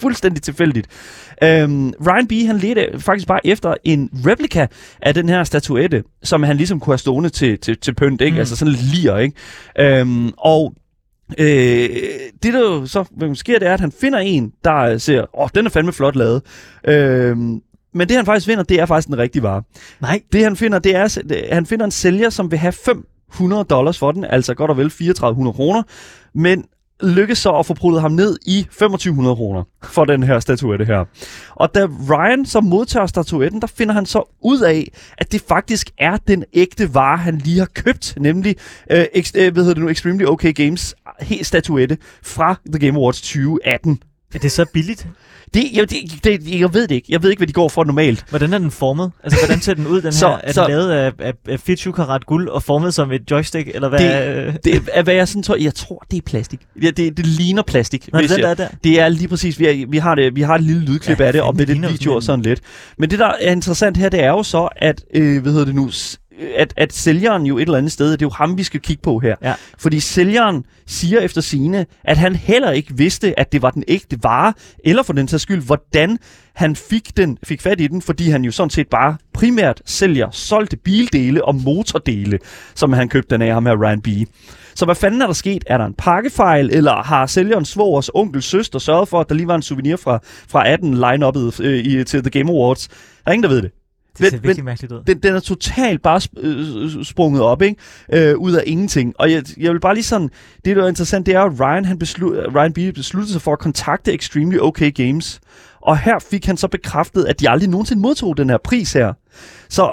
Fuldstændig 0.00 0.42
tilfældigt. 0.42 0.86
Øhm, 1.42 1.92
Ryan 2.06 2.26
B. 2.26 2.32
han 2.32 2.58
ledte 2.58 3.00
faktisk 3.00 3.28
bare 3.28 3.46
efter 3.46 3.74
en 3.84 4.10
replika 4.26 4.66
af 5.02 5.14
den 5.14 5.28
her 5.28 5.44
statuette, 5.44 6.02
som 6.22 6.42
han 6.42 6.56
ligesom 6.56 6.80
kunne 6.80 6.92
have 6.92 6.98
stående 6.98 7.28
til, 7.28 7.58
til, 7.58 7.78
til 7.78 7.94
pynt, 7.94 8.20
ikke? 8.20 8.34
Mm. 8.34 8.38
Altså 8.38 8.56
sådan 8.56 8.74
lidt 8.74 8.94
lir, 8.94 9.16
ikke? 9.16 10.00
Øhm, 10.00 10.32
og 10.38 10.74
øh, 11.38 11.88
det 12.42 12.54
der 12.54 12.60
jo 12.60 12.86
så 12.86 13.04
sker, 13.34 13.58
det 13.58 13.68
er, 13.68 13.74
at 13.74 13.80
han 13.80 13.92
finder 14.00 14.18
en, 14.18 14.52
der 14.64 14.98
ser, 14.98 15.40
åh, 15.40 15.48
den 15.54 15.66
er 15.66 15.70
fandme 15.70 15.92
flot 15.92 16.16
lavet. 16.16 16.42
Øhm, 16.84 17.60
men 17.94 18.08
det 18.08 18.16
han 18.16 18.26
faktisk 18.26 18.46
finder, 18.46 18.62
det 18.64 18.80
er 18.80 18.86
faktisk 18.86 19.08
den 19.08 19.18
rigtige 19.18 19.42
vare. 19.42 19.62
Nej. 20.00 20.20
Det 20.32 20.42
han 20.42 20.56
finder, 20.56 20.78
det 20.78 20.96
er, 20.96 21.22
han 21.54 21.66
finder 21.66 21.84
en 21.84 21.90
sælger, 21.90 22.30
som 22.30 22.50
vil 22.50 22.58
have 22.58 22.72
500 22.72 23.64
dollars 23.64 23.98
for 23.98 24.12
den, 24.12 24.24
altså 24.24 24.54
godt 24.54 24.70
og 24.70 24.76
vel 24.76 24.90
3400 24.90 25.54
kroner, 25.54 25.82
men 26.34 26.64
lykkes 27.02 27.38
så 27.38 27.50
at 27.50 27.66
få 27.66 27.74
prøvet 27.74 28.00
ham 28.00 28.12
ned 28.12 28.38
i 28.46 28.62
2500 28.62 29.36
kroner 29.36 29.64
for 29.82 30.04
den 30.04 30.22
her 30.22 30.40
statuette 30.40 30.84
her. 30.84 31.04
Og 31.50 31.74
da 31.74 31.86
Ryan 32.10 32.46
så 32.46 32.60
modtager 32.60 33.06
statuetten, 33.06 33.60
der 33.60 33.66
finder 33.66 33.94
han 33.94 34.06
så 34.06 34.36
ud 34.42 34.60
af, 34.60 34.92
at 35.18 35.32
det 35.32 35.42
faktisk 35.48 35.90
er 35.98 36.16
den 36.16 36.44
ægte 36.52 36.94
vare, 36.94 37.16
han 37.18 37.38
lige 37.38 37.58
har 37.58 37.68
købt, 37.74 38.14
nemlig 38.20 38.56
øh, 38.90 39.04
øh, 39.36 39.52
hvad 39.52 39.62
hedder 39.62 39.74
det 39.74 39.82
nu, 39.82 39.88
Extremely 39.88 40.24
OK 40.24 40.44
Games 40.54 40.94
øh, 41.20 41.26
helt 41.26 41.46
statuette 41.46 41.98
fra 42.22 42.54
The 42.72 42.86
Game 42.86 42.98
Awards 42.98 43.20
2018. 43.20 44.02
Er 44.34 44.38
det 44.38 44.52
så 44.52 44.64
billigt? 44.72 45.06
Det, 45.54 45.64
jeg, 45.74 45.90
det, 45.90 46.24
det, 46.24 46.60
jeg 46.60 46.74
ved 46.74 46.88
det 46.88 46.94
ikke. 46.94 47.06
Jeg 47.10 47.22
ved 47.22 47.30
ikke, 47.30 47.40
hvad 47.40 47.46
de 47.46 47.52
går 47.52 47.68
for 47.68 47.84
normalt. 47.84 48.24
Hvordan 48.30 48.52
er 48.52 48.58
den 48.58 48.70
formet? 48.70 49.12
Altså, 49.24 49.38
hvordan 49.46 49.60
ser 49.62 49.74
den 49.74 49.86
ud, 49.86 50.02
den 50.02 50.12
Så- 50.12 50.28
her? 50.28 50.38
Er 50.42 50.52
så- 50.52 50.60
den 50.62 50.70
lavet 50.70 50.90
af, 50.90 51.12
af, 51.18 51.32
af 51.48 51.60
24 51.60 51.92
karat 51.92 52.26
guld 52.26 52.48
og 52.48 52.62
formet 52.62 52.94
som 52.94 53.12
et 53.12 53.30
joystick, 53.30 53.68
eller 53.74 53.88
hvad? 53.88 53.98
Det- 53.98 54.64
Det 54.64 54.82
er, 54.92 55.02
hvad 55.02 55.14
jeg 55.14 55.28
sådan 55.28 55.42
tror, 55.42 55.56
jeg 55.56 55.74
tror, 55.74 56.04
det 56.10 56.16
er 56.16 56.20
plastik. 56.26 56.60
Ja, 56.82 56.90
det, 56.90 57.16
det 57.16 57.26
ligner 57.26 57.62
plastik. 57.62 58.08
Nå, 58.12 58.18
det 58.18 58.22
hvis 58.22 58.30
er 58.32 58.36
den, 58.36 58.44
jeg- 58.48 58.56
der 58.58 58.64
er 58.64 58.68
der. 58.68 58.76
Det 58.84 59.00
er 59.00 59.08
lige 59.08 59.28
præcis, 59.28 59.58
vi, 59.58 59.66
er, 59.82 59.86
vi, 59.88 59.98
har, 59.98 60.14
det, 60.14 60.36
vi 60.36 60.42
har 60.42 60.54
et 60.54 60.62
lille 60.62 60.82
lydklip 60.82 61.20
Ja, 61.20 61.24
af 61.24 61.32
det, 61.32 61.42
og 61.42 61.56
med 61.56 61.66
det 61.66 61.76
det 61.76 61.82
jo 61.82 61.88
video 61.88 62.14
og 62.14 62.22
sådan 62.22 62.42
lidt. 62.42 62.60
Men 62.98 63.10
det, 63.10 63.18
der 63.18 63.26
er 63.40 63.52
interessant 63.52 63.96
her, 63.96 64.08
det 64.08 64.22
er 64.24 64.28
jo 64.30 64.42
så, 64.42 64.68
at, 64.76 65.04
øh, 65.14 65.42
hvad 65.42 65.52
hedder 65.52 65.66
det 65.66 65.74
nu, 65.74 65.90
at, 66.56 66.74
at 66.76 66.92
sælgeren 66.92 67.46
jo 67.46 67.58
et 67.58 67.62
eller 67.62 67.78
andet 67.78 67.92
sted, 67.92 68.12
det 68.12 68.22
er 68.22 68.26
jo 68.26 68.30
ham, 68.30 68.58
vi 68.58 68.62
skal 68.62 68.80
kigge 68.80 69.02
på 69.02 69.18
her. 69.18 69.36
Ja. 69.42 69.54
Fordi 69.78 70.00
sælgeren 70.00 70.64
siger 70.86 71.20
efter 71.20 71.40
sine, 71.40 71.86
at 72.04 72.16
han 72.16 72.36
heller 72.36 72.70
ikke 72.70 72.96
vidste, 72.96 73.40
at 73.40 73.52
det 73.52 73.62
var 73.62 73.70
den 73.70 73.84
ægte 73.88 74.18
vare, 74.22 74.52
eller 74.84 75.02
for 75.02 75.12
den 75.12 75.28
sags 75.28 75.42
skyld, 75.42 75.62
hvordan 75.62 76.18
han 76.54 76.76
fik, 76.76 77.16
den, 77.16 77.38
fik 77.42 77.62
fat 77.62 77.80
i 77.80 77.86
den, 77.86 78.02
fordi 78.02 78.30
han 78.30 78.44
jo 78.44 78.50
sådan 78.50 78.70
set 78.70 78.88
bare 78.88 79.16
primært 79.34 79.82
sælger 79.86 80.30
solgte 80.30 80.76
bildele 80.76 81.44
og 81.44 81.54
motordele, 81.54 82.38
som 82.74 82.92
han 82.92 83.08
købte 83.08 83.34
den 83.34 83.42
af 83.42 83.54
ham 83.54 83.66
her 83.66 83.82
Ryan 83.82 84.00
B. 84.00 84.08
Så 84.74 84.84
hvad 84.84 84.94
fanden 84.94 85.22
er 85.22 85.26
der 85.26 85.32
sket? 85.32 85.64
Er 85.66 85.78
der 85.78 85.84
en 85.86 85.94
pakkefejl, 85.94 86.70
eller 86.72 87.02
har 87.02 87.26
sælgeren 87.26 87.64
svogers 87.64 88.10
onkel, 88.14 88.42
søster 88.42 88.78
sørget 88.78 89.08
for, 89.08 89.20
at 89.20 89.28
der 89.28 89.34
lige 89.34 89.46
var 89.46 89.54
en 89.54 89.62
souvenir 89.62 89.96
fra, 89.96 90.18
fra 90.48 90.68
18 90.68 90.94
line-uppet 90.94 91.60
øh, 91.60 91.78
i, 91.78 92.04
til 92.04 92.22
The 92.22 92.30
Game 92.30 92.50
Awards? 92.52 92.88
Der 92.88 92.94
er 93.26 93.32
ingen, 93.32 93.42
der 93.42 93.48
ved 93.48 93.62
det. 93.62 93.70
Det 94.18 94.26
ser 94.26 94.36
Men- 94.36 94.42
virkelig 94.44 94.64
mærkeligt 94.64 94.92
ud. 94.92 95.00
Den, 95.06 95.18
den 95.18 95.34
er 95.34 95.40
totalt 95.40 96.02
bare 96.02 96.20
sp- 96.24 96.46
øh, 96.46 97.04
sprunget 97.04 97.42
op, 97.42 97.62
ikke? 97.62 97.76
Øh, 98.12 98.36
ud 98.38 98.52
af 98.52 98.62
ingenting. 98.66 99.14
Og 99.18 99.32
jeg, 99.32 99.42
jeg 99.58 99.72
vil 99.72 99.80
bare 99.80 99.94
lige 99.94 100.04
sådan... 100.04 100.30
Det, 100.64 100.76
der 100.76 100.84
er 100.84 100.88
interessant, 100.88 101.26
det 101.26 101.34
er, 101.34 101.40
at 101.40 101.60
Ryan, 101.60 101.84
han 101.84 101.98
beslu, 101.98 102.30
Ryan 102.54 102.72
B. 102.72 102.78
besluttede 102.94 103.32
sig 103.32 103.42
for 103.42 103.52
at 103.52 103.58
kontakte 103.58 104.12
Extremely 104.14 104.58
OK 104.60 104.80
Games. 104.94 105.40
Og 105.82 105.98
her 105.98 106.18
fik 106.18 106.46
han 106.46 106.56
så 106.56 106.68
bekræftet, 106.68 107.24
at 107.24 107.40
de 107.40 107.50
aldrig 107.50 107.68
nogensinde 107.68 108.02
modtog 108.02 108.36
den 108.36 108.50
her 108.50 108.58
pris 108.64 108.92
her. 108.92 109.12
Så, 109.68 109.92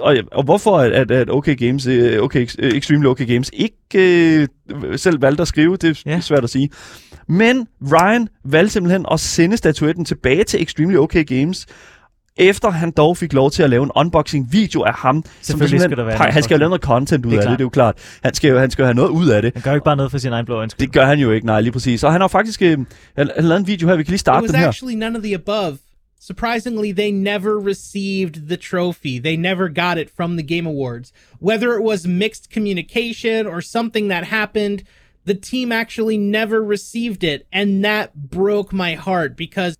og, 0.00 0.16
og 0.32 0.44
hvorfor 0.44 0.78
at, 0.78 0.92
at, 0.92 1.10
at 1.10 1.30
OK 1.30 1.48
Games, 1.58 1.86
øh, 1.86 2.22
okay, 2.22 2.46
øh, 2.58 2.72
Extremely 2.72 3.06
OK 3.06 3.18
Games 3.26 3.50
ikke 3.52 3.76
øh, 3.94 4.48
selv 4.96 5.22
valgte 5.22 5.40
at 5.42 5.48
skrive, 5.48 5.76
det 5.76 5.90
er 5.90 6.02
Ja. 6.06 6.10
ja. 6.10 6.20
svært 6.20 6.44
at 6.44 6.50
sige. 6.50 6.70
Men 7.28 7.66
Ryan 7.92 8.28
valgte 8.44 8.72
simpelthen 8.72 9.06
at 9.10 9.20
sende 9.20 9.56
statuetten 9.56 10.04
tilbage 10.04 10.44
til 10.44 10.62
Extremely 10.62 10.96
OK 10.96 11.14
Games, 11.26 11.66
efter 12.36 12.70
han 12.70 12.90
dog 12.90 13.16
fik 13.16 13.32
lov 13.32 13.50
til 13.50 13.62
at 13.62 13.70
lave 13.70 13.82
en 13.84 13.90
unboxing-video 13.96 14.82
af 14.82 14.94
ham. 14.94 15.22
som 15.22 15.30
Selvfølgelig 15.42 15.80
simpelthen 15.80 15.88
skal 15.88 15.96
der 15.96 16.04
være 16.04 16.32
Han 16.32 16.42
skal 16.42 16.54
jo 16.54 16.58
lave 16.58 16.68
noget 16.68 16.82
content 16.82 17.26
ud 17.26 17.30
Det 17.30 17.36
er 17.36 17.40
af 17.40 17.44
klart. 17.46 17.50
det, 17.52 17.58
det 17.58 17.62
er 17.62 17.66
jo 17.66 17.70
klart. 17.70 18.18
Han 18.24 18.34
skal 18.34 18.50
jo, 18.50 18.58
han 18.58 18.70
skal 18.70 18.82
jo 18.82 18.86
have 18.86 18.94
noget 18.94 19.10
ud 19.10 19.28
af 19.28 19.42
det. 19.42 19.52
Han 19.54 19.62
gør 19.62 19.70
jo 19.70 19.74
ikke 19.74 19.84
bare 19.84 19.96
noget 19.96 20.10
for 20.10 20.18
sin 20.18 20.32
egen 20.32 20.46
blå 20.46 20.62
ønske. 20.62 20.80
Det 20.80 20.92
gør 20.92 21.04
han 21.06 21.18
jo 21.18 21.30
ikke, 21.30 21.46
nej, 21.46 21.60
lige 21.60 21.72
præcis. 21.72 22.04
Og 22.04 22.12
han 22.12 22.20
har 22.20 22.28
faktisk 22.28 22.62
øh, 22.62 22.78
han, 23.16 23.30
han 23.36 23.44
lavet 23.44 23.60
en 23.60 23.66
video 23.66 23.88
her, 23.88 23.96
vi 23.96 24.02
kan 24.02 24.10
lige 24.10 24.18
starte 24.18 24.46
den 24.46 24.54
her. 24.56 24.68
actually 24.68 24.94
none 24.96 25.16
of 25.18 25.22
the 25.22 25.34
above. 25.34 25.78
Surprisingly, 26.20 26.92
they 26.92 27.10
never 27.10 27.58
received 27.68 28.48
the 28.48 28.56
trophy. 28.56 29.18
They 29.20 29.36
never 29.36 29.68
got 29.68 29.98
it 29.98 30.08
from 30.16 30.36
the 30.38 30.46
Game 30.56 30.66
Awards. 30.66 31.12
Whether 31.42 31.68
it 31.78 31.82
was 31.84 32.06
mixed 32.06 32.50
communication 32.54 33.46
or 33.46 33.60
something 33.60 34.08
that 34.10 34.24
happened, 34.24 34.82
the 35.26 35.34
team 35.34 35.70
actually 35.72 36.16
never 36.18 36.62
received 36.62 37.22
it. 37.24 37.46
And 37.52 37.84
that 37.84 38.14
broke 38.30 38.72
my 38.72 38.94
heart 38.94 39.36
because 39.36 39.76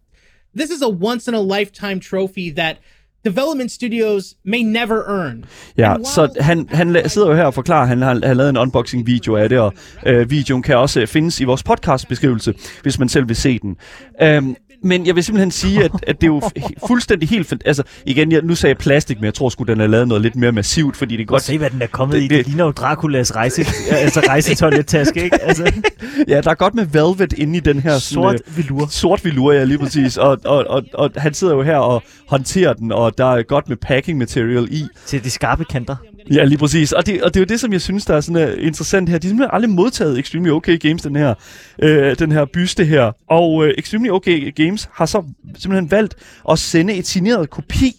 this 0.57 0.70
is 0.70 0.82
a 0.82 0.88
once 0.88 1.28
in 1.28 1.34
a 1.34 1.59
lifetime 1.59 2.00
trophy 2.00 2.50
that 2.50 2.76
development 3.24 3.70
studios 3.70 4.34
may 4.44 4.62
never 4.62 5.02
earn. 5.09 5.44
Ja, 5.78 5.94
så 6.05 6.28
han, 6.40 6.68
han 6.70 7.09
sidder 7.09 7.28
jo 7.28 7.34
her 7.34 7.44
og 7.44 7.55
forklarer, 7.55 7.82
at 7.82 7.88
han 7.88 8.02
har, 8.02 8.26
har 8.26 8.34
lavet 8.34 8.50
en 8.50 8.57
unboxing-video 8.57 9.36
af 9.36 9.48
det, 9.48 9.59
og 9.59 9.72
øh, 10.07 10.30
videoen 10.30 10.62
kan 10.62 10.76
også 10.76 11.00
øh, 11.00 11.07
findes 11.07 11.40
i 11.40 11.44
vores 11.44 11.62
podcast-beskrivelse, 11.62 12.55
hvis 12.82 12.98
man 12.98 13.09
selv 13.09 13.28
vil 13.28 13.36
se 13.36 13.59
den. 13.59 13.76
Øhm, 14.22 14.57
men 14.85 15.07
jeg 15.07 15.14
vil 15.16 15.24
simpelthen 15.24 15.51
sige, 15.51 15.85
at, 15.85 15.91
at 16.07 16.20
det 16.20 16.26
er 16.26 16.26
jo 16.35 16.43
fuldstændig 16.89 17.28
helt... 17.28 17.55
Altså, 17.64 17.82
igen, 18.07 18.32
jeg, 18.32 18.41
nu 18.43 18.55
sagde 18.55 18.70
jeg 18.70 18.78
plastik, 18.78 19.16
men 19.16 19.24
jeg 19.24 19.35
tror 19.35 19.49
sgu, 19.49 19.64
den 19.64 19.80
er 19.80 19.87
lavet 19.87 20.09
noget 20.09 20.22
lidt 20.22 20.37
mere 20.37 20.53
massivt, 20.53 20.97
fordi 20.97 21.16
det 21.16 21.22
er 21.22 21.26
Godt 21.26 21.43
se, 21.43 21.59
hvad 21.59 21.70
den 21.70 21.82
er 21.82 21.87
kommet 21.87 22.14
Det- 22.14 22.20
i. 22.22 22.28
Det 22.28 22.30
det- 22.39 22.47
ligner 22.47 22.64
jo 22.64 22.70
Draculas 22.70 23.37
rejse, 23.37 23.66
altså 23.91 24.20
rejsetoilettaske, 24.28 25.24
ikke? 25.24 25.43
Altså, 25.43 25.72
Ja, 26.28 26.41
der 26.41 26.51
er 26.51 26.55
godt 26.55 26.74
med 26.74 26.87
velvet 26.87 27.32
inde 27.32 27.57
i 27.57 27.61
den 27.61 27.80
her... 27.80 27.99
sort 27.99 28.35
øh, 28.49 28.57
velur. 28.57 28.87
Sort 28.91 29.24
velur, 29.24 29.53
ja, 29.53 29.64
lige 29.64 29.78
præcis. 29.78 30.16
Og, 30.16 30.39
og, 30.45 30.64
og, 30.68 30.82
og 30.95 31.11
han 31.16 31.35
sidder 31.35 31.55
jo 31.55 31.62
her 31.62 31.76
og 31.76 32.03
håndterer 32.28 32.72
den, 32.72 32.93
og 32.93 33.18
der 33.18 33.32
er 33.37 33.43
godt 33.43 33.68
med 33.68 33.76
packing 33.76 34.18
material 34.18 34.68
i. 34.70 34.85
Til 35.07 35.24
de 35.24 35.30
skarpe 35.30 35.64
kanter. 35.64 35.97
Ja, 36.31 36.45
lige 36.45 36.59
præcis. 36.59 36.93
Og 36.93 37.07
det, 37.07 37.22
og 37.22 37.35
det 37.35 37.41
er 37.41 37.45
jo 37.45 37.47
det, 37.49 37.61
som 37.61 37.72
jeg 37.72 37.81
synes, 37.81 38.05
der 38.05 38.16
er 38.16 38.20
sådan 38.20 38.49
uh, 38.49 38.66
interessant 38.66 39.09
her. 39.09 39.18
De 39.18 39.27
har 39.27 39.31
simpelthen 39.31 39.55
aldrig 39.55 39.70
modtaget 39.70 40.18
Extremely 40.18 40.51
OK 40.51 40.68
Games, 40.81 41.03
den 41.03 41.16
her, 41.16 41.35
øh, 41.83 42.18
den 42.18 42.33
her 42.33 42.45
byste 42.45 42.85
her. 42.85 43.12
Og 43.31 43.66
øh, 43.66 43.75
Extremely 43.79 44.11
OK 44.11 44.29
Games 44.57 44.89
har 44.93 45.07
så 45.07 45.22
simpelthen 45.59 45.91
valgt 45.91 46.14
at 46.51 46.59
sende 46.59 46.95
et 46.95 47.07
signeret 47.07 47.51
kopi 47.51 47.93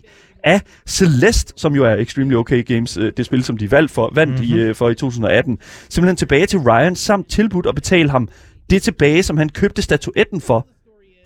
af 0.43 0.61
Celeste, 0.87 1.53
som 1.57 1.75
jo 1.75 1.85
er 1.85 1.95
Extremely 1.95 2.35
OK 2.35 2.53
Games, 2.65 2.97
øh, 2.97 3.11
det 3.17 3.25
spil, 3.25 3.43
som 3.43 3.57
de 3.57 3.71
valgte 3.71 3.93
for, 3.93 4.11
vandt 4.15 4.33
mm-hmm. 4.33 4.57
i, 4.57 4.61
øh, 4.61 4.75
for 4.75 4.89
i 4.89 4.95
2018, 4.95 5.57
simpelthen 5.89 6.15
tilbage 6.15 6.45
til 6.45 6.59
Ryan, 6.59 6.95
samt 6.95 7.29
tilbudt 7.29 7.65
at 7.65 7.75
betale 7.75 8.09
ham 8.09 8.29
det 8.69 8.81
tilbage, 8.81 9.23
som 9.23 9.37
han 9.37 9.49
købte 9.49 9.81
statuetten 9.81 10.41
for, 10.41 10.67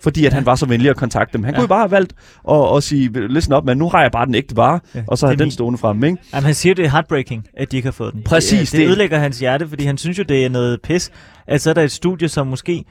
fordi 0.02 0.26
at 0.26 0.32
han 0.32 0.46
var 0.46 0.54
så 0.54 0.66
venlig 0.66 0.90
at 0.90 0.96
kontakte 0.96 1.32
dem. 1.32 1.44
Han 1.44 1.54
ja. 1.54 1.58
kunne 1.58 1.62
jo 1.64 1.68
bare 1.68 1.80
have 1.80 1.90
valgt 1.90 2.12
at, 2.50 2.76
at 2.76 2.82
sige, 2.82 3.28
listen 3.28 3.52
op, 3.54 3.64
men 3.64 3.78
nu 3.78 3.88
har 3.88 4.02
jeg 4.02 4.10
bare 4.12 4.26
den 4.26 4.34
ægte 4.34 4.56
vare, 4.56 4.80
Ja, 4.94 5.02
og 5.06 5.18
så 5.18 5.26
har 5.26 5.34
den 5.34 5.44
min. 5.44 5.50
stående 5.50 5.78
frem, 5.78 6.04
ikke? 6.04 6.16
Jamen, 6.34 6.44
han 6.44 6.54
siger, 6.54 6.74
det 6.74 6.84
er 6.84 6.90
heartbreaking, 6.90 7.46
at 7.56 7.72
de 7.72 7.76
ikke 7.76 7.86
har 7.86 7.92
fået 7.92 8.12
den. 8.14 8.22
Præcis, 8.22 8.70
Det, 8.70 8.80
det 8.80 8.86
ødelægger 8.86 9.18
hans 9.18 9.38
hjerte, 9.38 9.68
fordi 9.68 9.84
han 9.84 9.98
synes 9.98 10.18
jo, 10.18 10.22
det 10.22 10.44
er 10.44 10.48
noget 10.48 10.78
pis, 10.82 11.10
at 11.46 11.60
så 11.60 11.70
er 11.70 11.74
der 11.74 11.82
et 11.82 11.92
studie, 11.92 12.28
som 12.28 12.46
måske 12.46 12.84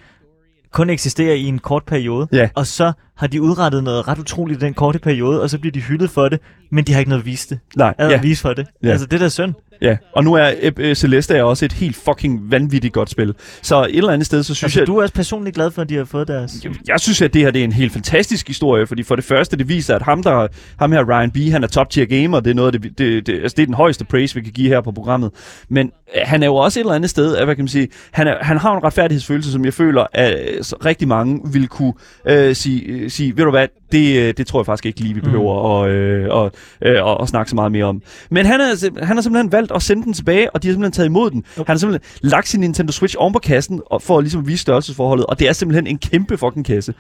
kun 0.72 0.90
eksisterer 0.90 1.34
i 1.34 1.44
en 1.44 1.60
kort 1.60 1.84
periode, 1.88 2.28
Ja. 2.32 2.50
og 2.56 2.68
så 2.68 2.92
har 3.18 3.28
de 3.28 3.42
udrettet 3.42 3.84
noget 3.84 4.08
ret 4.08 4.20
utroligt 4.20 4.64
i 4.64 4.66
den 4.66 4.74
korte 4.74 5.00
periode, 5.00 5.42
og 5.42 5.50
så 5.50 5.60
bliver 5.60 5.72
de 5.72 5.80
hyldet 5.80 6.10
for 6.10 6.30
det, 6.30 6.40
men 6.72 6.84
de 6.84 6.92
har 6.94 7.00
ikke 7.00 7.10
noget 7.10 7.22
at 7.22 7.26
vise 7.26 7.50
det. 7.50 7.60
Nej, 7.78 7.94
Altså, 7.98 8.12
ja. 8.12 8.18
at 8.18 8.24
vise 8.24 8.42
for 8.42 8.54
det. 8.54 8.68
Ja. 8.84 8.90
Altså, 8.90 9.06
det 9.06 9.20
der 9.20 9.26
er 9.26 9.30
synd. 9.30 9.54
Ja, 9.82 9.98
og 10.14 10.24
nu 10.24 10.34
er 10.34 10.52
øh, 10.78 10.96
Celeste 10.96 11.36
er 11.36 11.44
også 11.44 11.66
et 11.66 11.74
helt 11.74 11.96
fucking 11.96 12.52
vanvittigt 12.52 12.94
godt 12.94 13.10
spil. 13.10 13.34
Så 13.62 13.84
et 13.84 13.98
eller 13.98 14.12
andet 14.12 14.26
sted, 14.26 14.44
så 14.44 14.54
synes 14.54 14.64
Altså, 14.64 14.80
jeg... 14.80 14.88
du 14.88 14.98
er 14.98 15.02
også 15.02 15.14
personligt 15.14 15.56
glad 15.56 15.72
for, 15.72 15.82
at 15.82 15.90
de 15.90 15.96
har 15.96 16.06
fået 16.06 16.28
deres... 16.28 16.66
Jeg 16.88 17.00
synes, 17.00 17.22
at 17.22 17.34
det 17.34 17.42
her 17.42 17.52
det 17.52 17.60
er 17.60 17.64
en 17.64 17.72
helt 17.72 17.94
fantastisk 17.94 18.48
historie, 18.48 18.88
fordi 18.88 19.04
for 19.04 19.16
det 19.16 19.26
første, 19.26 19.58
det 19.58 19.70
viser, 19.70 19.96
at 19.96 20.02
ham, 20.02 20.24
der, 20.24 20.48
ham 20.80 20.92
her, 20.92 21.04
Ryan 21.10 21.32
B., 21.32 21.38
han 21.52 21.64
er 21.64 21.68
top 21.68 21.90
tier 21.90 22.06
gamer. 22.06 22.40
Det 22.40 22.50
er, 22.50 22.56
noget 22.56 22.74
det, 22.74 22.84
det, 22.98 23.28
det, 23.28 23.34
altså, 23.42 23.56
det 23.56 23.62
er 23.62 23.66
den 23.66 23.74
højeste 23.76 24.06
praise, 24.06 24.36
vi 24.36 24.42
kan 24.42 24.54
give 24.54 24.68
her 24.68 24.82
på 24.82 24.92
programmet. 24.92 25.32
Men 25.70 25.92
øh, 26.16 26.22
han 26.26 26.44
er 26.44 26.48
jo 26.48 26.56
også 26.56 26.80
et 26.80 26.84
eller 26.84 26.96
andet 26.96 27.10
sted, 27.10 27.36
at, 27.36 27.46
hvad 27.46 27.56
kan 27.56 27.64
man 27.64 27.70
sige, 27.70 27.88
han, 28.12 28.28
er, 28.28 28.36
han 28.42 28.58
har 28.58 28.78
en 28.78 28.84
retfærdighedsfølelse, 28.84 29.52
som 29.52 29.66
jeg 29.66 29.74
føler, 29.74 30.06
at 30.14 30.34
øh, 30.34 30.64
rigtig 30.86 31.08
mange 31.08 31.42
vil 31.54 31.68
kunne 31.68 31.94
øh, 32.28 32.56
sige, 32.56 32.86
øh, 32.86 33.10
sige, 33.10 33.38
ved 33.38 33.44
du 33.44 33.52
hvad, 33.52 33.68
det, 33.92 34.20
øh, 34.20 34.34
det 34.38 34.48
tror 34.48 34.60
jeg 34.60 34.66
faktisk 34.66 34.86
ikke 34.86 35.00
lige, 35.00 35.14
vi 35.14 35.22
behøver 35.22 35.84
at, 35.84 35.90
øh, 35.92 36.28
og, 36.30 36.52
øh, 36.82 37.04
og, 37.06 37.20
og 37.20 37.28
snakke 37.28 37.50
så 37.50 37.56
meget 37.56 37.72
mere 37.72 37.86
om. 37.86 38.02
Men 38.32 38.46
han, 38.46 38.60
er, 38.60 39.06
han 39.06 39.18
har 39.18 39.22
simpelthen 39.22 39.52
valgt 39.52 39.69
at 39.72 39.82
sende 39.82 40.04
den 40.04 40.14
tilbage, 40.14 40.52
og 40.52 40.64
de 40.64 40.68
har 40.68 40.74
simpelthen 40.74 40.92
taget 40.92 41.08
imod 41.08 41.32
den. 41.32 41.44
Han 41.56 41.66
har 41.68 41.78
simpelthen 41.78 42.30
lagt 42.30 42.48
sin 42.48 42.60
Nintendo 42.60 42.92
Switch 42.92 43.16
oven 43.20 43.34
på 43.34 43.40
kassen, 43.40 43.82
og 43.86 44.02
for 44.02 44.18
at 44.18 44.24
ligesom 44.24 44.48
vise 44.48 44.62
størrelsesforholdet, 44.62 45.26
og 45.26 45.40
det 45.40 45.50
er 45.50 45.54
simpelthen 45.54 45.88
en 45.88 45.98
kæmpe 45.98 46.38
fucking 46.38 46.66
kasse. 46.66 46.94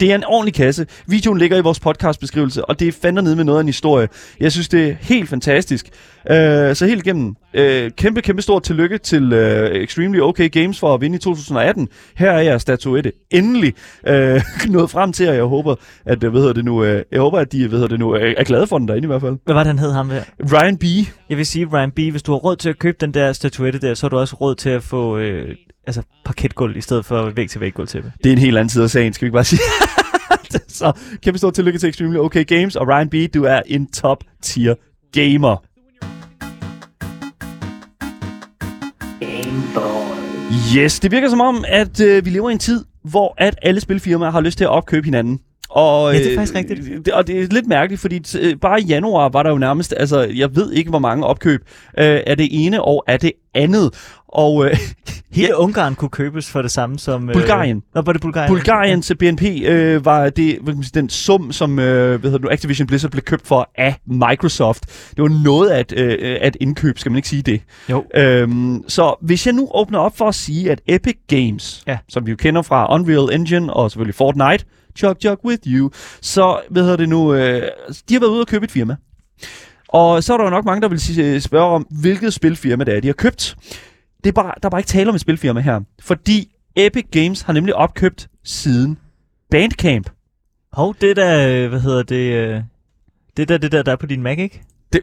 Det 0.00 0.10
er 0.10 0.14
en 0.14 0.24
ordentlig 0.24 0.54
kasse. 0.54 0.86
Videoen 1.06 1.38
ligger 1.38 1.56
i 1.56 1.60
vores 1.60 1.80
podcastbeskrivelse, 1.80 2.64
og 2.64 2.80
det 2.80 2.88
er 2.88 2.92
fandme 3.02 3.22
nede 3.22 3.36
med 3.36 3.44
noget 3.44 3.58
af 3.58 3.62
en 3.62 3.68
historie. 3.68 4.08
Jeg 4.40 4.52
synes, 4.52 4.68
det 4.68 4.88
er 4.88 4.94
helt 5.00 5.28
fantastisk. 5.28 5.86
Uh, 6.30 6.34
så 6.74 6.86
helt 6.88 7.06
igennem, 7.06 7.36
uh, 7.54 7.90
kæmpe, 7.96 8.22
kæmpe 8.22 8.42
stort 8.42 8.62
tillykke 8.62 8.98
til 8.98 9.32
uh, 9.32 9.38
Extremely 9.82 10.20
OK 10.20 10.40
Games 10.52 10.78
for 10.78 10.94
at 10.94 11.00
vinde 11.00 11.16
i 11.16 11.18
2018. 11.18 11.88
Her 12.16 12.30
er 12.30 12.40
jeres 12.40 12.62
statuette. 12.62 13.12
Endelig 13.30 13.74
uh, 14.08 14.40
nået 14.74 14.90
frem 14.90 15.12
til, 15.12 15.28
og 15.28 15.34
jeg 15.34 15.44
håber, 15.44 15.74
at, 16.04 16.24
uh, 16.24 16.30
hvad 16.30 16.40
hedder 16.40 16.54
det 16.54 16.64
nu, 16.64 16.82
uh, 16.82 17.00
jeg 17.12 17.20
håber, 17.20 17.38
at 17.38 17.52
de 17.52 17.68
hvad 17.68 17.78
hedder 17.78 17.88
det 17.88 17.98
nu, 17.98 18.10
er, 18.10 18.34
er 18.36 18.44
glade 18.44 18.66
for 18.66 18.78
den 18.78 18.88
derinde 18.88 19.06
i 19.06 19.10
hvert 19.10 19.20
fald. 19.20 19.36
Hvad 19.44 19.54
var 19.54 19.62
det, 19.62 19.66
han 19.66 19.78
hed 19.78 19.92
ham 19.92 20.08
der? 20.08 20.22
Ryan 20.52 20.78
B. 20.78 20.84
Jeg 21.28 21.36
vil 21.36 21.46
sige, 21.46 21.66
Ryan 21.66 21.90
B., 21.90 21.98
hvis 21.98 22.22
du 22.22 22.32
har 22.32 22.38
råd 22.38 22.56
til 22.56 22.68
at 22.68 22.78
købe 22.78 22.96
den 23.00 23.14
der 23.14 23.32
statuette 23.32 23.78
der, 23.80 23.94
så 23.94 24.06
har 24.06 24.08
du 24.08 24.18
også 24.18 24.36
råd 24.36 24.54
til 24.54 24.70
at 24.70 24.82
få 24.82 25.18
øh, 25.18 25.54
altså 25.86 26.02
parketgulv 26.24 26.76
i 26.76 26.80
stedet 26.80 27.04
for 27.04 27.30
væg-til-væg-gulv 27.30 27.88
til 27.88 28.02
det. 28.02 28.12
Det 28.24 28.30
er 28.30 28.32
en 28.32 28.38
helt 28.38 28.58
anden 28.58 28.68
side 28.68 28.84
af 28.84 28.90
sagen, 28.90 29.12
skal 29.12 29.24
vi 29.24 29.26
ikke 29.26 29.34
bare 29.34 29.44
sige. 29.44 29.60
så 30.68 30.92
kæmpe 31.22 31.38
stort 31.38 31.54
tillykke 31.54 31.78
til 31.78 31.88
Extremely 31.88 32.16
OK 32.16 32.36
Games, 32.46 32.76
og 32.76 32.88
Ryan 32.88 33.08
B., 33.08 33.14
du 33.34 33.44
er 33.44 33.60
en 33.66 33.90
top 33.92 34.24
tier 34.42 34.74
gamer. 35.12 35.56
Yes, 40.76 41.00
det 41.00 41.10
virker 41.10 41.28
som 41.28 41.40
om, 41.40 41.64
at 41.68 42.00
øh, 42.00 42.24
vi 42.24 42.30
lever 42.30 42.48
i 42.48 42.52
en 42.52 42.58
tid, 42.58 42.84
hvor 43.04 43.34
at 43.38 43.58
alle 43.62 43.80
spilfirmaer 43.80 44.30
har 44.30 44.40
lyst 44.40 44.58
til 44.58 44.64
at 44.64 44.70
opkøbe 44.70 45.04
hinanden. 45.04 45.40
Og, 45.78 46.12
Ja, 46.12 46.18
det 46.18 46.26
er 46.26 46.30
øh, 46.32 46.36
faktisk 46.36 46.54
rigtigt. 46.54 47.06
Det, 47.06 47.14
og 47.14 47.26
det 47.26 47.40
er 47.42 47.46
lidt 47.50 47.66
mærkeligt, 47.66 48.00
fordi 48.00 48.22
øh, 48.40 48.56
bare 48.56 48.80
i 48.80 48.84
januar 48.84 49.28
var 49.28 49.42
der 49.42 49.50
jo 49.50 49.58
nærmest, 49.58 49.94
altså 49.96 50.20
jeg 50.34 50.56
ved 50.56 50.72
ikke, 50.72 50.90
hvor 50.90 50.98
mange 50.98 51.26
opkøb 51.26 51.60
øh, 51.98 52.20
af 52.26 52.36
det 52.36 52.48
ene 52.50 52.82
og 52.82 53.04
af 53.06 53.20
det 53.20 53.32
andet. 53.54 53.94
Og 54.28 54.66
øh, 54.66 54.76
Hele 55.32 55.56
Ungarn 55.58 55.94
kunne 55.94 56.08
købes 56.08 56.50
for 56.50 56.62
det 56.62 56.70
samme 56.70 56.98
som... 56.98 57.28
Øh... 57.28 57.34
Bulgarien. 57.34 57.82
Nå, 57.94 58.00
var 58.00 58.12
det 58.12 58.22
Bulgarien? 58.22 58.48
Bulgariens 58.48 59.12
BNP 59.18 59.42
øh, 59.42 60.04
var 60.04 60.30
det, 60.30 60.58
hvad 60.60 60.72
kan 60.72 60.76
man 60.76 60.82
sige, 60.82 61.00
den 61.00 61.08
sum, 61.08 61.52
som 61.52 61.78
øh, 61.78 62.20
hvad 62.20 62.30
hedder 62.30 62.44
nu, 62.44 62.50
Activision 62.50 62.86
Blizzard 62.86 63.10
blev 63.10 63.22
købt 63.22 63.46
for 63.46 63.70
af 63.74 63.94
Microsoft. 64.06 65.10
Det 65.16 65.22
var 65.22 65.42
noget 65.44 65.68
af 65.70 65.80
et, 65.80 65.92
øh, 65.96 66.36
af 66.40 66.46
et 66.48 66.56
indkøb, 66.60 66.98
skal 66.98 67.12
man 67.12 67.16
ikke 67.16 67.28
sige 67.28 67.42
det? 67.42 67.60
Jo. 67.90 68.04
Øhm, 68.14 68.84
så 68.88 69.14
hvis 69.20 69.46
jeg 69.46 69.54
nu 69.54 69.70
åbner 69.74 69.98
op 69.98 70.16
for 70.16 70.28
at 70.28 70.34
sige, 70.34 70.70
at 70.70 70.80
Epic 70.86 71.16
Games, 71.28 71.82
Ja. 71.86 71.98
som 72.08 72.26
vi 72.26 72.30
jo 72.30 72.36
kender 72.36 72.62
fra 72.62 72.94
Unreal 72.94 73.34
Engine 73.40 73.72
og 73.74 73.90
selvfølgelig 73.90 74.14
Fortnite, 74.14 74.64
Chug 74.98 75.16
Chug 75.20 75.44
With 75.44 75.62
You, 75.66 75.90
så 76.20 76.60
hvad 76.70 76.82
hedder 76.82 76.96
det 76.96 77.08
nu, 77.08 77.34
øh, 77.34 77.62
de 78.08 78.14
har 78.14 78.20
været 78.20 78.30
ude 78.30 78.40
og 78.40 78.46
købe 78.46 78.64
et 78.64 78.70
firma. 78.70 78.96
Og 79.88 80.24
så 80.24 80.32
er 80.32 80.36
der 80.36 80.44
jo 80.44 80.50
nok 80.50 80.64
mange, 80.64 80.82
der 80.82 80.88
vil 80.88 81.00
sige, 81.00 81.40
spørge 81.40 81.74
om, 81.74 81.86
hvilket 82.00 82.34
spilfirma 82.34 82.84
det 82.84 82.96
er, 82.96 83.00
de 83.00 83.08
har 83.08 83.12
købt. 83.12 83.56
Det 84.24 84.28
er 84.28 84.32
bare, 84.32 84.54
der 84.62 84.68
er 84.68 84.70
bare 84.70 84.80
ikke 84.80 84.88
tale 84.88 85.08
om 85.08 85.14
et 85.14 85.20
spilfirma 85.20 85.60
her. 85.60 85.80
Fordi 86.00 86.54
Epic 86.76 87.06
Games 87.10 87.42
har 87.42 87.52
nemlig 87.52 87.74
opkøbt 87.74 88.28
siden 88.44 88.98
Bandcamp. 89.50 90.10
Hov, 90.72 90.94
det 91.00 91.16
der, 91.16 91.48
øh, 91.48 91.68
hvad 91.68 91.80
hedder 91.80 92.02
det... 92.02 92.32
Øh... 92.32 92.60
Det 93.36 93.48
der, 93.48 93.58
det 93.58 93.72
der, 93.72 93.82
der 93.82 93.92
er 93.92 93.96
på 93.96 94.06
din 94.06 94.22
Mac, 94.22 94.38
ikke? 94.38 94.62
Det... 94.92 95.00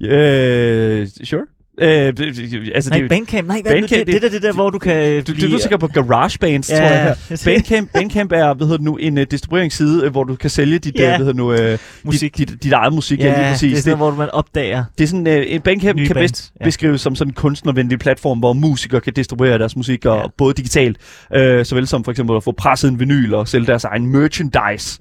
øh, 0.10 1.08
sure. 1.24 1.46
Øh, 1.80 1.88
det- 1.88 2.16
det- 2.16 2.72
altså, 2.74 2.90
Nej, 2.90 2.98
det, 3.00 3.08
Bandcamp. 3.08 3.48
Nej, 3.48 3.60
hvad 3.62 3.72
er 3.72 3.80
det, 3.80 3.82
Bandcamp, 3.90 4.06
det, 4.06 4.14
det, 4.14 4.22
der, 4.22 4.28
det 4.28 4.42
der, 4.42 4.52
hvor 4.52 4.70
du 4.70 4.78
kan 4.78 4.96
øh, 5.12 5.26
du, 5.26 5.32
blive... 5.34 5.48
du, 5.48 5.52
du 5.52 5.58
tænker 5.58 5.76
på 5.76 5.86
GarageBands, 5.86 6.70
Ja, 6.70 6.76
tror 6.78 6.86
jeg 6.86 7.16
Bandcamp, 7.44 7.92
Bandcamp 7.92 8.32
er, 8.32 8.54
hvad 8.54 8.66
hedder 8.66 8.76
det 8.76 8.84
nu, 8.84 8.96
en 8.96 9.18
uh, 9.18 9.24
distribueringsside, 9.30 10.04
øh, 10.04 10.10
hvor 10.10 10.24
du 10.24 10.34
kan 10.34 10.50
sælge 10.50 10.78
dit, 10.78 10.94
Ja. 10.98 11.02
ja. 11.02 11.08
hvad 11.08 11.18
hedder 11.26 11.32
det 11.54 11.70
nu, 11.70 11.72
uh, 11.72 11.78
Musik. 12.04 12.36
Dit, 12.38 12.48
dit, 12.48 12.62
dit 12.62 12.72
eget 12.72 12.92
musik. 12.92 13.18
Ja, 13.18 13.24
lige 13.24 13.50
præcis. 13.50 13.70
det 13.72 13.78
er 13.78 13.82
sådan 13.82 13.98
noget, 13.98 14.14
hvor 14.14 14.22
man 14.24 14.30
opdager 14.30 14.84
Det 14.98 15.04
er 15.04 15.08
sådan, 15.08 15.26
øh, 15.26 15.44
en 15.48 15.60
Bandcamp 15.60 15.96
nye 15.98 16.06
kan 16.06 16.14
bands. 16.14 16.32
bedst 16.32 16.52
beskrives 16.64 17.00
som 17.00 17.14
sådan 17.14 17.30
en 17.30 17.34
kunstnervenlig 17.34 17.98
platform, 17.98 18.38
hvor 18.38 18.52
musikere 18.52 19.00
kan 19.00 19.12
distribuere 19.12 19.58
deres 19.58 19.76
musik, 19.76 20.04
og 20.06 20.16
Ja. 20.16 20.22
både 20.38 20.54
digitalt, 20.54 20.96
øh, 21.34 21.64
såvel 21.64 21.86
som 21.86 22.04
for 22.04 22.10
eksempel 22.10 22.36
at 22.36 22.44
få 22.44 22.52
presset 22.52 22.90
en 22.90 23.00
vinyl 23.00 23.34
og 23.34 23.48
sælge 23.48 23.66
deres 23.66 23.84
egen 23.84 24.06
merchandise. 24.06 24.98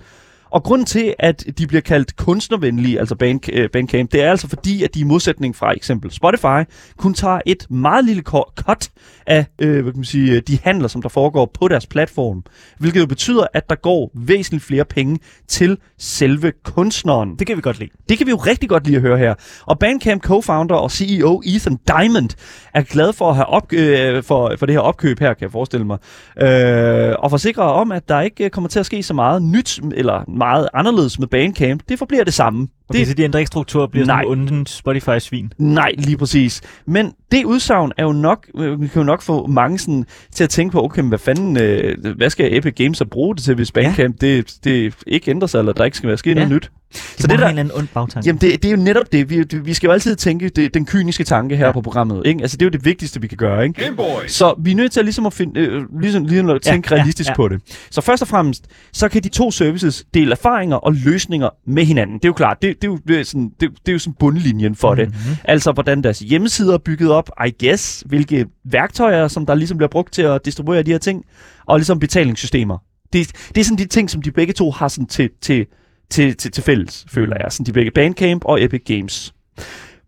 Og 0.53 0.63
grunden 0.63 0.85
til, 0.85 1.13
at 1.19 1.43
de 1.57 1.67
bliver 1.67 1.81
kaldt 1.81 2.15
kunstnervenlige, 2.15 2.99
altså 2.99 3.15
band, 3.15 3.49
øh, 3.53 3.69
Bandcamp, 3.69 4.11
det 4.11 4.21
er 4.23 4.31
altså 4.31 4.47
fordi, 4.47 4.83
at 4.83 4.93
de 4.93 4.99
i 4.99 5.03
modsætning 5.03 5.55
fra 5.55 5.71
eksempel 5.71 6.11
Spotify, 6.11 6.71
kun 6.97 7.13
tager 7.13 7.39
et 7.45 7.71
meget 7.71 8.05
lille 8.05 8.21
cut 8.21 8.89
af 9.27 9.45
øh, 9.61 9.81
hvad 9.83 9.91
kan 9.91 9.99
man 9.99 10.05
sige, 10.05 10.31
øh, 10.31 10.41
de 10.47 10.59
handler, 10.63 10.87
som 10.87 11.01
der 11.01 11.09
foregår 11.09 11.51
på 11.59 11.67
deres 11.67 11.87
platform. 11.87 12.43
Hvilket 12.79 12.99
jo 12.99 13.05
betyder, 13.05 13.47
at 13.53 13.69
der 13.69 13.75
går 13.75 14.11
væsentligt 14.15 14.63
flere 14.63 14.85
penge 14.85 15.19
til 15.47 15.77
selve 15.99 16.51
kunstneren. 16.63 17.35
Det 17.39 17.47
kan 17.47 17.57
vi 17.57 17.61
godt 17.61 17.79
lide. 17.79 17.89
Det 18.09 18.17
kan 18.17 18.27
vi 18.27 18.31
jo 18.31 18.37
rigtig 18.37 18.69
godt 18.69 18.85
lide 18.85 18.95
at 18.95 19.01
høre 19.01 19.17
her. 19.17 19.33
Og 19.65 19.79
Bandcamp 19.79 20.25
co-founder 20.25 20.75
og 20.75 20.91
CEO 20.91 21.41
Ethan 21.45 21.79
Diamond 21.87 22.29
er 22.73 22.81
glad 22.81 23.13
for 23.13 23.29
at 23.29 23.35
have 23.35 23.47
op, 23.47 23.73
øh, 23.73 24.23
for, 24.23 24.55
for 24.59 24.65
det 24.65 24.75
her 24.75 24.79
opkøb 24.79 25.19
her, 25.19 25.33
kan 25.33 25.43
jeg 25.43 25.51
forestille 25.51 25.85
mig. 25.85 25.97
Øh, 26.41 27.15
og 27.19 27.29
forsikrer 27.29 27.63
om, 27.63 27.91
at 27.91 28.09
der 28.09 28.21
ikke 28.21 28.49
kommer 28.49 28.67
til 28.67 28.79
at 28.79 28.85
ske 28.85 29.03
så 29.03 29.13
meget 29.13 29.41
nyt 29.41 29.79
eller 29.95 30.23
meget 30.43 30.67
anderledes 30.73 31.19
med 31.19 31.27
Bandcamp. 31.27 31.83
Det 31.89 31.99
forbliver 31.99 32.23
det 32.23 32.33
samme. 32.33 32.67
Okay, 32.89 32.99
det, 32.99 33.07
så 33.07 33.13
de 33.13 33.23
ændrer 33.23 33.39
ikke 33.39 33.47
struktur 33.47 33.87
bliver 33.87 34.05
Nej. 34.05 34.23
sådan 34.23 34.53
en 34.53 34.65
Spotify-svin. 34.67 35.49
Nej, 35.57 35.91
lige 35.97 36.17
præcis. 36.17 36.61
Men 36.85 37.11
det 37.31 37.45
udsagn 37.45 37.91
er 37.97 38.03
jo 38.03 38.11
nok, 38.11 38.47
øh, 38.57 38.81
vi 38.81 38.87
kan 38.87 38.99
jo 39.01 39.05
nok 39.05 39.21
få 39.21 39.47
mange 39.47 39.79
sådan, 39.79 40.05
til 40.35 40.43
at 40.43 40.49
tænke 40.49 40.71
på, 40.71 40.83
okay, 40.83 41.01
men 41.01 41.09
hvad 41.09 41.19
fanden, 41.19 41.57
øh, 41.57 42.15
hvad 42.17 42.29
skal 42.29 42.57
Epic 42.57 42.73
Games 42.75 42.97
så 42.97 43.05
bruge 43.05 43.35
det 43.35 43.43
til, 43.43 43.55
hvis 43.55 43.71
Bandcamp 43.71 44.21
det, 44.21 44.53
det 44.63 44.93
ikke 45.07 45.31
ændrer 45.31 45.47
sig, 45.47 45.59
eller 45.59 45.73
der 45.73 45.85
ikke 45.85 45.97
skal 45.97 46.07
være 46.07 46.17
sket 46.17 46.29
Ja. 46.29 46.35
noget 46.35 46.51
nyt? 46.51 46.71
Det 46.93 47.01
så 47.01 47.27
det 47.27 47.29
der... 47.39 47.45
en 47.45 47.49
eller 47.49 47.59
anden 47.63 47.77
ond 47.77 47.87
bagtanke. 47.93 48.27
Jamen, 48.27 48.41
det, 48.41 48.63
det 48.63 48.71
er 48.71 48.77
jo 48.77 48.83
netop 48.83 49.11
det. 49.11 49.29
Vi, 49.29 49.43
det- 49.43 49.65
vi 49.65 49.73
skal 49.73 49.87
jo 49.87 49.93
altid 49.93 50.15
tænke 50.15 50.49
det, 50.49 50.73
den 50.73 50.85
kyniske 50.85 51.23
tanke 51.23 51.55
her 51.55 51.61
Ja. 51.63 51.67
ja. 51.67 51.71
på 51.71 51.81
programmet. 51.81 52.21
Ikke? 52.25 52.41
Altså, 52.41 52.57
det 52.57 52.61
er 52.61 52.65
jo 52.65 52.69
det 52.69 52.85
vigtigste, 52.85 53.21
vi 53.21 53.27
kan 53.27 53.37
gøre. 53.37 53.63
Ikke? 53.63 53.83
Gameboy! 53.83 54.27
Så 54.27 54.53
vi 54.59 54.71
er 54.71 54.75
nødt 54.75 54.91
til 54.91 54.99
at, 54.99 55.05
ligesom 55.05 55.25
at 55.25 55.33
finde, 55.33 55.59
øh, 55.59 55.81
ligesom, 56.01 56.25
ligesom 56.25 56.49
at 56.49 56.65
Ja, 56.65 56.71
tænke 56.71 56.87
ja, 56.91 56.95
realistisk 56.99 57.29
ja. 57.29 57.35
på 57.35 57.47
det. 57.47 57.61
Så 57.91 58.01
først 58.01 58.21
og 58.21 58.27
fremmest, 58.27 58.65
så 58.93 59.09
kan 59.09 59.23
de 59.23 59.29
to 59.29 59.51
services 59.51 60.05
dele 60.13 60.31
erfaringer 60.31 60.75
og 60.75 60.93
løsninger 60.93 61.49
med 61.67 61.85
hinanden. 61.85 62.15
Det 62.15 62.25
er 62.25 62.29
jo 62.29 62.33
klart, 62.33 62.61
det, 62.61 62.72
det, 62.81 62.87
er, 62.87 62.91
jo, 62.91 62.99
det, 63.07 63.19
er, 63.19 63.23
sådan, 63.23 63.51
det, 63.59 63.69
det 63.69 63.87
er 63.87 63.93
jo 63.93 63.99
sådan 63.99 64.13
bundlinjen 64.19 64.75
for 64.75 64.95
mm-hmm. 64.95 65.11
det. 65.11 65.25
Mhm. 65.27 65.35
Altså, 65.43 65.71
hvordan 65.71 66.03
deres 66.03 66.19
hjemmesider 66.19 66.73
er 66.73 66.77
bygget 66.77 67.11
op, 67.11 67.29
I 67.47 67.65
guess, 67.65 68.03
hvilke 68.05 68.45
værktøjer, 68.65 69.27
som 69.27 69.45
der 69.45 69.55
ligesom 69.55 69.77
bliver 69.77 69.89
brugt 69.89 70.13
til 70.13 70.21
at 70.21 70.45
distribuere 70.45 70.83
de 70.83 70.91
her 70.91 70.97
ting, 70.97 71.25
og 71.65 71.77
ligesom 71.77 71.99
betalingssystemer. 71.99 72.77
Det, 73.13 73.31
det 73.55 73.61
er 73.61 73.65
sådan 73.65 73.77
de 73.77 73.85
ting, 73.85 74.09
som 74.09 74.21
de 74.21 74.31
begge 74.31 74.53
to 74.53 74.71
har 74.71 74.87
sådan 74.87 75.07
til, 75.07 75.29
til, 75.41 75.65
til, 76.09 76.37
til, 76.37 76.51
til 76.51 76.63
fælles, 76.63 77.05
føler 77.09 77.35
jeg. 77.39 77.51
Sådan 77.51 77.65
de 77.65 77.73
begge 77.73 77.91
Bandcamp 77.91 78.45
og 78.45 78.63
Epic 78.63 78.81
Games. 78.85 79.33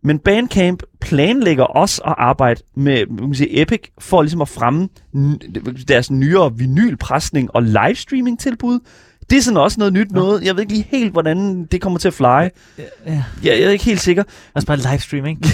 Men 0.04 0.20
Bandcamp 0.20 0.84
planlægger 1.02 1.64
også 1.64 2.02
at 2.06 2.16
arbejde 2.18 2.62
med 2.76 3.06
man 3.10 3.18
kan 3.18 3.36
sige, 3.36 3.62
Epic 3.62 3.82
for 4.00 4.22
ligesom 4.22 4.42
at 4.42 4.50
fremme 4.50 4.90
deres 5.88 6.12
nyere 6.12 6.58
vinylpresning 6.58 7.56
og 7.56 7.64
livestreaming 7.64 8.40
tilbud. 8.40 8.80
Det 9.30 9.38
er 9.38 9.42
sådan 9.42 9.58
også 9.58 9.76
noget 9.80 9.94
nyt 9.94 10.12
noget. 10.12 10.44
Jeg 10.44 10.56
ved 10.56 10.62
ikke 10.62 10.74
lige 10.74 10.88
helt, 10.92 11.12
hvordan 11.12 11.66
det 11.66 11.82
kommer 11.82 12.00
til 12.00 12.08
at 12.08 12.14
fly. 12.14 12.26
Jeg, 12.26 12.52
Ja. 13.08 13.24
jeg 13.44 13.60
er 13.62 13.70
ikke 13.70 13.86
helt 13.86 14.02
sikker. 14.02 14.24
Altså 14.56 14.68
bare 14.68 14.78
livestream, 14.78 15.26
ikke? 15.26 15.42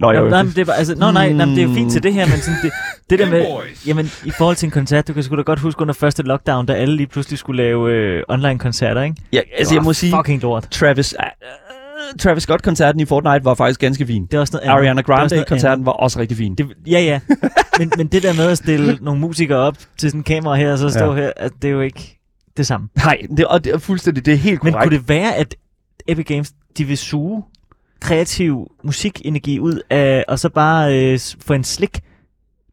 Nå, 0.00 0.12
Nå, 0.12 0.12
jeg, 0.12 0.30
nej, 0.30 0.42
men 0.42 0.52
det 0.52 0.58
er 0.58 0.64
bare, 0.64 0.76
altså, 0.76 0.94
nå, 0.94 1.10
nej, 1.10 1.32
nej, 1.32 1.46
det 1.46 1.58
er 1.58 1.62
jo 1.62 1.74
fint 1.74 1.92
til 1.92 2.02
det 2.02 2.14
her, 2.14 2.26
men 2.26 2.36
sådan, 2.38 2.58
det, 2.62 2.70
det 3.10 3.18
der 3.18 3.30
med, 3.30 3.46
jamen, 3.86 4.10
i 4.24 4.30
forhold 4.30 4.56
til 4.56 4.66
en 4.66 4.70
koncert, 4.70 5.08
du 5.08 5.12
kan 5.12 5.22
sgu 5.22 5.36
da 5.36 5.42
godt 5.42 5.58
huske 5.60 5.80
under 5.82 5.94
første 5.94 6.22
lockdown, 6.22 6.66
da 6.66 6.72
alle 6.72 6.96
lige 6.96 7.06
pludselig 7.06 7.38
skulle 7.38 7.62
lave 7.62 7.92
øh, 7.92 8.22
online-koncerter, 8.28 9.02
ikke? 9.02 9.16
jeg, 9.32 9.42
altså, 9.58 9.70
Det 9.70 9.74
jeg 9.74 9.80
var 9.80 9.84
må 9.84 9.92
sige, 9.92 10.12
Fucking 10.16 10.42
lort. 10.42 10.68
Travis, 10.70 11.14
uh, 11.18 12.18
Travis 12.20 12.42
Scott-koncerten 12.42 13.00
i 13.00 13.04
Fortnite 13.04 13.44
var 13.44 13.54
faktisk 13.54 13.80
ganske 13.80 14.06
fin. 14.06 14.26
Det 14.26 14.34
er 14.34 14.40
også 14.40 14.52
noget 14.56 14.64
andet. 14.68 14.74
Ariana 14.80 15.00
er 15.00 15.02
Grande-koncerten 15.02 15.86
var 15.86 15.92
også 15.92 16.20
rigtig 16.20 16.36
fin. 16.36 16.54
Det, 16.54 16.66
ja, 16.86 17.00
ja. 17.00 17.20
men, 17.78 17.92
men 17.96 18.06
det 18.06 18.22
der 18.22 18.32
med 18.34 18.44
at 18.44 18.58
stille 18.58 18.98
nogle 19.00 19.20
musikere 19.20 19.58
op 19.58 19.76
til 19.98 20.10
sådan 20.10 20.20
en 20.20 20.24
kamera 20.24 20.54
her, 20.54 20.72
og 20.72 20.78
så 20.78 20.88
stå 20.90 21.14
Ja. 21.14 21.20
her, 21.22 21.30
altså, 21.36 21.56
det 21.62 21.68
er 21.68 21.72
jo 21.72 21.80
ikke 21.80 22.15
det 22.56 22.66
samme. 22.66 22.88
Nej, 22.96 23.18
det, 23.36 23.46
og 23.46 23.64
det 23.64 23.74
er 23.74 23.78
fuldstændig, 23.78 24.26
det 24.26 24.32
er 24.34 24.38
helt 24.38 24.64
Men 24.64 24.72
korrekt. 24.72 24.90
kunne 24.90 24.98
det 24.98 25.08
være, 25.08 25.34
at 25.34 25.54
Epic 26.08 26.26
Games, 26.26 26.52
de 26.78 26.84
vil 26.84 26.98
suge 26.98 27.42
kreativ 28.00 28.70
musikenergi 28.84 29.60
ud 29.60 29.80
af, 29.90 30.24
og 30.28 30.38
så 30.38 30.48
bare 30.48 30.98
øh, 31.12 31.18
få 31.40 31.52
en 31.52 31.64
slik 31.64 32.00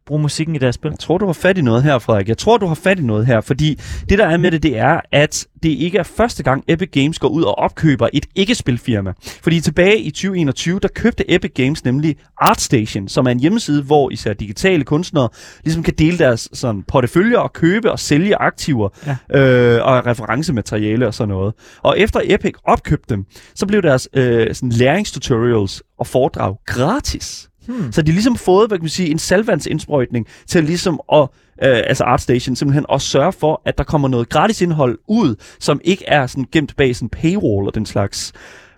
bruge 0.06 0.22
musikken 0.22 0.56
i 0.56 0.58
deres 0.58 0.74
spil. 0.74 0.90
Jeg 0.90 0.98
tror, 0.98 1.18
du 1.18 1.26
har 1.26 1.32
fat 1.32 1.58
i 1.58 1.62
noget 1.62 1.82
her, 1.82 1.98
Frederik. 1.98 2.28
Jeg 2.28 2.38
tror, 2.38 2.58
du 2.58 2.66
har 2.66 2.74
fat 2.74 2.98
i 2.98 3.02
noget 3.02 3.26
her, 3.26 3.40
fordi 3.40 3.80
det, 4.08 4.18
der 4.18 4.26
er 4.26 4.36
med 4.36 4.50
det, 4.50 4.62
det 4.62 4.78
er, 4.78 5.00
at 5.12 5.46
det 5.62 5.68
ikke 5.68 5.98
er 5.98 6.02
første 6.02 6.42
gang, 6.42 6.64
Epic 6.68 6.90
Games 6.92 7.18
går 7.18 7.28
ud 7.28 7.42
og 7.42 7.58
opkøber 7.58 8.08
et 8.12 8.26
ikke-spilfirma. 8.34 9.12
Fordi 9.42 9.60
tilbage 9.60 9.98
i 9.98 10.10
2021, 10.10 10.80
der 10.80 10.88
købte 10.88 11.30
Epic 11.30 11.52
Games 11.54 11.84
nemlig 11.84 12.16
ArtStation, 12.40 13.08
som 13.08 13.26
er 13.26 13.30
en 13.30 13.40
hjemmeside, 13.40 13.82
hvor 13.82 14.10
især 14.10 14.32
digitale 14.32 14.84
kunstnere 14.84 15.28
ligesom 15.64 15.82
kan 15.82 15.94
dele 15.98 16.18
deres 16.18 16.48
sådan, 16.52 16.82
porteføljer 16.82 17.38
og 17.38 17.52
købe 17.52 17.92
og 17.92 17.98
sælge 17.98 18.36
aktiver 18.36 18.88
ja. 19.06 19.38
øh, 19.40 19.86
og 19.86 20.06
referencemateriale 20.06 21.06
og 21.06 21.14
sådan 21.14 21.28
noget. 21.28 21.54
Og 21.82 21.98
efter 21.98 22.20
Epic 22.24 22.54
opkøbte 22.64 23.14
dem, 23.14 23.24
så 23.54 23.66
blev 23.66 23.82
deres 23.82 24.08
øh, 24.14 24.54
sådan, 24.54 24.70
læringstutorials 24.70 25.82
og 25.98 26.06
foredrag 26.06 26.56
gratis. 26.66 27.48
Hmm. 27.66 27.92
Så 27.92 28.02
de 28.02 28.10
har 28.10 28.14
ligesom 28.14 28.36
fået, 28.36 28.68
hvad 28.70 28.78
kan 28.78 28.84
man 28.84 28.88
sige, 28.88 29.10
en 29.10 29.18
salvandsindsprøjtning 29.18 30.26
til 30.46 30.64
ligesom 30.64 31.00
at, 31.12 31.28
øh, 31.64 31.82
altså 31.86 32.04
ArtStation, 32.04 32.56
simpelthen 32.56 32.86
at 32.92 33.02
sørge 33.02 33.32
for, 33.32 33.62
at 33.64 33.78
der 33.78 33.84
kommer 33.84 34.08
noget 34.08 34.28
gratis 34.28 34.60
indhold 34.62 34.98
ud, 35.08 35.34
som 35.60 35.80
ikke 35.84 36.04
er 36.06 36.26
sådan 36.26 36.46
gemt 36.52 36.76
bag 36.76 36.96
sådan 36.96 37.08
paywall 37.08 37.66
og 37.66 37.74
den 37.74 37.86
slags. 37.86 38.32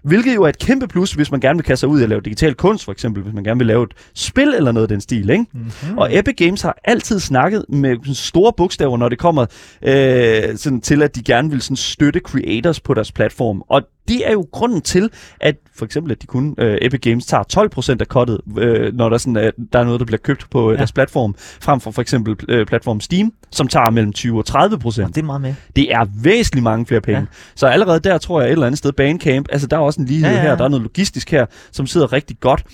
Hvilket 0.06 0.34
jo 0.34 0.42
er 0.42 0.48
et 0.48 0.58
kæmpe 0.58 0.88
plus, 0.88 1.12
hvis 1.12 1.30
man 1.30 1.40
gerne 1.40 1.56
vil 1.56 1.64
kaste 1.64 1.80
sig 1.80 1.88
ud 1.88 2.02
og 2.02 2.08
lave 2.08 2.20
digital 2.20 2.54
kunst, 2.54 2.84
for 2.84 2.92
eksempel, 2.92 3.22
hvis 3.22 3.34
man 3.34 3.44
gerne 3.44 3.58
vil 3.58 3.66
lave 3.66 3.82
et 3.82 3.90
spil 4.14 4.48
eller 4.56 4.72
noget 4.72 4.84
af 4.84 4.88
den 4.88 5.00
stil. 5.00 5.30
Ikke? 5.30 5.44
Mm-hmm. 5.52 5.98
Og 5.98 6.18
Epic 6.18 6.36
Games 6.36 6.62
har 6.62 6.78
altid 6.84 7.20
snakket 7.20 7.64
med 7.68 8.14
store 8.14 8.52
bogstaver, 8.56 8.96
når 8.96 9.08
det 9.08 9.18
kommer 9.18 9.46
øh, 9.82 10.56
sådan 10.56 10.80
til, 10.80 11.02
at 11.02 11.16
de 11.16 11.22
gerne 11.22 11.50
vil 11.50 11.62
sådan 11.62 11.76
støtte 11.76 12.20
creators 12.20 12.80
på 12.80 12.94
deres 12.94 13.12
platform. 13.12 13.62
Og 13.68 13.82
det 14.08 14.28
er 14.28 14.32
jo 14.32 14.46
grunden 14.52 14.80
til, 14.80 15.10
at 15.40 15.56
for 15.74 15.84
eksempel, 15.84 16.12
at 16.12 16.22
de 16.22 16.26
kun, 16.26 16.54
øh, 16.58 16.78
Epic 16.82 17.00
Games 17.00 17.26
tager 17.26 17.42
12% 17.42 18.00
af 18.00 18.08
kottet, 18.08 18.40
øh, 18.58 18.94
når 18.94 19.08
der, 19.08 19.18
sådan, 19.18 19.36
øh, 19.36 19.52
der 19.72 19.78
er 19.78 19.84
noget, 19.84 20.00
der 20.00 20.06
bliver 20.06 20.18
købt 20.18 20.46
på 20.50 20.70
øh, 20.70 20.74
ja. 20.74 20.76
deres 20.78 20.92
platform, 20.92 21.34
frem 21.38 21.80
for 21.80 21.90
for 21.90 22.02
eksempel 22.02 22.36
øh, 22.48 22.66
platform 22.66 23.00
Steam, 23.00 23.32
som 23.50 23.68
tager 23.68 23.90
mellem 23.90 24.12
20 24.12 24.38
og 24.38 24.44
30%. 24.48 24.54
Og 24.84 24.94
det 24.94 25.18
er 25.18 25.22
meget 25.22 25.40
med. 25.40 25.54
Det 25.76 25.92
er 25.92 26.06
væsentligt 26.22 26.64
mange 26.64 26.86
flere 26.86 27.00
penge. 27.00 27.20
Ja. 27.20 27.26
Så 27.54 27.66
allerede 27.66 28.00
der 28.00 28.18
tror 28.18 28.40
jeg 28.40 28.48
et 28.48 28.52
eller 28.52 28.66
andet 28.66 28.78
sted, 28.78 28.92
Bandcamp, 28.92 29.48
altså 29.52 29.66
der 29.66 29.76
er 29.76 29.80
også 29.80 30.00
en 30.00 30.06
lighed 30.06 30.28
ja, 30.28 30.36
ja, 30.36 30.42
ja. 30.42 30.48
her, 30.48 30.56
der 30.56 30.64
er 30.64 30.68
noget 30.68 30.82
logistisk 30.82 31.30
her, 31.30 31.46
som 31.72 31.86
sidder 31.86 32.12
rigtig 32.12 32.36
godt. 32.40 32.64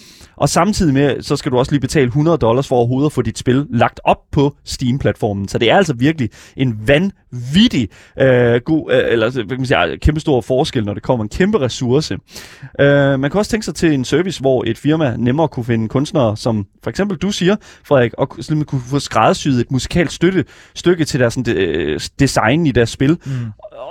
Og 0.42 0.48
samtidig 0.48 0.94
med, 0.94 1.22
så 1.22 1.36
skal 1.36 1.52
du 1.52 1.58
også 1.58 1.72
lige 1.72 1.80
betale 1.80 2.06
100 2.06 2.38
dollars 2.38 2.68
for 2.68 2.76
overhovedet 2.76 3.06
at 3.06 3.12
få 3.12 3.22
dit 3.22 3.38
spil 3.38 3.66
lagt 3.70 4.00
op 4.04 4.18
på 4.32 4.56
Steam-platformen. 4.64 5.48
Så 5.48 5.58
det 5.58 5.70
er 5.70 5.76
altså 5.76 5.94
virkelig 5.94 6.30
en 6.56 6.80
vanvittig 6.86 7.88
øh, 8.20 8.60
god, 8.64 8.92
øh, 8.92 9.12
eller 9.12 9.30
hvad 9.30 9.44
kan 9.44 9.58
man 9.58 9.66
sige, 9.66 9.98
kæmpe 9.98 10.20
stor 10.20 10.40
forskel, 10.40 10.84
når 10.84 10.94
det 10.94 11.02
kommer 11.02 11.24
en 11.24 11.28
kæmpe 11.28 11.60
ressource. 11.60 12.18
Øh, 12.80 13.20
man 13.20 13.30
kan 13.30 13.38
også 13.38 13.50
tænke 13.50 13.64
sig 13.64 13.74
til 13.74 13.92
en 13.92 14.04
service, 14.04 14.40
hvor 14.40 14.64
et 14.66 14.78
firma 14.78 15.16
nemmere 15.16 15.48
kunne 15.48 15.64
finde 15.64 15.88
kunstnere, 15.88 16.36
som 16.36 16.66
for 16.82 16.90
eksempel 16.90 17.18
du 17.18 17.30
siger, 17.30 17.56
Frederik, 17.84 18.12
og 18.18 18.28
simpelthen 18.30 18.64
kunne 18.64 18.82
få 18.90 18.98
skræddersyet 18.98 19.60
et 19.60 19.70
musikalt 19.70 20.12
støtte, 20.12 20.44
stykke 20.74 21.04
til 21.04 21.20
deres 21.20 21.34
sådan, 21.34 21.56
de, 21.56 21.98
design 22.20 22.66
i 22.66 22.72
deres 22.72 22.90
spil. 22.90 23.18
Mm. 23.26 23.32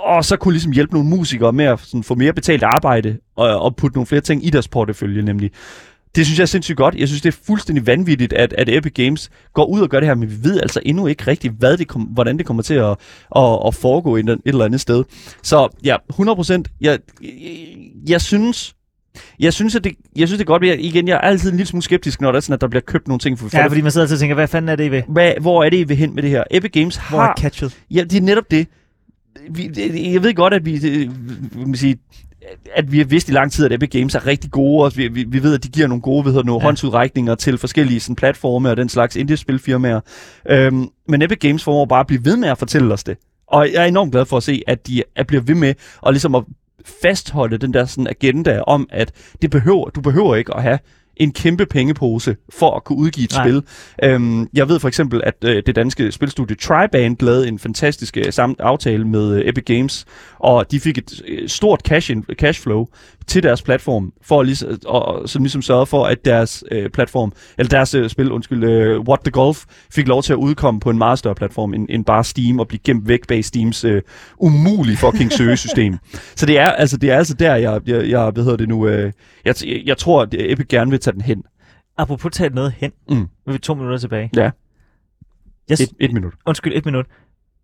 Og 0.04 0.24
så 0.24 0.36
kunne 0.36 0.52
ligesom 0.52 0.72
hjælpe 0.72 0.92
nogle 0.92 1.08
musikere 1.08 1.52
med 1.52 1.64
at 1.64 1.80
sådan, 1.80 2.04
få 2.04 2.14
mere 2.14 2.32
betalt 2.32 2.62
arbejde 2.62 3.18
og, 3.36 3.60
og 3.60 3.76
putte 3.76 3.96
nogle 3.96 4.06
flere 4.06 4.20
ting 4.20 4.46
i 4.46 4.50
deres 4.50 4.68
portefølje 4.68 5.22
nemlig. 5.22 5.50
Det 6.14 6.26
synes 6.26 6.38
jeg 6.38 6.42
er 6.42 6.46
sindssygt 6.46 6.76
godt. 6.76 6.94
Jeg 6.94 7.08
synes, 7.08 7.22
det 7.22 7.34
er 7.34 7.38
fuldstændig 7.46 7.86
vanvittigt, 7.86 8.32
at, 8.32 8.52
at 8.58 8.68
Epic 8.68 8.92
Games 8.94 9.30
går 9.54 9.64
ud 9.64 9.80
og 9.80 9.88
gør 9.88 10.00
det 10.00 10.08
her, 10.08 10.14
men 10.14 10.30
vi 10.30 10.36
ved 10.42 10.60
altså 10.60 10.80
endnu 10.84 11.06
ikke 11.06 11.26
rigtigt, 11.26 11.54
hvad 11.58 11.76
det 11.76 11.88
kom, 11.88 12.02
hvordan 12.02 12.38
det 12.38 12.46
kommer 12.46 12.62
til 12.62 12.74
at, 12.74 12.96
at, 13.36 13.58
at 13.66 13.74
foregå 13.74 14.16
et, 14.16 14.28
et 14.28 14.40
eller 14.44 14.64
andet 14.64 14.80
sted. 14.80 15.04
Så 15.42 15.68
ja, 15.84 15.96
100%. 16.12 16.52
Jeg, 16.52 16.64
jeg, 16.80 16.98
jeg 18.08 18.20
synes, 18.20 18.74
jeg 19.40 19.52
synes, 19.52 19.76
at 19.76 19.84
det, 19.84 19.92
jeg 20.16 20.28
synes, 20.28 20.38
det 20.38 20.44
er 20.44 20.46
godt, 20.46 20.62
men 20.62 20.80
igen, 20.80 21.08
jeg 21.08 21.14
er 21.14 21.18
altid 21.20 21.50
en 21.50 21.56
lille 21.56 21.68
smule 21.68 21.82
skeptisk, 21.82 22.20
når 22.20 22.32
der 22.32 22.36
er 22.36 22.40
sådan, 22.40 22.54
at 22.54 22.60
der 22.60 22.68
bliver 22.68 22.82
købt 22.82 23.08
nogle 23.08 23.18
ting. 23.18 23.38
For, 23.38 23.48
ja, 23.52 23.66
fordi 23.66 23.80
man 23.80 23.90
sidder 23.90 24.04
altid 24.04 24.16
og 24.16 24.20
tænker, 24.20 24.34
hvad 24.34 24.48
fanden 24.48 24.68
er 24.68 24.76
det 24.76 24.84
I 24.84 24.90
ved? 24.90 25.02
Hvad, 25.08 25.32
hvor 25.40 25.64
er 25.64 25.70
det 25.70 25.76
I 25.76 25.84
vil 25.84 25.96
hen 25.96 26.14
med 26.14 26.22
det 26.22 26.30
her? 26.30 26.44
Epic 26.50 26.72
Games 26.72 26.96
har... 26.96 27.16
Hvor 27.16 27.24
er 27.24 27.34
catchet? 27.38 27.78
Ja, 27.90 28.04
det 28.04 28.16
er 28.16 28.20
netop 28.20 28.50
det. 28.50 28.66
Vi, 29.50 29.70
jeg 30.12 30.22
ved 30.22 30.34
godt, 30.34 30.54
at 30.54 30.64
vi, 30.64 30.78
det, 30.78 31.10
vil 31.66 31.78
sige, 31.78 31.96
at 32.74 32.92
vi 32.92 32.98
har 32.98 33.04
vidst 33.04 33.28
i 33.28 33.32
lang 33.32 33.52
tid, 33.52 33.64
at 33.64 33.72
Epic 33.72 33.90
Games 33.90 34.14
er 34.14 34.26
rigtig 34.26 34.50
gode, 34.50 34.84
og 34.84 34.92
vi, 34.96 35.08
vi, 35.08 35.24
vi 35.28 35.42
ved, 35.42 35.54
at 35.54 35.64
de 35.64 35.68
giver 35.68 35.86
nogle 35.86 36.02
gode 36.02 36.24
ved, 36.24 36.32
nogle 36.32 36.52
ja. 36.52 36.58
håndsudrækninger 36.58 37.34
til 37.34 37.58
forskellige 37.58 38.00
sådan, 38.00 38.16
platforme 38.16 38.70
og 38.70 38.76
den 38.76 38.88
slags 38.88 39.16
indie-spilfirmaer. 39.16 40.00
Øhm, 40.48 40.88
men 41.08 41.22
Epic 41.22 41.38
Games 41.38 41.64
formår 41.64 41.84
bare 41.84 42.00
at 42.00 42.06
blive 42.06 42.24
ved 42.24 42.36
med 42.36 42.48
at 42.48 42.58
fortælle 42.58 42.94
os 42.94 43.04
det. 43.04 43.16
Og 43.46 43.72
jeg 43.72 43.82
er 43.82 43.86
enormt 43.86 44.12
glad 44.12 44.24
for 44.24 44.36
at 44.36 44.42
se, 44.42 44.62
at 44.66 44.86
de 44.86 45.02
er 45.16 45.24
bliver 45.24 45.42
ved 45.42 45.54
med 45.54 45.74
og 46.00 46.12
ligesom 46.12 46.34
at 46.34 46.44
fastholde 47.02 47.58
den 47.58 47.74
der 47.74 47.84
sådan 47.84 48.06
agenda 48.06 48.60
om, 48.60 48.86
at 48.90 49.12
det 49.42 49.50
behøver, 49.50 49.90
du 49.90 50.00
behøver 50.00 50.36
ikke 50.36 50.54
at 50.56 50.62
have 50.62 50.78
en 51.22 51.32
kæmpe 51.32 51.66
pengepose 51.66 52.36
for 52.52 52.76
at 52.76 52.84
kunne 52.84 52.98
udgive 52.98 53.24
et 53.24 53.32
Nej. 53.32 53.46
spil. 53.46 53.62
Øhm, 54.04 54.48
jeg 54.54 54.68
ved 54.68 54.78
for 54.80 54.88
eksempel, 54.88 55.20
at 55.24 55.34
øh, 55.44 55.62
det 55.66 55.76
danske 55.76 56.12
spilstudie 56.12 56.56
Triband 56.56 57.16
lavede 57.20 57.48
en 57.48 57.58
fantastisk 57.58 58.16
øh, 58.16 58.24
sam- 58.28 58.54
aftale 58.58 59.04
med 59.04 59.34
øh, 59.34 59.48
Epic 59.48 59.64
Games, 59.64 60.04
og 60.38 60.70
de 60.70 60.80
fik 60.80 60.98
et 60.98 61.22
øh, 61.28 61.48
stort 61.48 61.80
cash, 61.80 62.10
in, 62.10 62.24
cash 62.34 62.62
flow 62.62 62.86
til 63.26 63.42
deres 63.42 63.62
platform, 63.62 64.12
for 64.22 64.40
at 64.40 64.46
ligesom, 64.46 64.78
og, 64.86 65.28
som 65.28 65.42
ligesom 65.42 65.62
sørge 65.62 65.86
for, 65.86 66.04
at 66.04 66.24
deres 66.24 66.64
øh, 66.70 66.90
platform, 66.90 67.32
eller 67.58 67.68
deres 67.68 67.94
øh, 67.94 68.10
spil, 68.10 68.32
undskyld, 68.32 68.64
øh, 68.64 69.00
What 69.00 69.20
the 69.20 69.30
Golf, 69.30 69.64
fik 69.90 70.08
lov 70.08 70.22
til 70.22 70.32
at 70.32 70.36
udkomme 70.36 70.80
på 70.80 70.90
en 70.90 70.98
meget 70.98 71.18
større 71.18 71.34
platform 71.34 71.74
end, 71.74 71.86
end 71.90 72.04
bare 72.04 72.24
Steam, 72.24 72.60
og 72.60 72.68
blive 72.68 72.80
gemt 72.84 73.08
væk 73.08 73.26
bag 73.26 73.44
Steams 73.44 73.84
øh, 73.84 74.02
umulige 74.38 74.96
fucking 74.96 75.32
søgesystem. 75.32 75.98
Så 76.36 76.46
det 76.46 76.58
er 76.58 76.70
altså, 76.70 76.96
det 76.96 77.10
er 77.10 77.16
altså 77.16 77.34
der, 77.34 77.54
jeg, 77.54 77.80
jeg, 77.86 78.08
jeg 78.08 78.30
hvad 78.30 78.44
hedder 78.44 78.56
det 78.56 78.68
nu, 78.68 78.88
øh, 78.88 79.12
jeg, 79.44 79.54
jeg 79.86 79.98
tror, 79.98 80.22
at 80.22 80.34
Epic 80.38 80.66
gerne 80.68 80.90
vil 80.90 81.00
tage 81.00 81.14
den 81.14 81.22
hen. 81.22 81.42
Apropos 81.98 82.32
tage 82.32 82.50
noget 82.50 82.74
hen, 82.76 82.92
mm. 83.10 83.28
vi 83.46 83.58
to 83.58 83.74
minutter 83.74 83.98
tilbage. 83.98 84.30
Ja. 84.36 84.50
Jeg, 85.68 85.74
et, 85.80 85.88
et 86.00 86.12
minut. 86.12 86.32
Undskyld, 86.46 86.72
et 86.76 86.84
minut. 86.84 87.06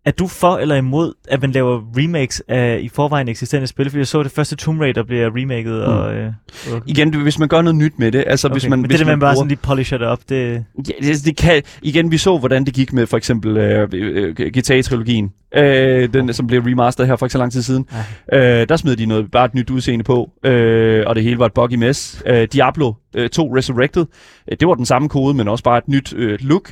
Er 0.05 0.11
du 0.11 0.27
for 0.27 0.57
eller 0.57 0.75
imod, 0.75 1.13
at 1.27 1.41
man 1.41 1.51
laver 1.51 1.81
remakes 1.97 2.43
af 2.47 2.79
i 2.81 2.89
forvejen 2.89 3.27
eksisterende 3.27 3.67
spil? 3.67 3.89
Fordi 3.89 3.97
jeg 3.97 4.07
så 4.07 4.23
det 4.23 4.31
første 4.31 4.55
Tomb 4.55 4.81
Raider 4.81 5.03
bliver 5.03 5.29
remaket. 5.35 5.73
Mm. 5.73 5.93
Og, 5.93 6.15
øh, 6.15 6.31
og... 6.73 6.81
Igen, 6.87 7.13
hvis 7.13 7.39
man 7.39 7.47
gør 7.47 7.61
noget 7.61 7.75
nyt 7.75 7.99
med 7.99 8.11
det. 8.11 8.23
Altså, 8.27 8.47
okay. 8.47 8.53
hvis 8.53 8.69
man, 8.69 8.79
Men 8.79 8.87
hvis 8.87 8.97
det, 8.97 9.07
man, 9.07 9.11
man 9.11 9.19
bare 9.19 9.33
bruger... 9.33 9.35
sådan 9.35 9.47
lige 9.47 9.59
polisher 9.63 9.97
det 9.97 10.07
op, 10.07 10.19
det... 10.29 10.65
Ja, 10.77 11.07
det, 11.07 11.25
det 11.25 11.37
kan... 11.37 11.63
Igen, 11.81 12.11
vi 12.11 12.17
så, 12.17 12.37
hvordan 12.37 12.65
det 12.65 12.73
gik 12.73 12.93
med 12.93 13.07
for 13.07 13.17
eksempel 13.17 13.57
øh, 13.57 13.89
øh, 13.93 14.35
GTA-trilogien. 14.57 15.33
Øh, 15.55 16.13
den, 16.13 16.23
okay. 16.23 16.33
som 16.33 16.47
blev 16.47 16.61
remasteret 16.61 17.07
her 17.07 17.15
for 17.15 17.25
ikke 17.25 17.33
så 17.33 17.37
lang 17.37 17.51
tid 17.51 17.61
siden. 17.61 17.85
Øh, 18.33 18.39
der 18.69 18.77
smed 18.77 18.95
de 18.95 19.05
noget, 19.05 19.31
bare 19.31 19.45
et 19.45 19.55
nyt 19.55 19.69
udseende 19.69 20.03
på, 20.03 20.29
øh, 20.43 21.03
og 21.07 21.15
det 21.15 21.23
hele 21.23 21.39
var 21.39 21.45
et 21.45 21.53
buggy 21.53 21.75
mess. 21.75 22.23
Øh, 22.25 22.47
Diablo 22.53 22.93
øh, 23.15 23.29
2 23.29 23.55
Resurrected, 23.55 24.05
øh, 24.51 24.57
det 24.59 24.67
var 24.67 24.73
den 24.73 24.85
samme 24.85 25.09
kode, 25.09 25.33
men 25.33 25.47
også 25.47 25.63
bare 25.63 25.77
et 25.77 25.87
nyt 25.87 26.13
øh, 26.13 26.39
look 26.41 26.71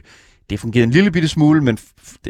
det 0.50 0.60
fungerede 0.60 0.84
en 0.84 0.92
lille 0.92 1.12
bitte 1.12 1.28
smule, 1.28 1.62
men 1.62 1.78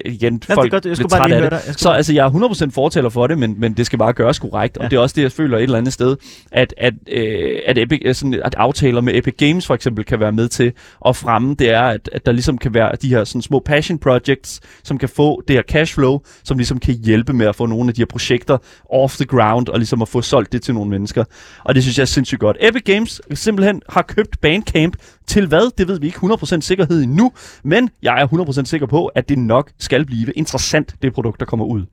igen, 0.06 0.42
ja, 0.50 0.56
folk 0.56 0.72
det 0.72 0.84
godt. 0.84 1.00
Jeg 1.00 1.08
bare 1.10 1.28
lige 1.28 1.40
høre 1.40 1.50
dig. 1.50 1.62
Så 1.78 1.90
altså, 1.90 2.14
jeg 2.14 2.26
er 2.26 2.30
100% 2.68 2.72
fortaler 2.72 3.10
for 3.10 3.28
det, 3.28 3.38
men, 3.38 3.56
men 3.60 3.74
det 3.74 3.86
skal 3.86 4.00
bare 4.00 4.14
gøres 4.14 4.40
korrekt. 4.40 4.78
Ja. 4.78 4.84
Og 4.84 4.92
det 4.92 4.98
er 4.98 5.02
også 5.02 5.14
det, 5.16 5.22
jeg 5.22 5.32
føler 5.32 5.58
et 5.58 5.64
eller 5.64 5.78
andet 5.78 5.94
sted, 5.94 6.18
at, 6.52 6.74
at, 6.78 6.94
øh, 7.12 7.60
at, 7.66 7.78
Epic, 7.78 8.18
sådan, 8.18 8.42
at 8.44 8.56
aftaler 8.56 9.02
med 9.02 9.16
Epic 9.16 9.36
Games 9.38 9.68
for 9.68 9.74
eksempel 9.74 10.06
kan 10.06 10.20
være 10.20 10.32
med 10.32 10.48
til 10.48 10.74
at 11.08 11.16
fremme, 11.16 11.56
det 11.60 11.70
er, 11.70 11.82
at, 11.82 12.10
at 12.12 12.26
der 12.26 12.32
ligesom 12.32 12.58
kan 12.58 12.74
være 12.74 12.92
de 13.02 13.10
her 13.10 13.24
sådan, 13.24 13.42
små 13.42 13.60
passion 13.60 14.00
projects, 14.00 14.60
som 14.84 14.98
kan 14.98 15.10
få 15.10 15.42
det 15.48 15.56
her 15.56 15.64
cash 15.64 15.94
flow, 15.94 16.20
som 16.44 16.58
ligesom 16.58 16.80
kan 16.80 16.94
hjælpe 16.94 17.34
med 17.34 17.46
at 17.46 17.56
få 17.56 17.66
nogle 17.66 17.90
af 17.90 17.94
de 17.94 18.02
her 18.02 18.06
projekter 18.06 18.58
off 18.90 19.16
the 19.16 19.26
ground, 19.26 19.68
og 19.68 19.78
ligesom 19.78 20.02
at 20.02 20.08
få 20.08 20.22
solgt 20.22 20.52
det 20.52 20.62
til 20.62 20.74
nogle 20.74 20.90
mennesker. 20.90 21.24
Og 21.64 21.76
det 21.76 21.84
synes 21.84 21.98
jeg 21.98 22.02
er 22.02 22.06
sindssygt 22.06 22.40
godt. 22.40 22.58
Epic 22.60 22.84
Games 22.84 23.22
simpelthen 23.34 23.82
har 23.90 24.02
købt 24.02 24.42
Bandcamp 24.42 24.96
til 25.28 25.48
hvad? 25.48 25.72
Det 25.78 25.88
ved 25.88 26.00
vi 26.00 26.08
ikke 26.08 26.20
100% 26.20 26.62
sikkerhed 26.62 27.04
endnu, 27.04 27.32
men 27.64 27.90
jeg 28.04 28.22
er 28.22 28.28
100% 28.28 28.66
sikker 28.66 28.88
på, 28.88 29.06
at 29.06 29.30
det 29.30 29.38
nok 29.38 29.72
skal 29.80 30.06
blive 30.06 30.32
interessant, 30.32 30.96
det 31.02 31.14
produkt, 31.14 31.40
der 31.40 31.46
kommer 31.46 31.66
ud. 31.66 31.86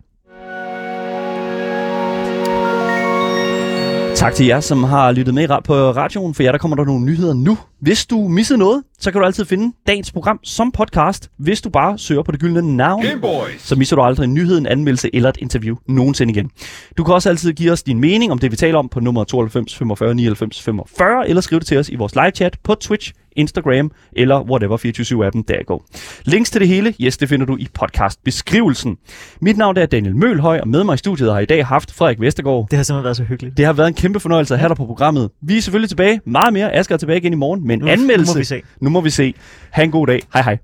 Tak 4.14 4.34
til 4.34 4.46
jer, 4.46 4.60
som 4.60 4.84
har 4.84 5.12
lyttet 5.12 5.34
med 5.34 5.48
på 5.64 5.74
radioen. 5.74 6.34
For 6.34 6.42
jer, 6.42 6.52
der 6.52 6.58
kommer 6.58 6.76
der 6.76 6.84
nogle 6.84 7.04
nyheder 7.04 7.34
nu. 7.34 7.58
Hvis 7.80 8.06
du 8.06 8.28
missede 8.28 8.58
noget, 8.58 8.82
så 8.98 9.10
kan 9.10 9.20
du 9.20 9.26
altid 9.26 9.44
finde 9.44 9.76
dagens 9.86 10.12
program 10.12 10.40
som 10.42 10.72
podcast, 10.72 11.30
hvis 11.38 11.60
du 11.60 11.70
bare 11.70 11.98
søger 11.98 12.22
på 12.22 12.32
det 12.32 12.40
gyldne 12.40 12.76
navn. 12.76 13.02
Gameboys. 13.02 13.62
Så 13.62 13.76
misser 13.76 13.96
du 13.96 14.02
aldrig 14.02 14.24
en 14.24 14.34
nyhed, 14.34 14.58
en 14.58 14.66
anmeldelse 14.66 15.10
eller 15.12 15.28
et 15.28 15.36
interview 15.36 15.76
nogensinde 15.88 16.32
igen. 16.32 16.50
Du 16.96 17.04
kan 17.04 17.14
også 17.14 17.28
altid 17.28 17.52
give 17.52 17.72
os 17.72 17.82
din 17.82 18.00
mening 18.00 18.32
om 18.32 18.38
det, 18.38 18.50
vi 18.50 18.56
taler 18.56 18.78
om 18.78 18.88
på 18.88 19.00
nummer 19.00 19.24
92 19.24 19.76
45 19.76 20.14
99 20.14 20.62
45, 20.62 21.28
eller 21.28 21.40
skrive 21.40 21.58
det 21.58 21.66
til 21.66 21.78
os 21.78 21.88
i 21.88 21.94
vores 21.94 22.14
live 22.14 22.30
chat 22.30 22.58
på 22.62 22.74
Twitch, 22.74 23.12
Instagram 23.36 23.90
eller 24.12 24.42
whatever 24.42 24.76
24-7-appen 24.76 25.42
der 25.48 25.64
går. 25.66 25.86
Links 26.24 26.50
til 26.50 26.60
det 26.60 26.68
hele, 26.68 26.94
yes, 27.00 27.16
det 27.16 27.28
finder 27.28 27.46
du 27.46 27.56
i 27.56 27.68
podcast-beskrivelsen. 27.80 28.96
Mit 29.40 29.56
navn 29.56 29.76
er 29.76 29.86
Daniel 29.86 30.16
Mølhøj, 30.16 30.58
og 30.60 30.68
med 30.68 30.84
mig 30.84 30.94
i 30.94 30.96
studiet 30.96 31.32
har 31.32 31.40
i 31.40 31.44
dag 31.46 31.66
haft 31.66 31.92
Frederik 31.94 32.20
Vestergaard. 32.20 32.66
Det 32.70 32.76
har 32.76 32.82
simpelthen 32.82 33.04
været 33.04 33.16
så 33.16 33.22
hyggeligt. 33.24 33.56
Det 33.56 33.64
har 33.64 33.72
været 33.72 33.88
en 33.88 33.94
kæmpe 33.94 34.20
fornøjelse 34.20 34.54
at 34.54 34.60
have 34.60 34.68
dig 34.68 34.76
på 34.76 34.86
programmet. 34.86 35.30
Vi 35.42 35.56
er 35.56 35.62
selvfølgelig 35.62 35.88
tilbage 35.90 36.20
meget 36.26 36.52
mere. 36.52 36.72
Asger 36.74 36.94
er 36.94 36.98
tilbage 36.98 37.18
igen 37.18 37.32
i 37.32 37.36
morgen 37.36 37.66
med 37.66 37.74
en 37.74 37.80
Nu- 37.80 37.88
anmeldelse. 37.88 38.32
nu 38.32 38.34
må 38.34 38.38
vi 38.40 38.44
se. 38.44 38.62
Nu 38.80 38.90
må 38.90 39.00
vi 39.00 39.10
se. 39.10 39.34
Ha' 39.70 39.82
en 39.84 39.90
god 39.90 40.06
dag. 40.06 40.22
Hej 40.32 40.42
hej. 40.42 40.58